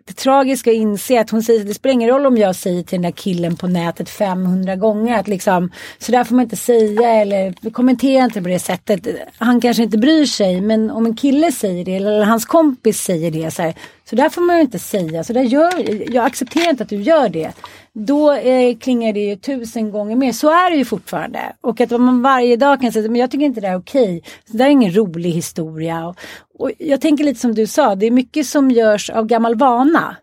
det 0.05 0.13
tragiska 0.13 0.69
att 0.69 0.75
inse 0.75 1.19
att 1.21 1.29
hon 1.29 1.43
säger 1.43 1.59
att 1.59 1.67
det 1.67 1.73
spelar 1.73 1.93
ingen 1.93 2.09
roll 2.09 2.25
om 2.25 2.37
jag 2.37 2.55
säger 2.55 2.83
till 2.83 3.01
den 3.01 3.11
där 3.11 3.17
killen 3.17 3.55
på 3.55 3.67
nätet 3.67 4.09
500 4.09 4.75
gånger 4.75 5.19
att 5.19 5.27
liksom 5.27 5.71
så 5.97 6.11
där 6.11 6.23
får 6.23 6.35
man 6.35 6.43
inte 6.43 6.55
säga 6.55 7.09
eller 7.09 7.69
kommentera 7.71 8.23
inte 8.23 8.41
på 8.41 8.47
det 8.47 8.59
sättet. 8.59 9.07
Han 9.37 9.61
kanske 9.61 9.83
inte 9.83 9.97
bryr 9.97 10.25
sig 10.25 10.61
men 10.61 10.91
om 10.91 11.05
en 11.05 11.15
kille 11.15 11.51
säger 11.51 11.85
det 11.85 11.95
eller 11.95 12.23
hans 12.23 12.45
kompis 12.45 13.01
säger 13.01 13.31
det 13.31 13.51
så 13.51 13.61
här, 13.61 13.73
så 14.09 14.15
där 14.15 14.29
får 14.29 14.41
man 14.41 14.55
ju 14.55 14.61
inte 14.61 14.79
säga, 14.79 15.23
så 15.23 15.33
där 15.33 15.41
gör, 15.41 16.11
jag 16.13 16.25
accepterar 16.25 16.69
inte 16.69 16.83
att 16.83 16.89
du 16.89 17.01
gör 17.01 17.29
det. 17.29 17.51
Då 17.95 18.33
eh, 18.33 18.77
klingar 18.77 19.13
det 19.13 19.19
ju 19.19 19.35
tusen 19.35 19.91
gånger 19.91 20.15
mer, 20.15 20.31
så 20.31 20.49
är 20.49 20.71
det 20.71 20.77
ju 20.77 20.85
fortfarande. 20.85 21.39
Och 21.61 21.81
att 21.81 21.91
man 21.91 22.21
varje 22.21 22.55
dag 22.55 22.81
kan 22.81 22.91
säga, 22.91 23.09
men 23.09 23.21
jag 23.21 23.31
tycker 23.31 23.45
inte 23.45 23.61
det 23.61 23.67
är 23.67 23.77
okej, 23.77 24.23
det 24.47 24.57
där 24.57 24.65
är 24.65 24.69
ingen 24.69 24.95
rolig 24.95 25.31
historia. 25.31 26.07
Och, 26.07 26.15
och 26.59 26.71
jag 26.77 27.01
tänker 27.01 27.23
lite 27.23 27.39
som 27.39 27.55
du 27.55 27.67
sa, 27.67 27.95
det 27.95 28.05
är 28.05 28.11
mycket 28.11 28.45
som 28.45 28.71
görs 28.71 29.09
av 29.09 29.25
gammal 29.25 29.55
vana. 29.55 30.15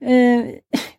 Eh, 0.00 0.44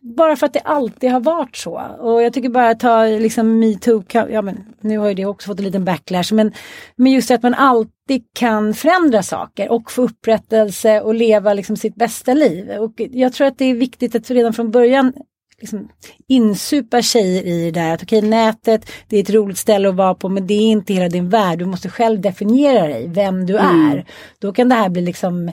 bara 0.16 0.36
för 0.36 0.46
att 0.46 0.52
det 0.52 0.60
alltid 0.60 1.10
har 1.10 1.20
varit 1.20 1.56
så. 1.56 1.80
Och 1.98 2.22
jag 2.22 2.32
tycker 2.32 2.48
bara 2.48 2.70
att 2.70 2.80
ta 2.80 3.04
liksom 3.04 3.58
metoo, 3.58 4.02
ja 4.12 4.42
men 4.42 4.64
nu 4.80 4.98
har 4.98 5.08
ju 5.08 5.14
det 5.14 5.24
också 5.26 5.46
fått 5.46 5.58
en 5.58 5.64
liten 5.64 5.84
backlash. 5.84 6.32
Men, 6.34 6.52
men 6.96 7.12
just 7.12 7.30
att 7.30 7.42
man 7.42 7.54
alltid 7.54 8.24
kan 8.32 8.74
förändra 8.74 9.22
saker 9.22 9.72
och 9.72 9.90
få 9.90 10.02
upprättelse 10.02 11.00
och 11.00 11.14
leva 11.14 11.54
liksom 11.54 11.76
sitt 11.76 11.94
bästa 11.94 12.34
liv. 12.34 12.70
Och 12.70 12.92
jag 12.96 13.32
tror 13.32 13.46
att 13.46 13.58
det 13.58 13.64
är 13.64 13.74
viktigt 13.74 14.14
att 14.14 14.30
redan 14.30 14.52
från 14.52 14.70
början 14.70 15.12
liksom 15.60 15.88
insupa 16.28 17.02
tjejer 17.02 17.42
i 17.42 17.64
det 17.64 17.80
där 17.80 17.94
att 17.94 18.02
okej 18.02 18.22
nätet 18.22 18.90
det 19.08 19.16
är 19.16 19.22
ett 19.22 19.30
roligt 19.30 19.58
ställe 19.58 19.88
att 19.88 19.94
vara 19.94 20.14
på 20.14 20.28
men 20.28 20.46
det 20.46 20.54
är 20.54 20.70
inte 20.70 20.94
hela 20.94 21.08
din 21.08 21.28
värld. 21.28 21.58
Du 21.58 21.66
måste 21.66 21.88
själv 21.88 22.20
definiera 22.20 22.86
dig, 22.86 23.08
vem 23.08 23.46
du 23.46 23.56
är. 23.56 24.04
Då 24.38 24.52
kan 24.52 24.68
det 24.68 24.74
här 24.74 24.88
bli 24.88 25.02
liksom 25.02 25.50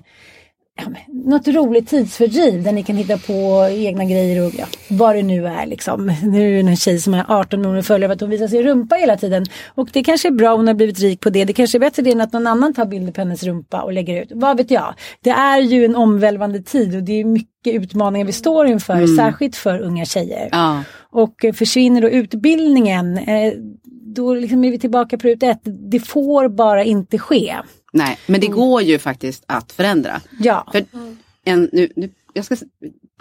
ja, 0.78 0.84
något 1.08 1.48
roligt 1.48 1.90
tidsfördriv 1.90 2.64
där 2.64 2.72
ni 2.72 2.84
kan 2.84 2.96
hitta 2.96 3.18
på 3.18 3.68
egna 3.72 4.06
grejer 4.06 4.46
och 4.48 4.54
ja, 4.58 4.66
vad 4.90 5.16
det 5.16 5.24
nu 5.24 5.48
är 5.48 5.66
liksom. 5.66 6.12
Nu 6.24 6.60
är 6.60 6.64
det 6.64 6.70
en 6.70 6.78
tjej 6.78 7.00
som 7.00 7.14
är 7.14 7.26
18 7.28 7.66
år 7.66 7.76
och 7.76 7.86
följer 7.86 8.10
att 8.10 8.22
hon 8.22 8.30
visar 8.30 8.48
sin 8.48 8.64
rumpa 8.64 8.96
hela 8.96 9.18
tiden. 9.18 9.46
Och 9.76 9.90
det 9.94 10.04
kanske 10.04 10.28
är 10.28 10.32
bra, 10.32 10.56
hon 10.56 10.68
har 10.68 10.74
blivit 10.74 11.00
rik 11.00 11.20
på 11.20 11.30
det. 11.30 11.46
Det 11.46 11.54
kanske 11.54 11.78
är 11.78 11.80
bättre 11.80 12.12
än 12.12 12.22
att 12.22 12.34
någon 12.34 12.48
annan 12.48 12.74
tar 12.74 12.86
bilder 12.86 13.12
på 13.12 13.22
hennes 13.22 13.44
rumpa 13.44 13.82
och 13.82 13.94
lägger 13.94 14.22
ut. 14.22 14.32
Vad 14.32 14.58
vet 14.58 14.72
jag. 14.72 14.94
Det 15.22 15.30
är 15.30 15.60
ju 15.60 15.86
en 15.86 15.96
omvälvande 15.96 16.62
tid 16.62 16.96
och 16.96 17.04
det 17.04 17.20
är 17.20 17.26
mycket 17.26 17.57
utmaningar 17.72 18.26
vi 18.26 18.32
står 18.32 18.68
inför, 18.68 19.08
särskilt 19.08 19.56
för 19.56 19.80
unga 19.80 20.06
tjejer. 20.06 20.50
Ja. 20.52 20.84
Och 21.12 21.46
eh, 21.46 21.54
försvinner 21.54 22.02
då 22.02 22.10
utbildningen, 22.10 23.18
eh, 23.18 23.54
då 24.16 24.34
liksom 24.34 24.64
är 24.64 24.72
vi 24.72 24.80
tillbaka 24.80 25.18
på 25.18 25.28
ruta 25.28 25.46
ett. 25.46 25.62
Det 25.92 26.00
får 26.00 26.50
bara 26.50 26.84
inte 26.84 27.18
ske. 27.18 27.56
Nej, 27.94 28.18
men 28.26 28.42
det 28.42 28.48
går 28.48 28.82
ju 28.82 29.00
faktiskt 29.00 29.44
att 29.48 29.72
förändra. 29.72 30.22
Ja. 30.40 30.68
För 30.72 30.86
en, 31.46 31.70
nu, 31.74 31.90
nu, 31.96 32.10
jag 32.34 32.46
ska, 32.46 32.56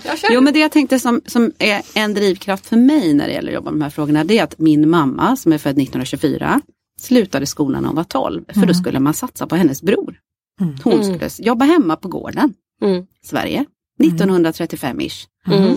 Jag 0.05 0.16
jo 0.30 0.40
men 0.40 0.53
det 0.53 0.59
jag 0.61 0.72
tänkte 0.72 0.99
som, 0.99 1.20
som 1.26 1.53
är 1.59 1.82
en 1.94 2.14
drivkraft 2.14 2.66
för 2.66 2.76
mig 2.76 3.14
när 3.14 3.26
det 3.26 3.32
gäller 3.32 3.49
att 3.49 3.55
jobba 3.55 3.70
med 3.70 3.80
de 3.80 3.82
här 3.82 3.90
frågorna 3.90 4.24
det 4.24 4.38
är 4.38 4.44
att 4.44 4.59
min 4.59 4.88
mamma 4.90 5.36
som 5.36 5.53
är 5.53 5.59
född 5.59 5.70
1924 5.78 6.61
slutade 7.01 7.47
skolan 7.47 7.82
när 7.82 7.88
hon 7.88 7.97
var 7.97 8.05
12 8.05 8.44
för 8.55 8.66
då 8.66 8.74
skulle 8.74 9.01
man 9.01 9.14
satsa 9.14 9.47
på 9.47 9.57
hennes 9.57 9.82
bror. 9.82 10.18
Hon 10.84 11.05
skulle 11.05 11.30
jobba 11.38 11.64
hemma 11.64 11.97
på 11.97 12.09
gården, 12.09 12.55
Mm. 12.82 13.07
Sverige, 13.24 13.64
1935-ish. 13.99 15.26
Mm. 15.47 15.76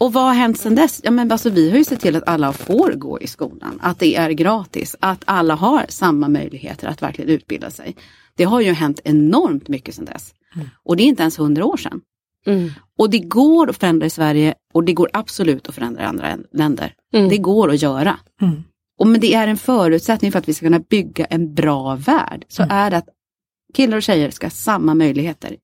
Och 0.00 0.12
vad 0.12 0.24
har 0.24 0.34
hänt 0.34 0.58
sedan 0.58 0.74
dess? 0.74 1.00
Ja, 1.04 1.10
men 1.10 1.32
alltså, 1.32 1.50
vi 1.50 1.70
har 1.70 1.78
ju 1.78 1.84
sett 1.84 2.00
till 2.00 2.16
att 2.16 2.28
alla 2.28 2.52
får 2.52 2.92
gå 2.92 3.20
i 3.20 3.26
skolan, 3.26 3.78
att 3.82 3.98
det 3.98 4.16
är 4.16 4.30
gratis, 4.30 4.96
att 5.00 5.22
alla 5.24 5.54
har 5.54 5.86
samma 5.88 6.28
möjligheter 6.28 6.88
att 6.88 7.02
verkligen 7.02 7.30
utbilda 7.30 7.70
sig. 7.70 7.96
Det 8.36 8.44
har 8.44 8.60
ju 8.60 8.72
hänt 8.72 9.00
enormt 9.04 9.68
mycket 9.68 9.94
sedan 9.94 10.04
dess. 10.04 10.34
Och 10.84 10.96
det 10.96 11.02
är 11.02 11.06
inte 11.06 11.22
ens 11.22 11.38
hundra 11.38 11.64
år 11.64 11.76
sedan. 11.76 12.00
Mm. 12.46 12.70
Och 12.98 13.10
det 13.10 13.18
går 13.18 13.70
att 13.70 13.76
förändra 13.76 14.06
i 14.06 14.10
Sverige 14.10 14.54
och 14.74 14.84
det 14.84 14.92
går 14.92 15.10
absolut 15.12 15.68
att 15.68 15.74
förändra 15.74 16.02
i 16.02 16.06
andra 16.06 16.38
länder. 16.52 16.94
Mm. 17.14 17.28
Det 17.28 17.38
går 17.38 17.70
att 17.70 17.82
göra. 17.82 18.18
Mm. 18.42 18.64
Och 18.98 19.06
men 19.06 19.20
det 19.20 19.34
är 19.34 19.48
en 19.48 19.56
förutsättning 19.56 20.32
för 20.32 20.38
att 20.38 20.48
vi 20.48 20.54
ska 20.54 20.66
kunna 20.66 20.78
bygga 20.78 21.24
en 21.24 21.54
bra 21.54 21.94
värld. 21.96 22.44
Så 22.48 22.66
är 22.70 22.90
det 22.90 22.96
att 22.96 23.08
killar 23.74 23.96
och 23.96 24.02
tjejer 24.02 24.30
ska 24.30 24.46
ha 24.46 24.50
samma 24.50 24.94
möjligheter 24.94 25.56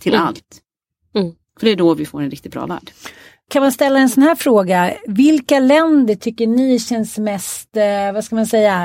till 0.00 0.14
Mm. 0.14 0.26
allt. 0.26 0.60
För 1.60 1.66
det 1.66 1.72
är 1.72 1.76
då 1.76 1.94
vi 1.94 2.06
får 2.06 2.22
en 2.22 2.30
riktigt 2.30 2.52
bra 2.52 2.66
värld. 2.66 2.90
Kan 3.50 3.62
man 3.62 3.72
ställa 3.72 3.98
en 3.98 4.08
sån 4.08 4.22
här 4.22 4.34
fråga? 4.34 4.92
Vilka 5.06 5.58
länder 5.58 6.14
tycker 6.14 6.46
ni 6.46 6.78
känns 6.78 7.18
mest, 7.18 7.76
eh, 7.76 8.12
vad 8.14 8.24
ska 8.24 8.34
man 8.36 8.46
säga, 8.46 8.82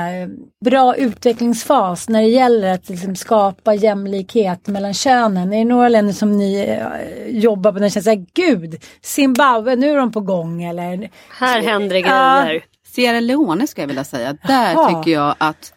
bra 0.64 0.96
utvecklingsfas 0.96 2.08
när 2.08 2.22
det 2.22 2.28
gäller 2.28 2.74
att 2.74 2.88
liksom 2.88 3.16
skapa 3.16 3.74
jämlikhet 3.74 4.66
mellan 4.68 4.94
könen? 4.94 5.52
Är 5.52 5.58
det 5.58 5.64
några 5.64 5.88
länder 5.88 6.12
som 6.12 6.32
ni 6.38 6.60
eh, 6.60 7.36
jobbar 7.38 7.72
på 7.72 7.78
när 7.78 7.84
det 7.86 7.90
känns 7.90 8.04
såhär, 8.04 8.26
gud, 8.34 8.84
Zimbabwe, 9.02 9.76
nu 9.76 9.90
är 9.90 9.96
de 9.96 10.12
på 10.12 10.20
gång 10.20 10.62
eller? 10.64 11.10
Här 11.38 11.62
händer 11.62 11.94
det 11.94 12.00
Ja. 12.00 12.42
grejer. 12.46 12.64
Sierra 12.86 13.20
Leone 13.20 13.66
ska 13.66 13.80
jag 13.82 13.86
vilja 13.88 14.04
säga, 14.04 14.32
där 14.46 14.72
Jaha. 14.72 14.88
tycker 15.02 15.10
jag 15.12 15.34
att 15.38 15.72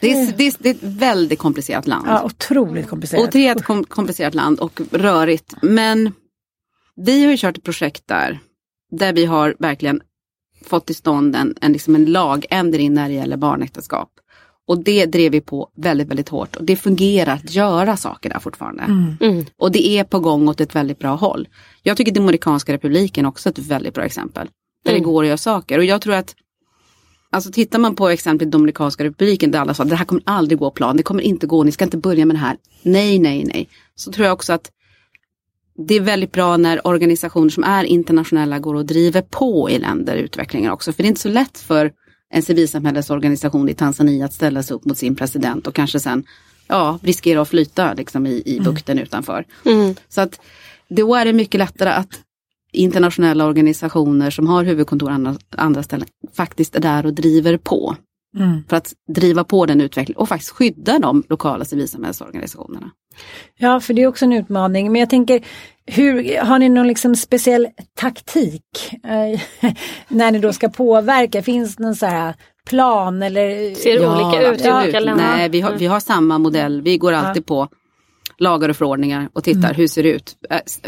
det 0.00 0.12
är, 0.12 0.32
det, 0.32 0.46
är, 0.46 0.54
det 0.58 0.68
är 0.68 0.74
ett 0.74 0.82
väldigt 0.82 1.38
komplicerat 1.38 1.86
land. 1.86 2.06
Ja, 2.08 2.24
otroligt 2.24 2.88
komplicerat. 2.88 3.24
Och 3.24 3.30
det 3.32 3.48
är 3.48 3.56
ett 3.56 3.64
kom, 3.64 3.84
komplicerat 3.84 4.34
land 4.34 4.60
och 4.60 4.80
rörigt. 4.90 5.54
Men 5.62 6.12
vi 6.96 7.24
har 7.24 7.30
ju 7.30 7.36
kört 7.36 7.56
ett 7.56 7.64
projekt 7.64 8.02
där, 8.06 8.38
där 8.90 9.12
vi 9.12 9.24
har 9.24 9.56
verkligen 9.58 10.00
fått 10.64 10.86
till 10.86 10.94
stånd 10.94 11.36
en, 11.36 11.54
en, 11.60 11.72
liksom 11.72 11.94
en 11.94 12.04
lagändring 12.04 12.94
när 12.94 13.08
det 13.08 13.14
gäller 13.14 13.36
barnäktenskap. 13.36 14.10
Och 14.68 14.84
det 14.84 15.06
drev 15.06 15.32
vi 15.32 15.40
på 15.40 15.70
väldigt, 15.76 16.08
väldigt 16.08 16.28
hårt. 16.28 16.56
Och 16.56 16.64
det 16.64 16.76
fungerar 16.76 17.32
att 17.32 17.54
göra 17.54 17.96
saker 17.96 18.30
där 18.30 18.38
fortfarande. 18.38 18.82
Mm. 18.82 19.46
Och 19.58 19.72
det 19.72 19.88
är 19.88 20.04
på 20.04 20.20
gång 20.20 20.48
åt 20.48 20.60
ett 20.60 20.74
väldigt 20.74 20.98
bra 20.98 21.14
håll. 21.14 21.48
Jag 21.82 21.96
tycker 21.96 22.12
Dominikanska 22.12 22.72
republiken 22.72 23.26
också 23.26 23.48
är 23.48 23.50
ett 23.50 23.58
väldigt 23.58 23.94
bra 23.94 24.04
exempel. 24.04 24.48
Där 24.84 24.90
Mm. 24.90 25.02
det 25.02 25.04
går 25.04 25.22
att 25.22 25.26
göra 25.26 25.36
saker. 25.36 25.78
Och 25.78 25.84
jag 25.84 26.00
tror 26.00 26.14
att 26.14 26.34
Alltså 27.30 27.50
tittar 27.50 27.78
man 27.78 27.94
på 27.94 28.08
exemplet 28.08 28.50
Dominikanska 28.50 29.04
republiken 29.04 29.50
där 29.50 29.58
alla 29.58 29.74
sa 29.74 29.84
det 29.84 29.96
här 29.96 30.04
kommer 30.04 30.22
aldrig 30.26 30.58
gå 30.58 30.70
plan, 30.70 30.96
det 30.96 31.02
kommer 31.02 31.22
inte 31.22 31.46
gå, 31.46 31.64
ni 31.64 31.72
ska 31.72 31.84
inte 31.84 31.96
börja 31.96 32.26
med 32.26 32.36
det 32.36 32.40
här. 32.40 32.56
Nej, 32.82 33.18
nej, 33.18 33.44
nej. 33.44 33.68
Så 33.94 34.12
tror 34.12 34.26
jag 34.26 34.32
också 34.32 34.52
att 34.52 34.70
det 35.86 35.94
är 35.94 36.00
väldigt 36.00 36.32
bra 36.32 36.56
när 36.56 36.86
organisationer 36.86 37.50
som 37.50 37.64
är 37.64 37.84
internationella 37.84 38.58
går 38.58 38.74
och 38.74 38.86
driver 38.86 39.22
på 39.22 39.70
i 39.70 39.78
länder 39.78 40.16
utvecklingen 40.16 40.72
också. 40.72 40.92
För 40.92 41.02
det 41.02 41.06
är 41.06 41.08
inte 41.08 41.20
så 41.20 41.28
lätt 41.28 41.58
för 41.58 41.92
en 42.30 42.42
civilsamhällesorganisation 42.42 43.68
i 43.68 43.74
Tanzania 43.74 44.24
att 44.24 44.32
ställa 44.32 44.62
sig 44.62 44.74
upp 44.74 44.84
mot 44.84 44.98
sin 44.98 45.16
president 45.16 45.66
och 45.66 45.74
kanske 45.74 46.00
sen 46.00 46.24
ja, 46.68 46.98
riskera 47.02 47.40
att 47.40 47.48
flyta 47.48 47.94
liksom, 47.94 48.26
i, 48.26 48.42
i 48.46 48.60
bukten 48.60 48.98
utanför. 48.98 49.44
Mm. 49.64 49.94
Så 50.08 50.20
att 50.20 50.40
då 50.88 51.14
är 51.14 51.24
det 51.24 51.32
mycket 51.32 51.58
lättare 51.58 51.90
att 51.90 52.20
internationella 52.72 53.46
organisationer 53.46 54.30
som 54.30 54.46
har 54.46 54.64
huvudkontor 54.64 55.10
andra, 55.10 55.36
andra 55.56 55.82
ställen 55.82 56.08
faktiskt 56.32 56.76
är 56.76 56.80
där 56.80 57.06
och 57.06 57.14
driver 57.14 57.56
på. 57.56 57.96
Mm. 58.36 58.64
För 58.68 58.76
att 58.76 58.92
driva 59.14 59.44
på 59.44 59.66
den 59.66 59.80
utvecklingen 59.80 60.20
och 60.20 60.28
faktiskt 60.28 60.50
skydda 60.50 60.98
de 60.98 61.22
lokala 61.28 61.64
civilsamhällesorganisationerna. 61.64 62.90
Ja, 63.58 63.80
för 63.80 63.94
det 63.94 64.02
är 64.02 64.06
också 64.06 64.24
en 64.24 64.32
utmaning. 64.32 64.92
Men 64.92 65.00
jag 65.00 65.10
tänker, 65.10 65.44
hur, 65.86 66.40
har 66.40 66.58
ni 66.58 66.68
någon 66.68 66.86
liksom 66.86 67.16
speciell 67.16 67.68
taktik 67.94 68.62
eh, 68.92 69.40
när 70.08 70.30
ni 70.30 70.38
då 70.38 70.52
ska 70.52 70.68
påverka? 70.68 71.42
Finns 71.42 71.76
det 71.76 71.82
någon 71.82 71.96
så 71.96 72.06
här 72.06 72.34
plan 72.66 73.22
eller? 73.22 73.74
Ser 73.74 73.98
det 73.98 74.08
olika 74.08 74.52
ut 74.52 74.60
i 74.60 74.64
ja, 74.64 74.82
olika 74.82 75.00
länder? 75.00 75.24
Nej, 75.24 75.48
vi 75.48 75.60
har, 75.60 75.72
vi 75.72 75.86
har 75.86 76.00
samma 76.00 76.38
modell. 76.38 76.82
Vi 76.82 76.98
går 76.98 77.12
alltid 77.12 77.46
på 77.46 77.68
lagar 78.38 78.68
och 78.68 78.76
förordningar 78.76 79.28
och 79.32 79.44
tittar 79.44 79.74
hur 79.74 79.88
ser 79.88 80.02
det 80.02 80.08
ut. 80.12 80.36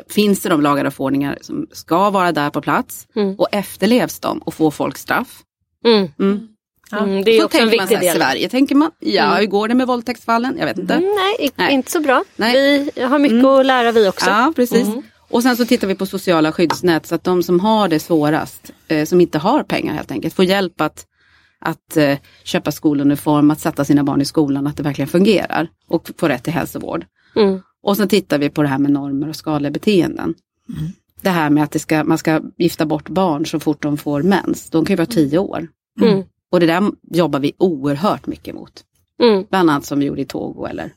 Finns 0.09 0.41
det 0.41 0.49
de 0.49 0.61
lagar 0.61 0.85
och 0.85 0.95
förordningar 0.95 1.39
som 1.41 1.67
ska 1.73 2.11
vara 2.11 2.33
där 2.33 2.51
på 2.51 2.61
plats 2.63 3.07
Mm. 3.17 3.35
och 3.35 3.49
efterlevs 3.53 4.21
de 4.21 4.39
och 4.39 4.55
får 4.55 4.71
folk 4.71 4.99
straff? 4.99 5.43
Mm. 5.85 6.09
Mm. 6.21 6.49
Mm, 6.93 7.25
det 7.25 7.31
är 7.31 7.39
så 7.39 7.45
också 7.47 7.59
en 7.59 7.63
tänker 7.69 7.77
man 7.79 7.87
viktig 7.89 8.07
här, 8.07 8.15
del. 8.15 8.23
Sverige 8.23 8.49
tänker 8.49 8.75
man, 8.75 8.91
ja 8.99 9.25
Mm. 9.25 9.37
hur 9.39 9.47
går 9.47 9.69
det 9.69 9.75
med 9.75 9.87
våldtäktsfallen? 9.87 10.57
Jag 10.59 10.67
vet 10.67 10.79
inte. 10.79 10.95
Mm, 10.95 11.07
nej, 11.39 11.51
Nej. 11.57 11.75
inte 11.75 11.91
så 11.91 12.01
bra. 12.01 12.25
Nej. 12.37 12.91
Vi 12.95 13.03
har 13.03 13.19
mycket 13.19 13.35
Mm. 13.39 13.47
att 13.47 13.67
lära 13.67 13.93
vi 13.93 14.09
också. 14.09 14.31
Ja, 14.31 14.53
precis. 14.57 14.87
Mm. 14.87 15.03
Och 15.31 15.43
sen 15.43 15.57
så 15.57 15.65
tittar 15.65 15.89
vi 15.89 15.95
på 15.95 16.07
sociala 16.07 16.53
skyddsnät 16.53 17.07
så 17.07 17.15
att 17.15 17.25
de 17.25 17.43
som 17.43 17.61
har 17.61 17.89
det 17.89 17.99
svårast, 18.01 18.71
eh, 18.89 19.05
som 19.05 19.21
inte 19.21 19.39
har 19.39 19.63
pengar 19.63 19.95
helt 19.95 20.11
enkelt, 20.11 20.35
får 20.35 20.45
hjälp 20.45 20.81
att, 20.81 21.07
att 21.61 21.97
eh, 21.97 22.19
köpa 22.45 22.73
skoluniform, 22.73 23.51
att 23.51 23.61
sätta 23.61 23.85
sina 23.85 24.05
barn 24.05 24.21
i 24.21 24.25
skolan, 24.25 24.67
att 24.67 24.77
det 24.77 24.83
verkligen 24.83 25.09
fungerar 25.09 25.69
och 25.89 26.11
få 26.19 26.29
rätt 26.29 26.45
till 26.45 26.53
hälsovård. 26.53 27.05
Mm. 27.37 27.61
Och 27.83 27.97
sen 27.97 28.09
tittar 28.09 28.39
vi 28.39 28.51
på 28.51 28.63
det 28.63 28.69
här 28.69 28.79
med 28.79 28.93
normer 28.93 29.29
och 29.29 29.37
skadliga 29.37 29.71
beteenden. 29.71 30.35
Det 31.21 31.31
här 31.31 31.51
med 31.51 31.65
att 31.65 31.71
det 31.71 31.79
ska, 31.79 32.05
man 32.05 32.19
ska 32.19 32.41
gifta 32.57 32.87
bort 32.87 33.09
barn 33.09 33.47
så 33.47 33.61
fort 33.61 33.83
de 33.83 33.97
får 33.97 34.23
mens. 34.23 34.71
De 34.71 34.85
kan 34.85 34.93
ju 34.95 34.97
vara 34.97 35.07
tio 35.07 35.39
år. 35.39 35.69
Mm. 36.01 36.23
Och 36.51 36.61
det 36.61 36.67
där 36.67 36.91
jobbar 37.11 37.41
vi 37.41 37.53
oerhört 37.59 38.27
mycket 38.27 38.55
mot. 38.55 38.85
Mm. 39.23 39.45
Bland 39.51 39.71
annat 39.71 39.85
som 39.85 39.99
vi 39.99 40.07
gjorde 40.07 40.21
i 40.21 40.25
Togo 40.25 40.67
eller 40.67 40.93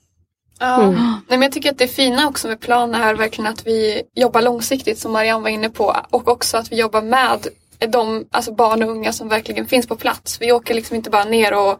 Ja. 0.59 0.83
Mm. 0.83 0.93
Nej, 0.95 1.23
men 1.27 1.41
jag 1.41 1.51
tycker 1.51 1.71
att 1.71 1.77
det 1.77 1.87
fina 1.87 2.27
också 2.27 2.47
med 2.47 2.59
planen 2.59 3.01
är 3.01 3.15
verkligen 3.15 3.51
att 3.51 3.67
vi 3.67 4.03
jobbar 4.15 4.41
långsiktigt 4.41 4.99
som 4.99 5.11
Marianne 5.11 5.43
var 5.43 5.49
inne 5.49 5.69
på 5.69 5.95
och 6.09 6.27
också 6.27 6.57
att 6.57 6.71
vi 6.71 6.79
jobbar 6.79 7.01
med 7.01 7.47
de 7.91 8.25
alltså 8.31 8.53
barn 8.53 8.83
och 8.83 8.89
unga 8.89 9.13
som 9.13 9.29
verkligen 9.29 9.65
finns 9.65 9.87
på 9.87 9.95
plats. 9.95 10.41
Vi 10.41 10.51
åker 10.51 10.73
liksom 10.73 10.95
inte 10.95 11.09
bara 11.09 11.23
ner 11.23 11.53
och 11.53 11.79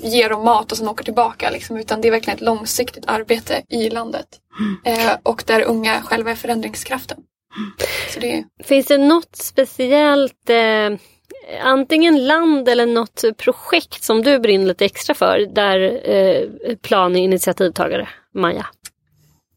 ger 0.00 0.28
dem 0.30 0.44
mat 0.44 0.72
och 0.72 0.78
sen 0.78 0.88
åker 0.88 1.04
tillbaka 1.04 1.50
liksom, 1.50 1.76
utan 1.76 2.00
det 2.00 2.08
är 2.08 2.12
verkligen 2.12 2.36
ett 2.36 2.44
långsiktigt 2.44 3.04
arbete 3.06 3.62
i 3.68 3.90
landet. 3.90 4.26
Eh, 4.84 5.12
och 5.22 5.42
där 5.46 5.62
unga 5.62 6.02
själva 6.02 6.30
är 6.30 6.34
förändringskraften. 6.34 7.18
Så 8.14 8.20
det, 8.20 8.44
Finns 8.64 8.86
det 8.86 8.98
något 8.98 9.36
speciellt, 9.36 10.50
eh, 10.50 10.98
antingen 11.62 12.26
land 12.26 12.68
eller 12.68 12.86
något 12.86 13.24
projekt 13.36 14.02
som 14.02 14.22
du 14.22 14.38
brinner 14.38 14.66
lite 14.66 14.84
extra 14.84 15.14
för 15.14 15.38
där 15.54 16.10
eh, 16.10 16.76
Plan 16.82 17.16
är 17.16 17.20
initiativtagare, 17.20 18.08
Maja? 18.34 18.66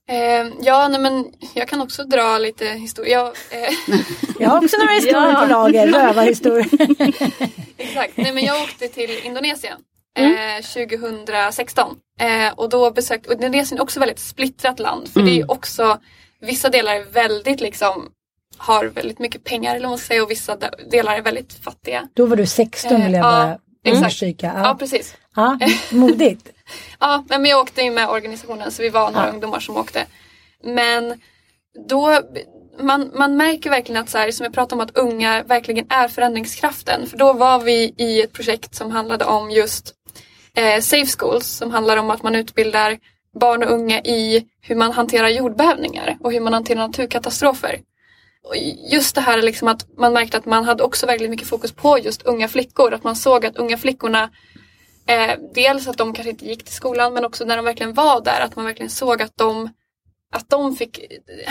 eh, 0.10 0.48
ja, 0.62 0.88
nej, 0.88 1.00
men 1.02 1.26
jag 1.54 1.68
kan 1.68 1.82
också 1.82 2.04
dra 2.04 2.38
lite 2.38 2.66
historia. 2.66 3.12
Jag, 3.20 3.28
eh, 3.28 3.74
Jag 4.40 4.50
har 4.50 4.64
också 4.64 4.78
några 4.78 4.92
historier 4.94 5.32
Ja. 5.32 5.42
på 5.42 5.50
lager, 5.54 5.88
rövarhistorier. 5.88 6.68
Exakt. 7.78 8.18
Nej, 8.18 8.34
men 8.34 8.44
jag 8.46 8.64
åkte 8.64 8.88
till 8.88 9.10
Indonesien 9.24 9.78
eh, 10.18 10.64
2016. 10.64 11.96
Eh, 12.20 12.54
och 12.56 12.70
då 12.70 12.92
besökte, 12.92 13.30
och 13.30 13.34
Indonesien 13.36 13.78
är 13.80 13.84
också 13.84 14.00
väldigt 14.00 14.20
splittrat 14.20 14.80
land. 14.80 15.08
För 15.10 15.20
det 15.22 15.32
är 15.32 15.36
ju 15.36 15.46
också, 15.48 15.98
vissa 16.42 16.70
delar 16.70 16.96
är 16.96 17.04
väldigt 17.04 17.62
liksom, 17.62 18.10
har 18.58 18.86
väldigt 18.86 19.20
mycket 19.20 19.44
pengar 19.44 19.76
eller 19.76 19.90
man 19.90 19.98
säga 19.98 20.24
och 20.24 20.32
vissa 20.32 20.56
de- 20.56 20.90
delar 20.92 21.18
är 21.18 21.22
väldigt 21.22 21.54
fattiga. 21.54 22.08
Då 22.14 22.26
var 22.26 22.36
du 22.36 22.46
16 22.46 23.02
vill 23.02 23.14
jag 23.14 23.26
Eh, 23.26 23.50
ja, 23.50 23.58
bara 23.84 23.94
understryka. 23.96 24.52
Ja, 24.56 24.62
Ja. 24.64 24.76
precis. 24.80 25.16
Ja, 25.36 25.60
modigt. 25.92 26.50
Ja, 27.00 27.24
men 27.30 27.46
jag 27.46 27.60
åkte 27.60 27.82
ju 27.82 27.92
med 27.92 28.10
organisationen 28.10 28.72
så 28.72 28.82
vi 28.82 28.90
var 28.90 29.12
några 29.12 29.26
Ja. 29.28 29.32
ungdomar 29.34 29.60
som 29.60 29.78
åkte. 29.78 30.06
Men 30.64 31.22
då, 31.90 32.20
man, 32.80 33.12
man 33.16 33.38
märker 33.38 33.70
verkligen 33.70 34.02
att 34.04 34.10
så 34.10 34.18
här, 34.18 34.32
som 34.32 34.44
jag 34.44 34.54
pratade 34.54 34.82
om 34.82 34.88
att 34.88 34.98
unga 34.98 35.44
verkligen 35.44 35.86
är 35.92 36.08
förändringskraften. 36.08 37.08
För 37.10 37.18
då 37.18 37.34
var 37.34 37.60
vi 37.60 37.94
i 37.98 38.22
ett 38.22 38.34
projekt 38.34 38.76
som 38.76 38.92
handlade 38.92 39.26
om 39.26 39.52
just 39.52 39.94
eh, 40.58 40.82
Safe 40.82 41.12
Schools 41.18 41.48
som 41.48 41.72
handlar 41.72 41.98
om 41.98 42.12
att 42.12 42.24
man 42.24 42.36
utbildar 42.36 42.98
barn 43.40 43.64
och 43.64 43.72
unga 43.72 44.02
i 44.02 44.46
hur 44.62 44.76
man 44.76 44.92
hanterar 44.92 45.28
jordbävningar 45.28 46.18
och 46.22 46.32
hur 46.32 46.40
man 46.40 46.54
hanterar 46.54 46.80
naturkatastrofer. 46.80 47.80
Och 48.44 48.56
just 48.92 49.16
det 49.16 49.22
här 49.22 49.42
liksom 49.42 49.68
att 49.68 49.98
man 49.98 50.14
märkte 50.14 50.38
att 50.38 50.46
man 50.46 50.64
hade 50.64 50.84
också 50.84 51.06
väldigt 51.06 51.30
mycket 51.30 51.48
fokus 51.48 51.72
på 51.72 52.00
just 52.00 52.22
unga 52.22 52.48
flickor. 52.48 52.94
Att 52.94 53.04
man 53.04 53.16
såg 53.16 53.46
att 53.46 53.58
unga 53.58 53.78
flickorna 53.78 54.30
Eh, 55.06 55.40
dels 55.54 55.88
att 55.88 55.98
de 55.98 56.14
kanske 56.14 56.30
inte 56.30 56.46
gick 56.46 56.64
till 56.64 56.74
skolan 56.74 57.14
men 57.14 57.26
också 57.26 57.46
när 57.46 57.56
de 57.56 57.66
verkligen 57.66 57.94
var 57.94 58.22
där 58.22 58.42
att 58.42 58.56
man 58.56 58.66
verkligen 58.66 58.90
såg 58.90 59.22
att 59.22 59.38
de 59.38 59.70
att 60.34 60.50
de 60.50 60.76
fick, 60.76 61.00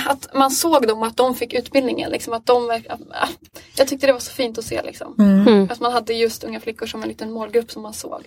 att 0.07 0.35
man 0.35 0.51
såg 0.51 0.87
dem 0.87 0.99
och 0.99 1.07
att 1.07 1.17
de 1.17 1.35
fick 1.35 1.55
utbildningen. 1.55 2.11
Liksom, 2.11 2.33
att 2.33 2.47
de, 2.47 2.71
att, 2.89 3.01
jag 3.77 3.89
tyckte 3.89 4.07
det 4.07 4.13
var 4.13 4.21
så 4.21 4.33
fint 4.33 4.59
att 4.59 4.65
se. 4.65 4.83
Liksom. 4.83 5.15
Mm. 5.19 5.69
Att 5.71 5.81
man 5.81 5.93
hade 5.93 6.15
just 6.15 6.45
unga 6.45 6.61
flickor 6.61 6.87
som 6.87 7.03
en 7.03 7.09
liten 7.09 7.33
målgrupp 7.33 7.71
som 7.71 7.83
man 7.83 7.95
såg. 7.95 8.27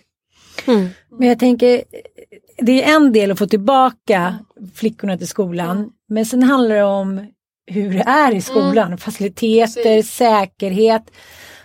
Mm. 0.67 0.89
Men 1.19 1.27
jag 1.27 1.39
tänker, 1.39 1.83
det 2.57 2.83
är 2.83 2.95
en 2.95 3.13
del 3.13 3.31
att 3.31 3.39
få 3.39 3.47
tillbaka 3.47 4.35
flickorna 4.75 5.17
till 5.17 5.27
skolan. 5.27 5.89
Men 6.09 6.25
sen 6.25 6.43
handlar 6.43 6.75
det 6.75 6.83
om 6.83 7.27
hur 7.67 7.93
det 7.93 8.03
är 8.03 8.35
i 8.35 8.41
skolan. 8.41 8.97
Faciliteter, 8.97 9.81
Mm. 9.81 9.97
Precis. 9.97 10.13
säkerhet. 10.13 11.03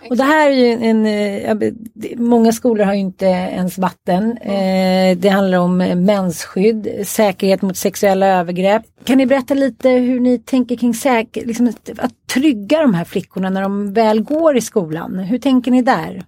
Och 0.09 0.17
det 0.17 0.23
här 0.23 0.49
är 0.49 0.53
ju 0.53 0.71
en, 0.71 1.75
många 2.17 2.51
skolor 2.51 2.85
har 2.85 2.93
ju 2.93 2.99
inte 2.99 3.25
ens 3.25 3.77
vatten. 3.77 4.37
Mm. 4.41 5.11
Eh, 5.11 5.17
det 5.21 5.29
handlar 5.29 5.57
om 5.57 5.77
mensskydd, 5.77 6.87
säkerhet 7.05 7.61
mot 7.61 7.77
sexuella 7.77 8.27
övergrepp. 8.27 8.83
Kan 9.03 9.17
ni 9.17 9.25
berätta 9.25 9.53
lite 9.53 9.89
hur 9.89 10.19
ni 10.19 10.37
tänker 10.39 10.75
kring 10.75 10.93
säker, 10.93 11.45
liksom 11.45 11.67
att, 11.67 11.89
att 11.97 12.11
trygga 12.33 12.81
de 12.81 12.93
här 12.93 13.05
flickorna 13.05 13.49
när 13.49 13.61
de 13.61 13.93
väl 13.93 14.21
går 14.21 14.57
i 14.57 14.61
skolan? 14.61 15.19
Hur 15.19 15.37
tänker 15.37 15.71
ni 15.71 15.81
där? 15.81 16.23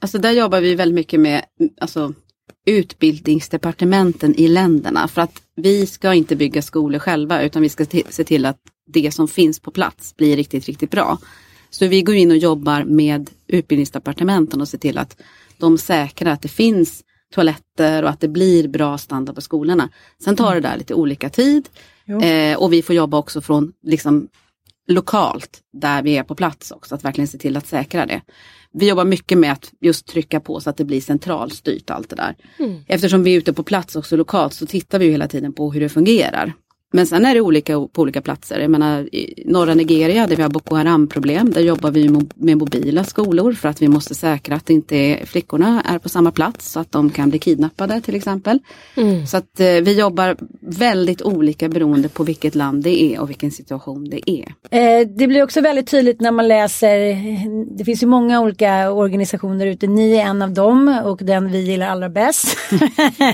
Alltså 0.00 0.18
där 0.18 0.32
jobbar 0.32 0.60
vi 0.60 0.74
väldigt 0.74 0.94
mycket 0.94 1.20
med 1.20 1.44
alltså, 1.80 2.14
utbildningsdepartementen 2.66 4.34
i 4.34 4.48
länderna. 4.48 5.08
För 5.08 5.22
att 5.22 5.42
vi 5.56 5.86
ska 5.86 6.14
inte 6.14 6.36
bygga 6.36 6.62
skolor 6.62 6.98
själva 6.98 7.42
utan 7.42 7.62
vi 7.62 7.68
ska 7.68 7.86
se 8.10 8.24
till 8.24 8.46
att 8.46 8.58
det 8.86 9.12
som 9.12 9.28
finns 9.28 9.60
på 9.60 9.70
plats 9.70 10.16
blir 10.16 10.36
riktigt, 10.36 10.66
riktigt 10.66 10.90
bra. 10.90 11.18
Så 11.70 11.86
vi 11.86 12.02
går 12.02 12.14
in 12.14 12.30
och 12.30 12.36
jobbar 12.36 12.84
med 12.84 13.30
utbildningsdepartementen 13.46 14.60
och 14.60 14.68
ser 14.68 14.78
till 14.78 14.98
att 14.98 15.20
de 15.58 15.78
säkrar 15.78 16.32
att 16.32 16.42
det 16.42 16.48
finns 16.48 17.04
toaletter 17.34 18.02
och 18.02 18.10
att 18.10 18.20
det 18.20 18.28
blir 18.28 18.68
bra 18.68 18.98
standard 18.98 19.34
på 19.34 19.40
skolorna. 19.40 19.88
Sen 20.24 20.36
tar 20.36 20.54
det 20.54 20.60
där 20.60 20.76
lite 20.76 20.94
olika 20.94 21.30
tid 21.30 21.68
eh, 22.22 22.58
och 22.58 22.72
vi 22.72 22.82
får 22.82 22.96
jobba 22.96 23.18
också 23.18 23.40
från 23.40 23.72
liksom, 23.82 24.28
lokalt 24.88 25.60
där 25.72 26.02
vi 26.02 26.16
är 26.16 26.22
på 26.22 26.34
plats 26.34 26.70
också, 26.70 26.94
att 26.94 27.04
verkligen 27.04 27.28
se 27.28 27.38
till 27.38 27.56
att 27.56 27.66
säkra 27.66 28.06
det. 28.06 28.20
Vi 28.72 28.88
jobbar 28.88 29.04
mycket 29.04 29.38
med 29.38 29.52
att 29.52 29.72
just 29.80 30.06
trycka 30.06 30.40
på 30.40 30.60
så 30.60 30.70
att 30.70 30.76
det 30.76 30.84
blir 30.84 31.00
centralstyrt 31.00 31.90
allt 31.90 32.10
det 32.10 32.16
där. 32.16 32.36
Eftersom 32.86 33.22
vi 33.22 33.34
är 33.34 33.38
ute 33.38 33.52
på 33.52 33.62
plats 33.62 33.96
också 33.96 34.16
lokalt 34.16 34.54
så 34.54 34.66
tittar 34.66 34.98
vi 34.98 35.04
ju 35.04 35.10
hela 35.10 35.28
tiden 35.28 35.52
på 35.52 35.72
hur 35.72 35.80
det 35.80 35.88
fungerar. 35.88 36.52
Men 36.92 37.06
sen 37.06 37.24
är 37.26 37.34
det 37.34 37.40
olika 37.40 37.72
på 37.72 38.02
olika 38.02 38.20
platser. 38.20 38.60
Jag 38.60 38.70
menar 38.70 39.14
i 39.14 39.42
norra 39.46 39.74
Nigeria 39.74 40.26
där 40.26 40.36
vi 40.36 40.42
har 40.42 40.50
Boko 40.50 40.74
Haram 40.74 41.08
problem, 41.08 41.50
där 41.50 41.60
jobbar 41.60 41.90
vi 41.90 42.08
med 42.34 42.58
mobila 42.58 43.04
skolor 43.04 43.52
för 43.52 43.68
att 43.68 43.82
vi 43.82 43.88
måste 43.88 44.14
säkra 44.14 44.56
att 44.56 44.70
inte 44.70 45.18
flickorna 45.24 45.82
är 45.86 45.98
på 45.98 46.08
samma 46.08 46.32
plats 46.32 46.72
så 46.72 46.80
att 46.80 46.92
de 46.92 47.10
kan 47.10 47.30
bli 47.30 47.38
kidnappade 47.38 48.00
till 48.00 48.14
exempel. 48.14 48.58
Så 49.28 49.36
att 49.36 49.60
eh, 49.60 49.66
vi 49.66 49.98
jobbar 49.98 50.36
väldigt 50.60 51.22
olika 51.22 51.68
beroende 51.68 52.08
på 52.08 52.24
vilket 52.24 52.54
land 52.54 52.82
det 52.82 53.02
är 53.02 53.20
och 53.20 53.30
vilken 53.30 53.50
situation 53.50 54.10
det 54.10 54.30
är. 54.30 54.54
Eh, 54.70 55.06
det 55.06 55.26
blir 55.26 55.42
också 55.42 55.60
väldigt 55.60 55.90
tydligt 55.90 56.20
när 56.20 56.30
man 56.30 56.48
läser, 56.48 56.98
det 57.78 57.84
finns 57.84 58.02
ju 58.02 58.06
många 58.06 58.40
olika 58.40 58.92
organisationer 58.92 59.66
ute, 59.66 59.86
ni 59.86 60.16
är 60.16 60.22
en 60.22 60.42
av 60.42 60.50
dem 60.54 61.00
och 61.04 61.18
den 61.22 61.52
vi 61.52 61.58
gillar 61.58 61.86
allra 61.86 62.08
bäst. 62.08 62.56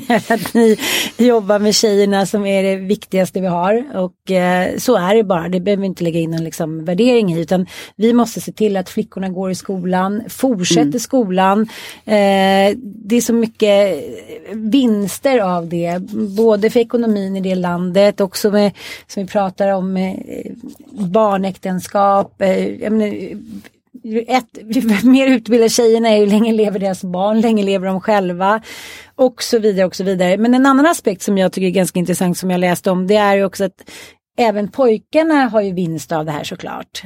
att 0.30 0.54
ni 0.54 0.78
jobbar 1.16 1.58
med 1.58 1.74
tjejerna 1.74 2.26
som 2.26 2.46
är 2.46 2.62
det 2.62 2.76
viktigaste 2.76 3.40
vi 3.46 3.50
har. 3.50 3.84
Och 3.94 4.30
eh, 4.30 4.76
så 4.76 4.96
är 4.96 5.14
det 5.14 5.24
bara, 5.24 5.48
det 5.48 5.60
behöver 5.60 5.80
vi 5.80 5.86
inte 5.86 6.04
lägga 6.04 6.20
in 6.20 6.34
en 6.34 6.44
liksom, 6.44 6.84
värdering 6.84 7.32
i. 7.32 7.40
Utan 7.40 7.66
vi 7.96 8.12
måste 8.12 8.40
se 8.40 8.52
till 8.52 8.76
att 8.76 8.88
flickorna 8.88 9.28
går 9.28 9.50
i 9.50 9.54
skolan, 9.54 10.22
fortsätter 10.28 10.98
skolan. 10.98 11.60
Eh, 12.04 12.76
det 12.80 13.16
är 13.16 13.20
så 13.20 13.32
mycket 13.32 14.04
vinster 14.52 15.38
av 15.38 15.68
det, 15.68 15.98
både 16.36 16.70
för 16.70 16.80
ekonomin 16.80 17.36
i 17.36 17.40
det 17.40 17.54
landet, 17.54 18.20
också 18.20 18.50
med, 18.50 18.72
som 19.06 19.22
vi 19.22 19.28
pratar 19.28 19.68
om, 19.68 19.96
eh, 19.96 20.14
barnäktenskap. 20.90 22.42
Eh, 22.42 22.90
menar, 22.90 23.36
ett, 24.28 24.58
ju 24.62 25.10
mer 25.10 25.26
utbildade 25.26 25.68
tjejerna 25.68 26.08
är, 26.08 26.16
ju 26.16 26.26
länge 26.26 26.52
lever 26.52 26.78
deras 26.78 27.04
barn, 27.04 27.40
länge 27.40 27.62
lever 27.62 27.86
de 27.86 28.00
själva. 28.00 28.60
Och 29.14 29.42
så 29.42 29.58
vidare 29.58 29.86
och 29.86 29.96
så 29.96 30.04
vidare. 30.04 30.36
Men 30.36 30.54
en 30.54 30.66
annan 30.66 30.86
aspekt 30.86 31.22
som 31.22 31.38
jag 31.38 31.52
tycker 31.52 31.66
är 31.66 31.70
ganska 31.70 31.98
intressant 31.98 32.38
som 32.38 32.50
jag 32.50 32.60
läste 32.60 32.90
om, 32.90 33.06
det 33.06 33.16
är 33.16 33.36
ju 33.36 33.44
också 33.44 33.64
att 33.64 33.82
Även 34.38 34.68
pojkarna 34.68 35.34
har 35.34 35.60
ju 35.60 35.72
vinst 35.72 36.12
av 36.12 36.24
det 36.24 36.30
här 36.30 36.44
såklart. 36.44 37.02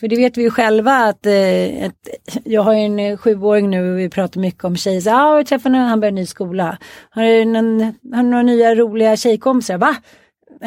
För 0.00 0.08
det 0.08 0.16
vet 0.16 0.36
vi 0.36 0.42
ju 0.42 0.50
själva 0.50 0.92
att, 0.92 1.26
eh, 1.26 1.86
att 1.86 2.08
jag 2.44 2.62
har 2.62 2.74
ju 2.74 2.80
en 2.80 2.98
eh, 2.98 3.16
sjuåring 3.16 3.70
nu 3.70 3.92
och 3.92 3.98
vi 3.98 4.08
pratar 4.08 4.40
mycket 4.40 4.64
om 4.64 4.76
tjejer. 4.76 5.00
Så, 5.00 5.10
ah, 5.10 5.36
jag 5.36 5.46
träffade 5.46 5.78
någon, 5.78 5.88
han 5.88 6.00
börjar 6.00 6.12
ny 6.12 6.26
skola. 6.26 6.78
Har 7.10 7.22
du, 7.22 7.44
någon, 7.44 7.80
har 8.14 8.22
du 8.22 8.28
några 8.28 8.42
nya 8.42 8.74
roliga 8.74 9.16
tjejkompisar? 9.16 9.78
Va? 9.78 9.96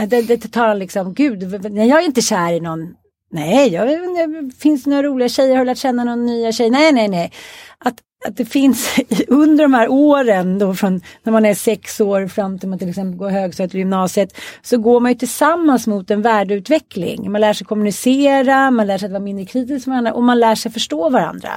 Det, 0.07 0.21
det 0.21 0.37
tar 0.37 0.75
liksom, 0.75 1.13
gud, 1.13 1.43
jag 1.63 2.01
är 2.01 2.05
inte 2.05 2.21
kär 2.21 2.53
i 2.53 2.59
någon. 2.59 2.93
Nej, 3.29 3.73
jag, 3.73 3.87
det 3.87 4.55
finns 4.59 4.85
några 4.85 5.03
roliga 5.03 5.29
tjejer, 5.29 5.55
har 5.55 5.65
du 5.65 5.65
lärt 5.65 5.77
känna 5.77 6.03
någon 6.03 6.25
nya 6.25 6.51
tjej? 6.51 6.69
Nej, 6.69 6.91
nej, 6.91 7.07
nej. 7.07 7.31
Att, 7.77 7.95
att 8.27 8.37
det 8.37 8.45
finns 8.45 8.99
under 9.27 9.63
de 9.63 9.73
här 9.73 9.87
åren 9.87 10.59
då 10.59 10.73
från 10.73 11.01
när 11.23 11.33
man 11.33 11.45
är 11.45 11.53
sex 11.53 12.01
år 12.01 12.27
fram 12.27 12.59
till 12.59 12.69
man 12.69 12.79
till 12.79 12.89
exempel 12.89 13.17
går 13.17 13.29
högstadiet 13.29 13.71
eller 13.71 13.79
gymnasiet 13.79 14.37
så 14.61 14.77
går 14.77 14.99
man 14.99 15.11
ju 15.11 15.17
tillsammans 15.17 15.87
mot 15.87 16.11
en 16.11 16.21
värdeutveckling. 16.21 17.31
Man 17.31 17.41
lär 17.41 17.53
sig 17.53 17.67
kommunicera, 17.67 18.71
man 18.71 18.87
lär 18.87 18.97
sig 18.97 19.05
att 19.05 19.11
vara 19.11 19.23
mindre 19.23 19.45
kritisk 19.45 19.87
med 19.87 19.93
varandra 19.93 20.13
och 20.13 20.23
man 20.23 20.39
lär 20.39 20.55
sig 20.55 20.71
förstå 20.71 21.09
varandra. 21.09 21.51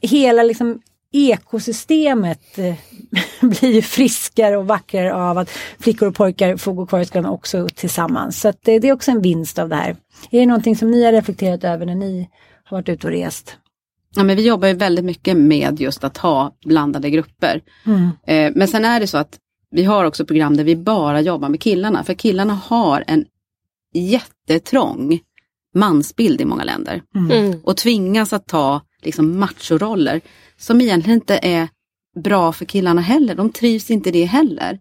Hela 0.00 0.42
liksom 0.42 0.80
ekosystemet 1.12 2.58
eh, 2.58 2.74
blir 3.40 3.72
ju 3.72 3.82
friskare 3.82 4.56
och 4.56 4.66
vackrare 4.66 5.14
av 5.14 5.38
att 5.38 5.50
flickor 5.78 6.08
och 6.08 6.14
pojkar 6.14 6.56
får 6.56 6.72
gå 6.72 6.86
kvar 6.86 7.00
i 7.00 7.04
skolan 7.04 7.32
också 7.32 7.68
tillsammans. 7.74 8.40
Så 8.40 8.52
det, 8.62 8.78
det 8.78 8.88
är 8.88 8.92
också 8.92 9.10
en 9.10 9.22
vinst 9.22 9.58
av 9.58 9.68
det 9.68 9.76
här. 9.76 9.96
Är 10.30 10.40
det 10.40 10.46
någonting 10.46 10.76
som 10.76 10.90
ni 10.90 11.04
har 11.04 11.12
reflekterat 11.12 11.64
över 11.64 11.86
när 11.86 11.94
ni 11.94 12.28
har 12.64 12.76
varit 12.76 12.88
ute 12.88 13.06
och 13.06 13.12
rest? 13.12 13.56
Ja, 14.14 14.24
men 14.24 14.36
vi 14.36 14.46
jobbar 14.46 14.68
ju 14.68 14.74
väldigt 14.74 15.04
mycket 15.04 15.36
med 15.36 15.80
just 15.80 16.04
att 16.04 16.18
ha 16.18 16.56
blandade 16.64 17.10
grupper. 17.10 17.62
Mm. 17.86 18.10
Eh, 18.26 18.52
men 18.54 18.68
sen 18.68 18.84
är 18.84 19.00
det 19.00 19.06
så 19.06 19.18
att 19.18 19.38
vi 19.70 19.84
har 19.84 20.04
också 20.04 20.26
program 20.26 20.56
där 20.56 20.64
vi 20.64 20.76
bara 20.76 21.20
jobbar 21.20 21.48
med 21.48 21.60
killarna. 21.60 22.04
För 22.04 22.14
killarna 22.14 22.54
har 22.54 23.04
en 23.06 23.24
jättetrång 23.94 25.20
mansbild 25.74 26.40
i 26.40 26.44
många 26.44 26.64
länder. 26.64 27.02
Mm. 27.14 27.60
Och 27.64 27.76
tvingas 27.76 28.32
att 28.32 28.46
ta 28.46 28.80
liksom 29.06 29.38
machoroller 29.38 30.20
som 30.56 30.80
egentligen 30.80 31.20
inte 31.20 31.38
är 31.42 31.68
bra 32.20 32.52
för 32.52 32.64
killarna 32.64 33.00
heller. 33.00 33.34
De 33.34 33.50
trivs 33.50 33.90
inte 33.90 34.08
i 34.08 34.12
det 34.12 34.24
heller. 34.24 34.78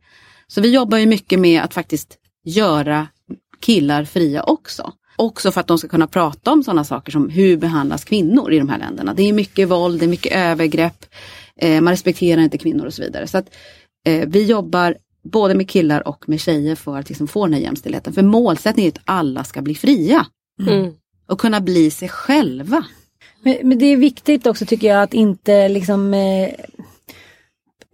Så 0.47 0.61
vi 0.61 0.73
jobbar 0.73 0.97
ju 0.97 1.05
mycket 1.05 1.39
med 1.39 1.61
att 1.61 1.73
faktiskt 1.73 2.17
göra 2.45 3.07
killar 3.59 4.03
fria 4.05 4.43
också. 4.43 4.93
Också 5.17 5.51
för 5.51 5.61
att 5.61 5.67
de 5.67 5.78
ska 5.78 5.88
kunna 5.88 6.07
prata 6.07 6.51
om 6.51 6.63
sådana 6.63 6.84
saker 6.84 7.11
som 7.11 7.30
hur 7.30 7.57
behandlas 7.57 8.03
kvinnor 8.03 8.53
i 8.53 8.59
de 8.59 8.69
här 8.69 8.80
länderna. 8.80 9.13
Det 9.13 9.23
är 9.23 9.34
mycket 9.34 9.69
våld, 9.69 9.99
det 9.99 10.05
är 10.05 10.07
mycket 10.07 10.36
övergrepp, 10.36 11.05
eh, 11.61 11.82
man 11.82 11.93
respekterar 11.93 12.41
inte 12.41 12.57
kvinnor 12.57 12.86
och 12.86 12.93
så 12.93 13.01
vidare. 13.01 13.28
Så 13.28 13.38
att 13.38 13.55
eh, 14.05 14.28
vi 14.28 14.43
jobbar 14.43 14.97
både 15.23 15.55
med 15.55 15.69
killar 15.69 16.07
och 16.07 16.30
med 16.30 16.39
tjejer 16.39 16.76
för 16.76 16.97
att 16.97 17.09
liksom 17.09 17.28
få 17.28 17.45
den 17.45 17.53
här 17.53 17.61
jämställdheten. 17.61 18.13
För 18.13 18.21
målsättningen 18.21 18.91
är 18.91 18.99
att 18.99 19.03
alla 19.05 19.43
ska 19.43 19.61
bli 19.61 19.76
fria 19.76 20.26
Mm. 20.61 20.93
och 21.28 21.39
kunna 21.39 21.61
bli 21.61 21.91
sig 21.91 22.09
själva. 22.09 22.86
Men, 23.45 23.57
men 23.63 23.77
det 23.77 23.85
är 23.85 23.97
viktigt 23.97 24.47
också 24.47 24.65
tycker 24.65 24.87
jag 24.87 25.03
att 25.03 25.13
inte 25.13 25.67
liksom 25.69 26.13
eh, 26.13 26.49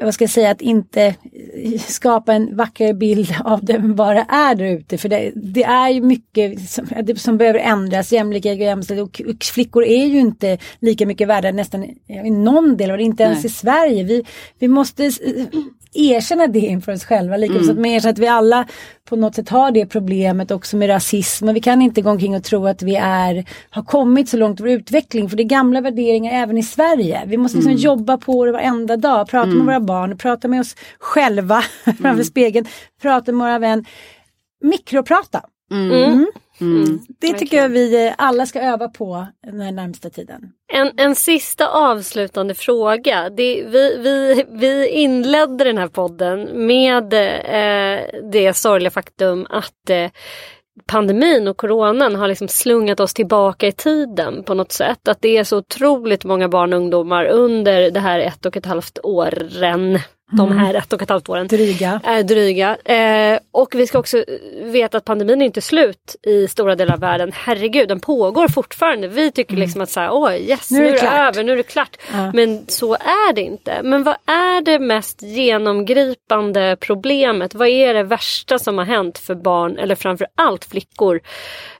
vad 0.04 0.14
ska 0.14 0.24
jag 0.24 0.32
säga, 0.32 0.52
att 0.52 0.62
inte 0.62 1.04
eh, 1.04 1.80
skapa 1.80 2.34
en 2.34 2.56
vacker 2.56 2.93
bild 2.93 3.36
av 3.45 3.66
det 3.66 3.78
det 3.78 4.26
är 4.30 4.56
där 4.56 4.66
ute. 4.66 4.97
För 4.97 5.10
det, 5.10 5.32
det 5.36 5.64
är 5.64 5.89
ju 5.89 6.02
mycket 6.02 6.70
som, 6.70 6.88
som 7.16 7.38
behöver 7.38 7.60
ändras. 7.60 8.12
Jämlikhet 8.12 8.54
och 8.54 8.66
jämställdhet 8.66 9.20
och, 9.20 9.22
och 9.30 9.43
flickor 9.43 9.84
är 9.84 10.06
ju 10.06 10.20
inte 10.20 10.58
lika 10.80 11.06
mycket 11.06 11.28
värda 11.28 11.52
nästan 11.52 11.84
i 12.08 12.32
någon 12.32 12.78
del 12.78 12.91
och 12.91 12.99
inte 12.99 13.24
ens 13.24 13.43
Nej. 13.43 13.45
i 13.45 13.49
Sverige. 13.49 14.04
Vi, 14.04 14.26
vi 14.60 14.68
måste 14.68 15.12
erkänna 15.94 16.48
det 16.48 16.60
inför 16.60 16.92
oss 16.92 17.06
själva. 17.06 17.38
Lika 17.38 17.54
Mm. 17.54 17.66
så 17.66 17.72
att, 17.72 17.78
med, 17.78 18.02
så 18.02 18.10
att 18.10 18.20
vi 18.20 18.28
alla 18.28 18.66
på 19.10 19.16
något 19.16 19.36
sätt 19.36 19.50
har 19.50 19.72
det 19.72 19.86
problemet 19.86 20.52
också 20.52 20.78
med 20.78 20.89
rasism. 20.89 21.50
Och 21.50 21.56
vi 21.56 21.60
kan 21.62 21.82
inte 21.82 22.02
gå 22.02 22.10
omkring 22.10 22.36
och 22.36 22.44
tro 22.44 22.68
att 22.68 22.82
vi 22.82 22.96
är, 22.96 23.46
har 23.70 23.84
kommit 23.84 24.30
så 24.30 24.38
långt 24.38 24.60
i 24.60 24.64
vår 24.64 24.72
utveckling. 24.72 25.30
För 25.30 25.38
det 25.38 25.44
är 25.44 25.46
gamla 25.46 25.82
värderingar 25.82 26.44
även 26.44 26.58
i 26.58 26.64
Sverige. 26.64 27.22
Vi 27.26 27.38
måste 27.38 27.58
liksom 27.58 27.74
jobba 27.74 28.18
på 28.18 28.46
det 28.46 28.52
varenda 28.52 28.98
dag. 28.98 29.28
Prata 29.28 29.48
med 29.50 29.66
våra 29.66 29.80
barn, 29.80 30.18
prata 30.18 30.48
med 30.48 30.60
oss 30.60 30.76
själva 31.00 31.62
framför 32.02 32.24
spegeln. 32.24 32.66
Prata 33.02 33.32
med 33.32 33.48
våra 33.48 33.60
vänner. 33.60 33.86
Mikroprata. 34.64 35.42
Mm. 36.62 36.84
Mm. 36.84 36.99
Det 37.20 37.34
tycker 37.34 37.57
jag 37.57 37.70
vi 37.70 38.07
eh, 38.07 38.14
alla 38.18 38.45
ska 38.45 38.62
öva 38.62 38.88
på 38.88 39.28
den 39.47 39.76
närmsta 39.76 40.09
tiden. 40.09 40.51
En, 40.74 40.91
en 40.97 41.16
sista 41.16 41.68
avslutande 41.68 42.53
fråga. 42.53 43.30
Det, 43.30 43.64
vi, 43.68 43.97
vi, 43.97 44.45
vi 44.49 44.88
inledde 44.88 45.64
den 45.64 45.78
här 45.78 45.88
podden 45.88 46.68
med 46.68 47.14
eh, 47.14 47.99
det 48.32 48.53
sorgliga 48.53 48.91
faktum 48.91 49.47
att 49.49 49.89
eh, 49.89 50.12
pandemin 50.86 51.47
och 51.47 51.57
coronan 51.57 52.16
har 52.16 52.28
liksom 52.28 52.47
slungat 52.47 52.99
oss 52.99 53.14
tillbaka 53.14 53.68
i 53.68 53.72
tiden 53.72 54.43
på 54.43 54.53
något 54.53 54.72
sätt. 54.72 55.07
Att 55.07 55.22
det 55.22 55.38
är 55.38 55.43
så 55.43 55.57
otroligt 55.57 56.24
många 56.24 56.49
barn 56.49 56.74
och 56.74 56.80
ungdomar 56.80 57.26
under 57.26 57.91
det 57.91 57.99
här 57.99 58.20
ett 58.20 58.45
och 58.45 58.57
ett 58.57 58.66
halvt 58.66 58.99
åren. 59.03 59.99
De 60.32 60.58
här 60.58 60.74
ett 60.74 60.94
och 60.94 61.02
ett 61.02 61.10
halvt 61.10 61.30
åren. 61.30 61.48
Dryga. 61.48 62.02
är 62.04 62.24
dryga. 62.24 62.78
Eh, 62.86 63.40
och 63.52 63.76
vi 63.76 63.88
ska 63.88 64.00
också 64.00 64.24
veta 64.64 64.98
att 64.98 65.06
pandemin 65.06 65.42
är 65.42 65.46
inte 65.46 65.62
slut 65.62 66.16
i 66.24 66.48
stora 66.48 66.76
delar 66.76 66.94
av 66.94 67.00
världen. 67.00 67.32
Herregud, 67.34 67.88
den 67.88 68.00
pågår 68.00 68.48
fortfarande. 68.48 69.08
Vi 69.08 69.32
tycker 69.32 69.56
liksom 69.56 69.82
att 69.82 69.90
så 69.90 70.00
här, 70.00 70.10
oj 70.12 70.50
yes, 70.50 70.72
nu 70.72 70.88
är 70.88 70.92
det, 70.92 70.98
klart." 70.98 71.14
över, 71.14 71.44
nu 71.44 71.52
är 71.52 71.58
det 71.58 71.64
klart. 71.64 71.98
Ja. 72.14 72.32
Men 72.34 72.66
så 72.68 72.94
är 72.94 73.34
det 73.34 73.42
inte. 73.42 73.82
Men 73.84 74.04
vad 74.04 74.16
är 74.26 74.62
det 74.62 74.80
mest 74.80 75.22
genomgripande 75.22 76.78
problemet? 76.80 77.56
Vad 77.56 77.68
är 77.68 77.94
det 77.94 78.04
värsta 78.04 78.60
som 78.60 78.78
har 78.78 78.86
hänt 78.86 79.18
för 79.18 79.36
barn, 79.36 79.78
eller 79.78 79.96
framför 79.96 80.28
allt 80.36 80.66
flickor, 80.66 81.22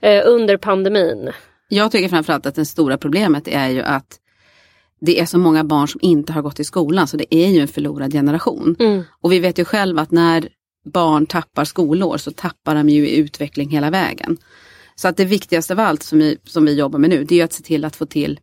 eh, 0.02 0.22
under 0.26 0.58
pandemin? 0.58 1.32
Jag 1.68 1.92
tycker 1.92 2.10
framförallt 2.10 2.46
att 2.46 2.56
det 2.56 2.66
stora 2.66 2.98
problemet 2.98 3.48
är 3.48 3.68
ju 3.68 3.82
att 3.82 4.18
det 5.06 5.20
är 5.20 5.26
så 5.26 5.38
många 5.38 5.64
barn 5.64 5.88
som 5.88 6.00
inte 6.04 6.34
har 6.34 6.42
gått 6.42 6.60
i 6.60 6.64
skolan 6.64 7.08
så 7.08 7.18
det 7.18 7.36
är 7.36 7.48
ju 7.48 7.60
en 7.60 7.68
förlorad 7.68 8.12
generation. 8.12 8.76
Mm. 8.80 9.04
Och 9.22 9.32
vi 9.32 9.40
vet 9.40 9.60
ju 9.60 9.66
själva 9.66 10.02
att 10.02 10.12
när 10.12 10.50
barn 10.86 11.26
tappar 11.26 11.66
skolår 11.66 12.18
så 12.18 12.32
tappar 12.32 12.76
de 12.76 12.90
ju 12.90 13.08
i 13.08 13.18
utveckling 13.18 13.70
hela 13.70 13.90
vägen. 13.90 14.38
Så 14.96 15.08
att 15.08 15.18
det 15.18 15.26
viktigaste 15.26 15.74
av 15.74 15.80
allt 15.80 16.04
som 16.04 16.20
vi, 16.20 16.38
som 16.44 16.66
vi 16.66 16.74
jobbar 16.74 17.00
med 17.00 17.10
nu 17.10 17.24
det 17.24 17.40
är 17.40 17.44
att 17.44 17.54
se 17.54 17.64
till 17.64 17.86
att 17.86 17.96
få 17.96 18.06
till 18.06 18.40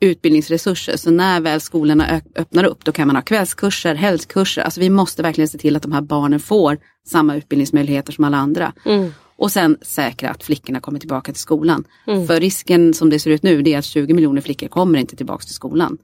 utbildningsresurser. 0.00 0.96
Så 0.96 1.10
när 1.10 1.40
väl 1.40 1.60
skolorna 1.60 2.20
öppnar 2.34 2.64
upp 2.64 2.84
då 2.84 2.92
kan 2.92 3.06
man 3.06 3.16
ha 3.16 3.22
kvällskurser, 3.22 3.94
helgkurser. 3.94 4.62
Alltså 4.62 4.80
vi 4.80 4.90
måste 4.90 5.22
verkligen 5.22 5.48
se 5.48 5.58
till 5.58 5.76
att 5.76 5.82
de 5.82 5.92
här 5.92 6.00
barnen 6.00 6.40
får 6.40 6.78
samma 7.06 7.36
utbildningsmöjligheter 7.36 8.12
som 8.12 8.24
alla 8.24 8.36
andra. 8.36 8.72
Mm. 8.84 9.12
Och 9.36 9.52
sen 9.52 9.78
säkra 9.82 10.30
att 10.30 10.44
flickorna 10.44 10.80
kommer 10.80 10.98
tillbaka 10.98 11.32
till 11.32 11.40
skolan. 11.40 11.84
Mm. 12.06 12.26
För 12.26 12.40
risken 12.40 12.94
som 12.94 13.10
det 13.10 13.18
ser 13.18 13.30
ut 13.30 13.42
nu 13.42 13.62
det 13.62 13.74
är 13.74 13.78
att 13.78 13.84
20 13.84 14.14
miljoner 14.14 14.40
flickor 14.40 14.68
kommer 14.68 14.98
inte 14.98 15.16
tillbaka 15.16 15.44
till 15.44 15.54
skolan. 15.54 15.98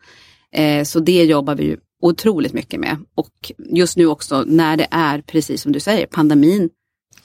Eh, 0.52 0.84
så 0.84 1.00
det 1.00 1.24
jobbar 1.24 1.54
vi 1.54 1.64
ju 1.64 1.76
otroligt 2.02 2.52
mycket 2.52 2.80
med. 2.80 2.96
Och 3.14 3.52
just 3.58 3.96
nu 3.96 4.06
också 4.06 4.44
när 4.46 4.76
det 4.76 4.86
är 4.90 5.20
precis 5.20 5.62
som 5.62 5.72
du 5.72 5.80
säger, 5.80 6.06
pandemin 6.06 6.70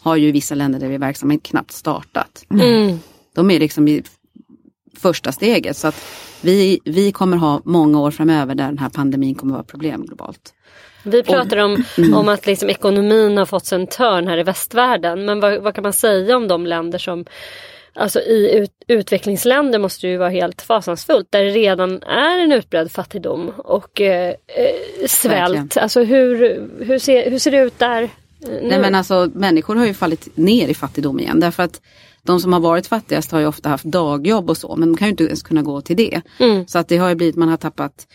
har 0.02 0.16
ju 0.16 0.32
vissa 0.32 0.56
länder 0.56 0.80
där 0.80 0.88
vi 0.88 0.96
är 0.96 1.00
verksamma 1.00 1.38
knappt 1.38 1.72
startat. 1.72 2.46
Mm. 2.50 3.00
De 3.34 3.52
är 3.52 3.60
liksom 3.60 3.88
i 3.88 4.04
första 4.98 5.32
steget. 5.32 5.78
Så 5.78 5.88
att 5.88 5.96
vi, 6.46 6.80
vi 6.86 7.12
kommer 7.12 7.38
ha 7.38 7.62
många 7.66 8.00
år 8.00 8.12
framöver 8.12 8.56
där 8.56 8.66
den 8.66 8.78
här 8.78 8.90
pandemin 8.90 9.36
kommer 9.36 9.54
vara 9.54 9.64
problem 9.64 10.06
globalt. 10.06 10.54
Vi 11.04 11.24
pratar 11.24 11.58
om, 11.58 11.84
Mm. 11.98 12.14
om 12.14 12.30
att 12.30 12.46
liksom 12.46 12.70
ekonomin 12.70 13.38
har 13.38 13.46
fått 13.46 13.66
sig 13.66 13.80
en 13.82 13.88
törn 13.88 14.28
här 14.28 14.38
i 14.38 14.44
västvärlden. 14.44 15.26
Men 15.26 15.40
vad, 15.40 15.62
vad 15.62 15.76
kan 15.76 15.82
man 15.84 15.94
säga 15.94 16.38
om 16.38 16.48
de 16.48 16.66
länder 16.66 16.98
som 17.00 17.26
Alltså 17.98 18.20
i 18.20 18.56
ut, 18.58 18.72
utvecklingsländer 18.88 19.80
måste 19.80 20.08
det 20.08 20.12
ju 20.12 20.18
vara 20.18 20.30
helt 20.30 20.62
fasansfullt 20.62 21.28
där 21.30 21.44
det 21.44 21.50
redan 21.50 22.04
är 22.04 22.40
en 22.44 22.52
utbredd 22.52 22.92
fattigdom 22.92 23.50
och 23.58 24.02
eh, 24.02 24.30
eh, 24.30 25.08
svält. 25.08 25.42
Verkligen. 25.42 25.70
Alltså 25.84 26.04
hur, 26.04 26.62
hur, 26.86 27.00
ser, 27.00 27.32
hur 27.32 27.40
ser 27.40 27.52
det 27.52 27.58
ut 27.58 27.80
där? 27.80 28.04
eh, 28.04 28.10
Nu? 28.42 28.60
Nej 28.64 28.80
men 28.80 28.96
alltså 28.96 29.30
människor 29.34 29.76
har 29.76 29.86
ju 29.86 29.94
fallit 29.94 30.28
ner 30.38 30.68
i 30.68 30.74
fattigdom 30.74 31.20
igen 31.20 31.40
därför 31.40 31.64
att 31.64 31.82
de 32.26 32.40
som 32.40 32.54
har 32.54 32.60
varit 32.60 32.88
fattigast 32.88 33.32
har 33.32 33.40
ju 33.40 33.48
ofta 33.48 33.70
haft 33.70 33.86
dagjobb 33.86 34.50
och 34.50 34.58
så 34.58 34.76
men 34.76 34.92
de 34.92 34.98
kan 34.98 35.08
ju 35.08 35.12
inte 35.12 35.24
ens 35.24 35.44
kunna 35.44 35.62
gå 35.62 35.82
till 35.82 35.98
det. 35.98 36.22
Mm. 36.40 36.68
Så 36.68 36.80
att 36.80 36.88
det 36.88 36.98
har 36.98 37.10
ju 37.10 37.16
blivit, 37.16 37.36
man 37.36 37.50
har 37.50 37.58
tappat 37.58 38.08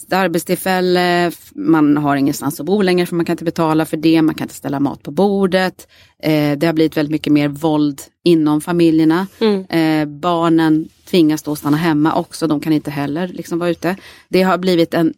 sitt 0.00 0.12
arbetstillfälle, 0.12 1.32
man 1.54 1.96
har 1.96 2.16
ingenstans 2.16 2.60
att 2.60 2.66
bo 2.66 2.82
längre 2.82 3.06
för 3.06 3.16
man 3.16 3.24
kan 3.24 3.32
inte 3.32 3.44
betala 3.44 3.86
för 3.86 3.96
det, 3.96 4.22
man 4.22 4.34
kan 4.34 4.44
inte 4.44 4.54
ställa 4.54 4.80
mat 4.80 5.02
på 5.02 5.10
bordet. 5.10 5.88
Eh, 6.22 6.58
det 6.58 6.66
har 6.66 6.72
blivit 6.72 6.96
väldigt 6.96 7.12
mycket 7.12 7.32
mer 7.32 7.48
våld 7.48 8.02
inom 8.24 8.60
familjerna. 8.60 9.26
Mm. 9.40 9.64
Eh, 9.64 10.18
barnen 10.18 10.88
tvingas 11.10 11.42
då 11.42 11.56
stanna 11.56 11.76
hemma 11.76 12.14
också, 12.14 12.46
de 12.46 12.60
kan 12.60 12.72
inte 12.72 12.90
heller 12.90 13.28
liksom 13.28 13.58
vara 13.58 13.70
ute. 13.70 13.96
Det 14.28 14.42
har 14.42 14.58
blivit 14.58 14.94
en, 14.94 15.14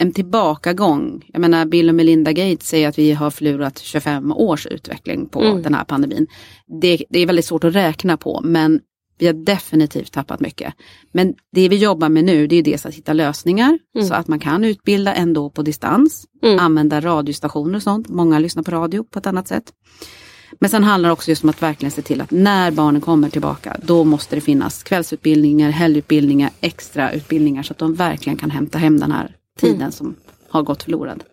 en 0.00 0.12
tillbakagång. 0.12 1.24
Jag 1.32 1.40
menar 1.40 1.66
Bill 1.66 1.88
och 1.88 1.94
Melinda 1.94 2.32
Gates 2.32 2.68
säger 2.68 2.88
att 2.88 2.98
vi 2.98 3.12
har 3.12 3.30
förlorat 3.30 3.78
25 3.78 4.32
års 4.32 4.66
utveckling 4.66 5.26
på 5.28 5.42
Mm. 5.42 5.62
den 5.62 5.74
här 5.74 5.84
pandemin. 5.84 6.26
Det, 6.80 7.04
det 7.10 7.18
är 7.18 7.26
väldigt 7.26 7.44
svårt 7.44 7.64
att 7.64 7.74
räkna 7.74 8.16
på 8.16 8.40
men 8.44 8.80
vi 9.18 9.26
har 9.26 9.34
definitivt 9.34 10.12
tappat 10.12 10.40
mycket. 10.40 10.74
Men 11.12 11.34
det 11.52 11.68
vi 11.68 11.76
jobbar 11.76 12.08
med 12.08 12.24
nu 12.24 12.46
det 12.46 12.56
är 12.56 12.62
dels 12.62 12.86
att 12.86 12.94
hitta 12.94 13.12
lösningar 13.12 13.78
Mm. 13.96 14.08
så 14.08 14.14
att 14.14 14.28
man 14.28 14.38
kan 14.38 14.64
utbilda 14.64 15.14
ändå 15.14 15.50
på 15.50 15.62
distans. 15.62 16.24
Mm. 16.42 16.58
Använda 16.58 17.00
radiostationer 17.00 17.76
och 17.76 17.82
sånt. 17.82 18.08
Många 18.08 18.38
lyssnar 18.38 18.62
på 18.62 18.70
radio 18.70 19.04
på 19.04 19.18
ett 19.18 19.26
annat 19.26 19.48
sätt. 19.48 19.72
Men 20.60 20.70
sen 20.70 20.84
handlar 20.84 21.08
det 21.08 21.12
också 21.12 21.30
just 21.30 21.42
om 21.44 21.50
att 21.50 21.62
verkligen 21.62 21.90
se 21.90 22.02
till 22.02 22.20
att 22.20 22.30
när 22.30 22.70
barnen 22.70 23.00
kommer 23.00 23.28
tillbaka 23.28 23.76
då 23.82 24.04
måste 24.04 24.34
det 24.34 24.40
finnas 24.40 24.82
kvällsutbildningar, 24.82 25.70
helgutbildningar, 25.70 26.50
extra 26.60 27.12
utbildningar 27.12 27.62
så 27.62 27.72
att 27.72 27.78
de 27.78 27.94
verkligen 27.94 28.36
kan 28.36 28.50
hämta 28.50 28.78
hem 28.78 29.00
den 29.00 29.12
här 29.12 29.36
tiden 29.60 29.76
Mm. 29.76 29.92
som 29.92 30.16
har 30.48 30.62
gått 30.62 30.82
förlorad. 30.82 31.24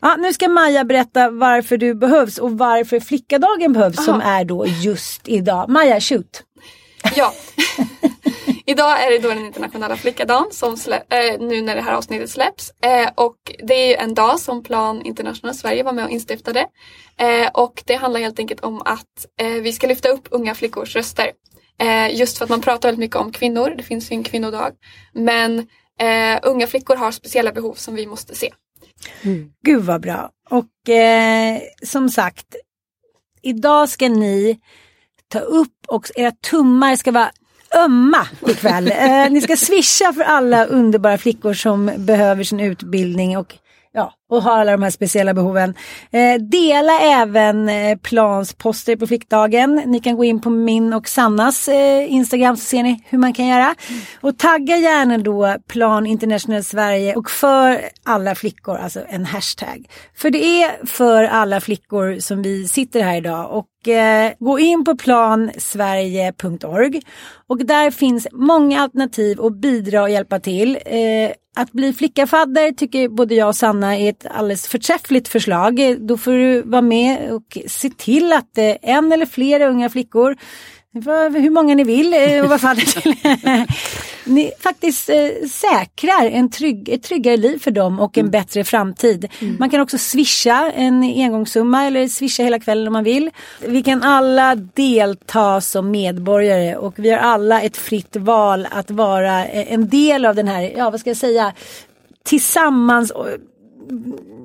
Ja, 0.00 0.16
nu 0.18 0.32
ska 0.32 0.48
Maja 0.48 0.84
berätta 0.84 1.30
varför 1.30 1.76
du 1.76 1.94
behövs 1.94 2.38
och 2.38 2.58
varför 2.58 3.00
flickadagen 3.00 3.72
behövs 3.72 4.04
som 4.04 4.20
är 4.20 4.44
då 4.44 4.66
just 4.66 5.28
idag. 5.28 5.68
Maja, 5.68 6.00
shoot! 6.00 6.42
Ja. 7.16 7.32
Idag 8.68 9.02
är 9.06 9.10
det 9.10 9.18
då 9.18 9.28
den 9.28 9.46
internationella 9.46 9.96
flickadagen 9.96 10.46
som 10.52 10.76
slä, 10.76 10.96
eh, 10.96 11.40
nu 11.40 11.62
när 11.62 11.74
det 11.76 11.80
här 11.82 11.92
avsnittet 11.92 12.30
släpps. 12.30 12.70
Eh, 12.82 13.08
och 13.14 13.36
det 13.62 13.74
är 13.74 13.88
ju 13.88 13.94
en 13.94 14.14
dag 14.14 14.40
som 14.40 14.62
Plan 14.64 15.02
International 15.02 15.54
Sverige 15.54 15.82
var 15.82 15.92
med 15.92 16.04
och 16.04 16.10
instiftade. 16.10 16.60
Eh, 17.18 17.48
och 17.54 17.82
det 17.86 17.94
handlar 17.94 18.20
helt 18.20 18.38
enkelt 18.38 18.60
om 18.60 18.82
att 18.84 19.26
eh, 19.40 19.48
vi 19.48 19.72
ska 19.72 19.86
lyfta 19.86 20.08
upp 20.08 20.28
unga 20.30 20.54
flickors 20.54 20.96
röster. 20.96 21.30
Eh, 21.78 22.16
just 22.18 22.38
för 22.38 22.44
att 22.44 22.50
man 22.50 22.60
pratar 22.60 22.88
väldigt 22.88 23.00
mycket 23.00 23.16
om 23.16 23.32
kvinnor, 23.32 23.74
det 23.76 23.82
finns 23.82 24.10
ju 24.12 24.14
en 24.14 24.24
kvinnodag. 24.24 24.72
Men 25.12 25.66
eh, 26.00 26.38
unga 26.42 26.66
flickor 26.66 26.96
har 26.96 27.10
speciella 27.10 27.52
behov 27.52 27.74
som 27.74 27.94
vi 27.94 28.06
måste 28.06 28.34
se. 28.34 28.52
Mm. 29.22 29.50
Gud 29.66 29.82
vad 29.82 30.00
bra. 30.00 30.30
Och 30.50 30.88
eh, 30.88 31.58
som 31.82 32.08
sagt, 32.08 32.56
idag 33.42 33.88
ska 33.88 34.08
ni 34.08 34.60
ta 35.28 35.38
upp 35.38 35.86
och 35.88 36.10
era 36.16 36.30
tummar 36.30 36.96
ska 36.96 37.12
vara 37.12 37.30
ömma 37.74 38.28
ikväll. 38.48 38.92
eh, 38.96 39.30
ni 39.30 39.40
ska 39.40 39.56
swisha 39.56 40.12
för 40.12 40.22
alla 40.22 40.64
underbara 40.64 41.18
flickor 41.18 41.54
som 41.54 41.90
behöver 41.96 42.44
sin 42.44 42.60
utbildning 42.60 43.38
och 43.38 43.54
ja, 43.96 44.12
och 44.30 44.42
har 44.42 44.58
alla 44.58 44.72
de 44.72 44.82
här 44.82 44.90
speciella 44.90 45.34
behoven. 45.34 45.74
Eh, 46.10 46.34
dela 46.34 47.00
även 47.00 47.68
eh, 47.68 47.98
Plans 47.98 48.54
poster 48.54 48.96
på 48.96 49.06
flickdagen. 49.06 49.82
Ni 49.86 50.00
kan 50.00 50.16
gå 50.16 50.24
in 50.24 50.40
på 50.40 50.50
min 50.50 50.92
och 50.92 51.08
Sannas 51.08 51.68
eh, 51.68 52.12
Instagram 52.12 52.56
så 52.56 52.64
ser 52.64 52.82
ni 52.82 53.04
hur 53.08 53.18
man 53.18 53.32
kan 53.32 53.46
göra. 53.46 53.74
Och 54.20 54.38
tagga 54.38 54.76
gärna 54.76 55.18
då 55.18 55.56
Plan 55.68 56.06
International 56.06 56.64
Sverige 56.64 57.14
och 57.14 57.30
för 57.30 57.80
alla 58.04 58.34
flickor, 58.34 58.76
alltså 58.76 59.00
en 59.08 59.24
hashtag. 59.24 59.88
För 60.16 60.30
det 60.30 60.62
är 60.62 60.86
för 60.86 61.24
alla 61.24 61.60
flickor 61.60 62.20
som 62.20 62.42
vi 62.42 62.68
sitter 62.68 63.02
här 63.02 63.16
idag 63.16 63.52
och 63.52 63.88
eh, 63.88 64.32
gå 64.38 64.58
in 64.58 64.84
på 64.84 64.96
plansverige.org 64.96 67.02
och 67.48 67.58
där 67.58 67.90
finns 67.90 68.26
många 68.32 68.80
alternativ 68.80 69.40
att 69.40 69.56
bidra 69.56 70.02
och 70.02 70.10
hjälpa 70.10 70.40
till. 70.40 70.78
Eh, 70.84 71.30
att 71.58 71.72
bli 71.72 71.92
flickafadder 71.92 72.72
tycker 72.72 73.08
både 73.08 73.34
jag 73.34 73.48
och 73.48 73.56
Sanna 73.56 73.96
är 73.96 74.10
ett 74.10 74.26
alldeles 74.30 74.66
förträffligt 74.66 75.28
förslag. 75.28 75.96
Då 75.98 76.16
får 76.16 76.32
du 76.32 76.62
vara 76.62 76.82
med 76.82 77.32
och 77.32 77.58
se 77.66 77.90
till 77.90 78.32
att 78.32 78.58
eh, 78.58 78.74
en 78.82 79.12
eller 79.12 79.26
flera 79.26 79.66
unga 79.66 79.90
flickor 79.90 80.36
hur 81.40 81.50
många 81.50 81.74
ni 81.74 81.84
vill 81.84 82.14
eh, 82.14 82.42
och 82.42 82.48
vad 82.48 82.60
fadder 82.60 83.00
till. 83.00 83.14
ni 84.24 84.52
faktiskt 84.60 85.08
eh, 85.08 85.48
säkrar 85.50 86.30
en 86.30 86.50
trygg, 86.50 86.88
ett 86.88 87.02
tryggare 87.02 87.36
liv 87.36 87.58
för 87.58 87.70
dem 87.70 88.00
och 88.00 88.18
en 88.18 88.20
mm. 88.20 88.30
bättre 88.30 88.64
framtid. 88.64 89.28
Mm. 89.40 89.56
Man 89.58 89.70
kan 89.70 89.80
också 89.80 89.98
swisha 89.98 90.72
en 90.74 91.02
engångssumma 91.02 91.86
eller 91.86 92.08
swisha 92.08 92.42
hela 92.42 92.58
kvällen 92.58 92.86
om 92.86 92.92
man 92.92 93.04
vill. 93.04 93.30
Vi 93.60 93.82
kan 93.82 94.02
alla 94.02 94.54
delta 94.54 95.60
som 95.60 95.90
medborgare 95.90 96.76
och 96.76 96.94
vi 96.96 97.10
har 97.10 97.18
alla 97.18 97.62
ett 97.62 97.76
fritt 97.76 98.16
val 98.16 98.66
att 98.70 98.90
vara 98.90 99.46
eh, 99.46 99.72
en 99.72 99.88
del 99.88 100.26
av 100.26 100.34
den 100.34 100.48
här, 100.48 100.72
ja 100.76 100.90
vad 100.90 101.00
ska 101.00 101.10
jag 101.10 101.16
säga, 101.16 101.52
tillsammans 102.22 103.12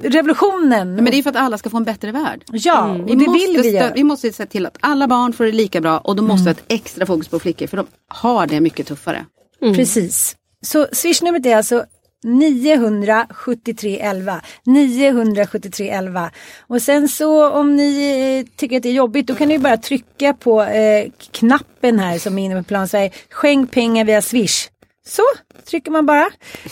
revolutionen. 0.03 0.95
Men 0.95 1.05
det 1.05 1.17
är 1.17 1.23
för 1.23 1.29
att 1.29 1.35
alla 1.35 1.57
ska 1.57 1.69
få 1.69 1.77
en 1.77 1.83
bättre 1.83 2.11
värld. 2.11 2.43
Ja, 2.51 2.89
mm. 2.89 3.05
vi 3.05 3.11
det 3.11 3.31
vill 3.31 3.59
vi 3.61 3.69
göra. 3.69 3.93
Vi 3.93 4.03
måste 4.03 4.31
se 4.31 4.45
till 4.45 4.65
att 4.65 4.77
alla 4.79 5.07
barn 5.07 5.33
får 5.33 5.45
det 5.45 5.51
lika 5.51 5.81
bra 5.81 5.97
och 5.97 6.15
då 6.15 6.23
måste 6.23 6.49
mm. 6.49 6.55
vi 6.67 6.73
ha 6.73 6.77
ett 6.77 6.85
extra 6.85 7.05
fokus 7.05 7.27
på 7.27 7.39
flickor 7.39 7.67
för 7.67 7.77
de 7.77 7.87
har 8.07 8.47
det 8.47 8.61
mycket 8.61 8.87
tuffare. 8.87 9.25
Mm. 9.61 9.75
Precis. 9.75 10.35
Så 10.61 10.87
swishnumret 10.91 11.45
är 11.45 11.55
alltså 11.55 11.85
973 12.23 13.99
11 13.99 14.41
973 14.65 15.89
11 15.89 16.31
och 16.67 16.81
sen 16.81 17.09
så 17.09 17.49
om 17.49 17.75
ni 17.75 18.45
eh, 18.47 18.57
tycker 18.57 18.77
att 18.77 18.83
det 18.83 18.89
är 18.89 18.93
jobbigt 18.93 19.27
då 19.27 19.35
kan 19.35 19.47
ni 19.47 19.59
bara 19.59 19.77
trycka 19.77 20.33
på 20.33 20.63
eh, 20.63 21.11
knappen 21.31 21.99
här 21.99 22.19
som 22.19 22.39
är 22.39 22.45
inne 22.45 22.57
på 22.57 22.63
Plan 22.63 22.87
Sverige. 22.87 23.11
Skänk 23.29 23.71
pengar 23.71 24.05
via 24.05 24.21
Swish. 24.21 24.70
Så 25.05 25.21
trycker 25.69 25.91
man 25.91 26.05
bara. 26.05 26.25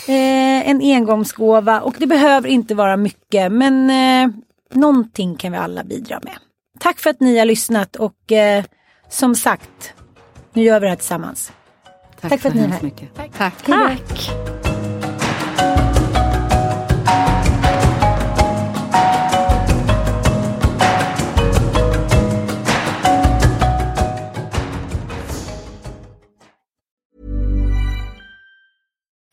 Eh, 0.07 0.69
en 0.69 0.81
engångsgåva 0.81 1.81
och 1.81 1.95
det 1.97 2.07
behöver 2.07 2.49
inte 2.49 2.75
vara 2.75 2.97
mycket 2.97 3.51
men 3.51 3.89
eh, 3.89 4.35
någonting 4.73 5.35
kan 5.35 5.51
vi 5.51 5.57
alla 5.57 5.83
bidra 5.83 6.19
med. 6.23 6.37
Tack 6.79 6.99
för 6.99 7.09
att 7.09 7.19
ni 7.19 7.37
har 7.37 7.45
lyssnat 7.45 7.95
och 7.95 8.31
eh, 8.31 8.63
som 9.09 9.35
sagt, 9.35 9.93
nu 10.53 10.63
gör 10.63 10.79
vi 10.79 10.85
det 10.85 10.89
här 10.89 10.95
tillsammans. 10.95 11.51
Tack, 12.21 12.31
Tack 12.31 12.41
för 12.41 12.49
att 12.49 12.55
ni 12.55 12.61
är 12.63 12.67
här. 12.67 12.81
Mycket. 12.81 13.15
Tack. 13.15 13.31
Tack. 13.37 13.65
Tack. 13.65 14.68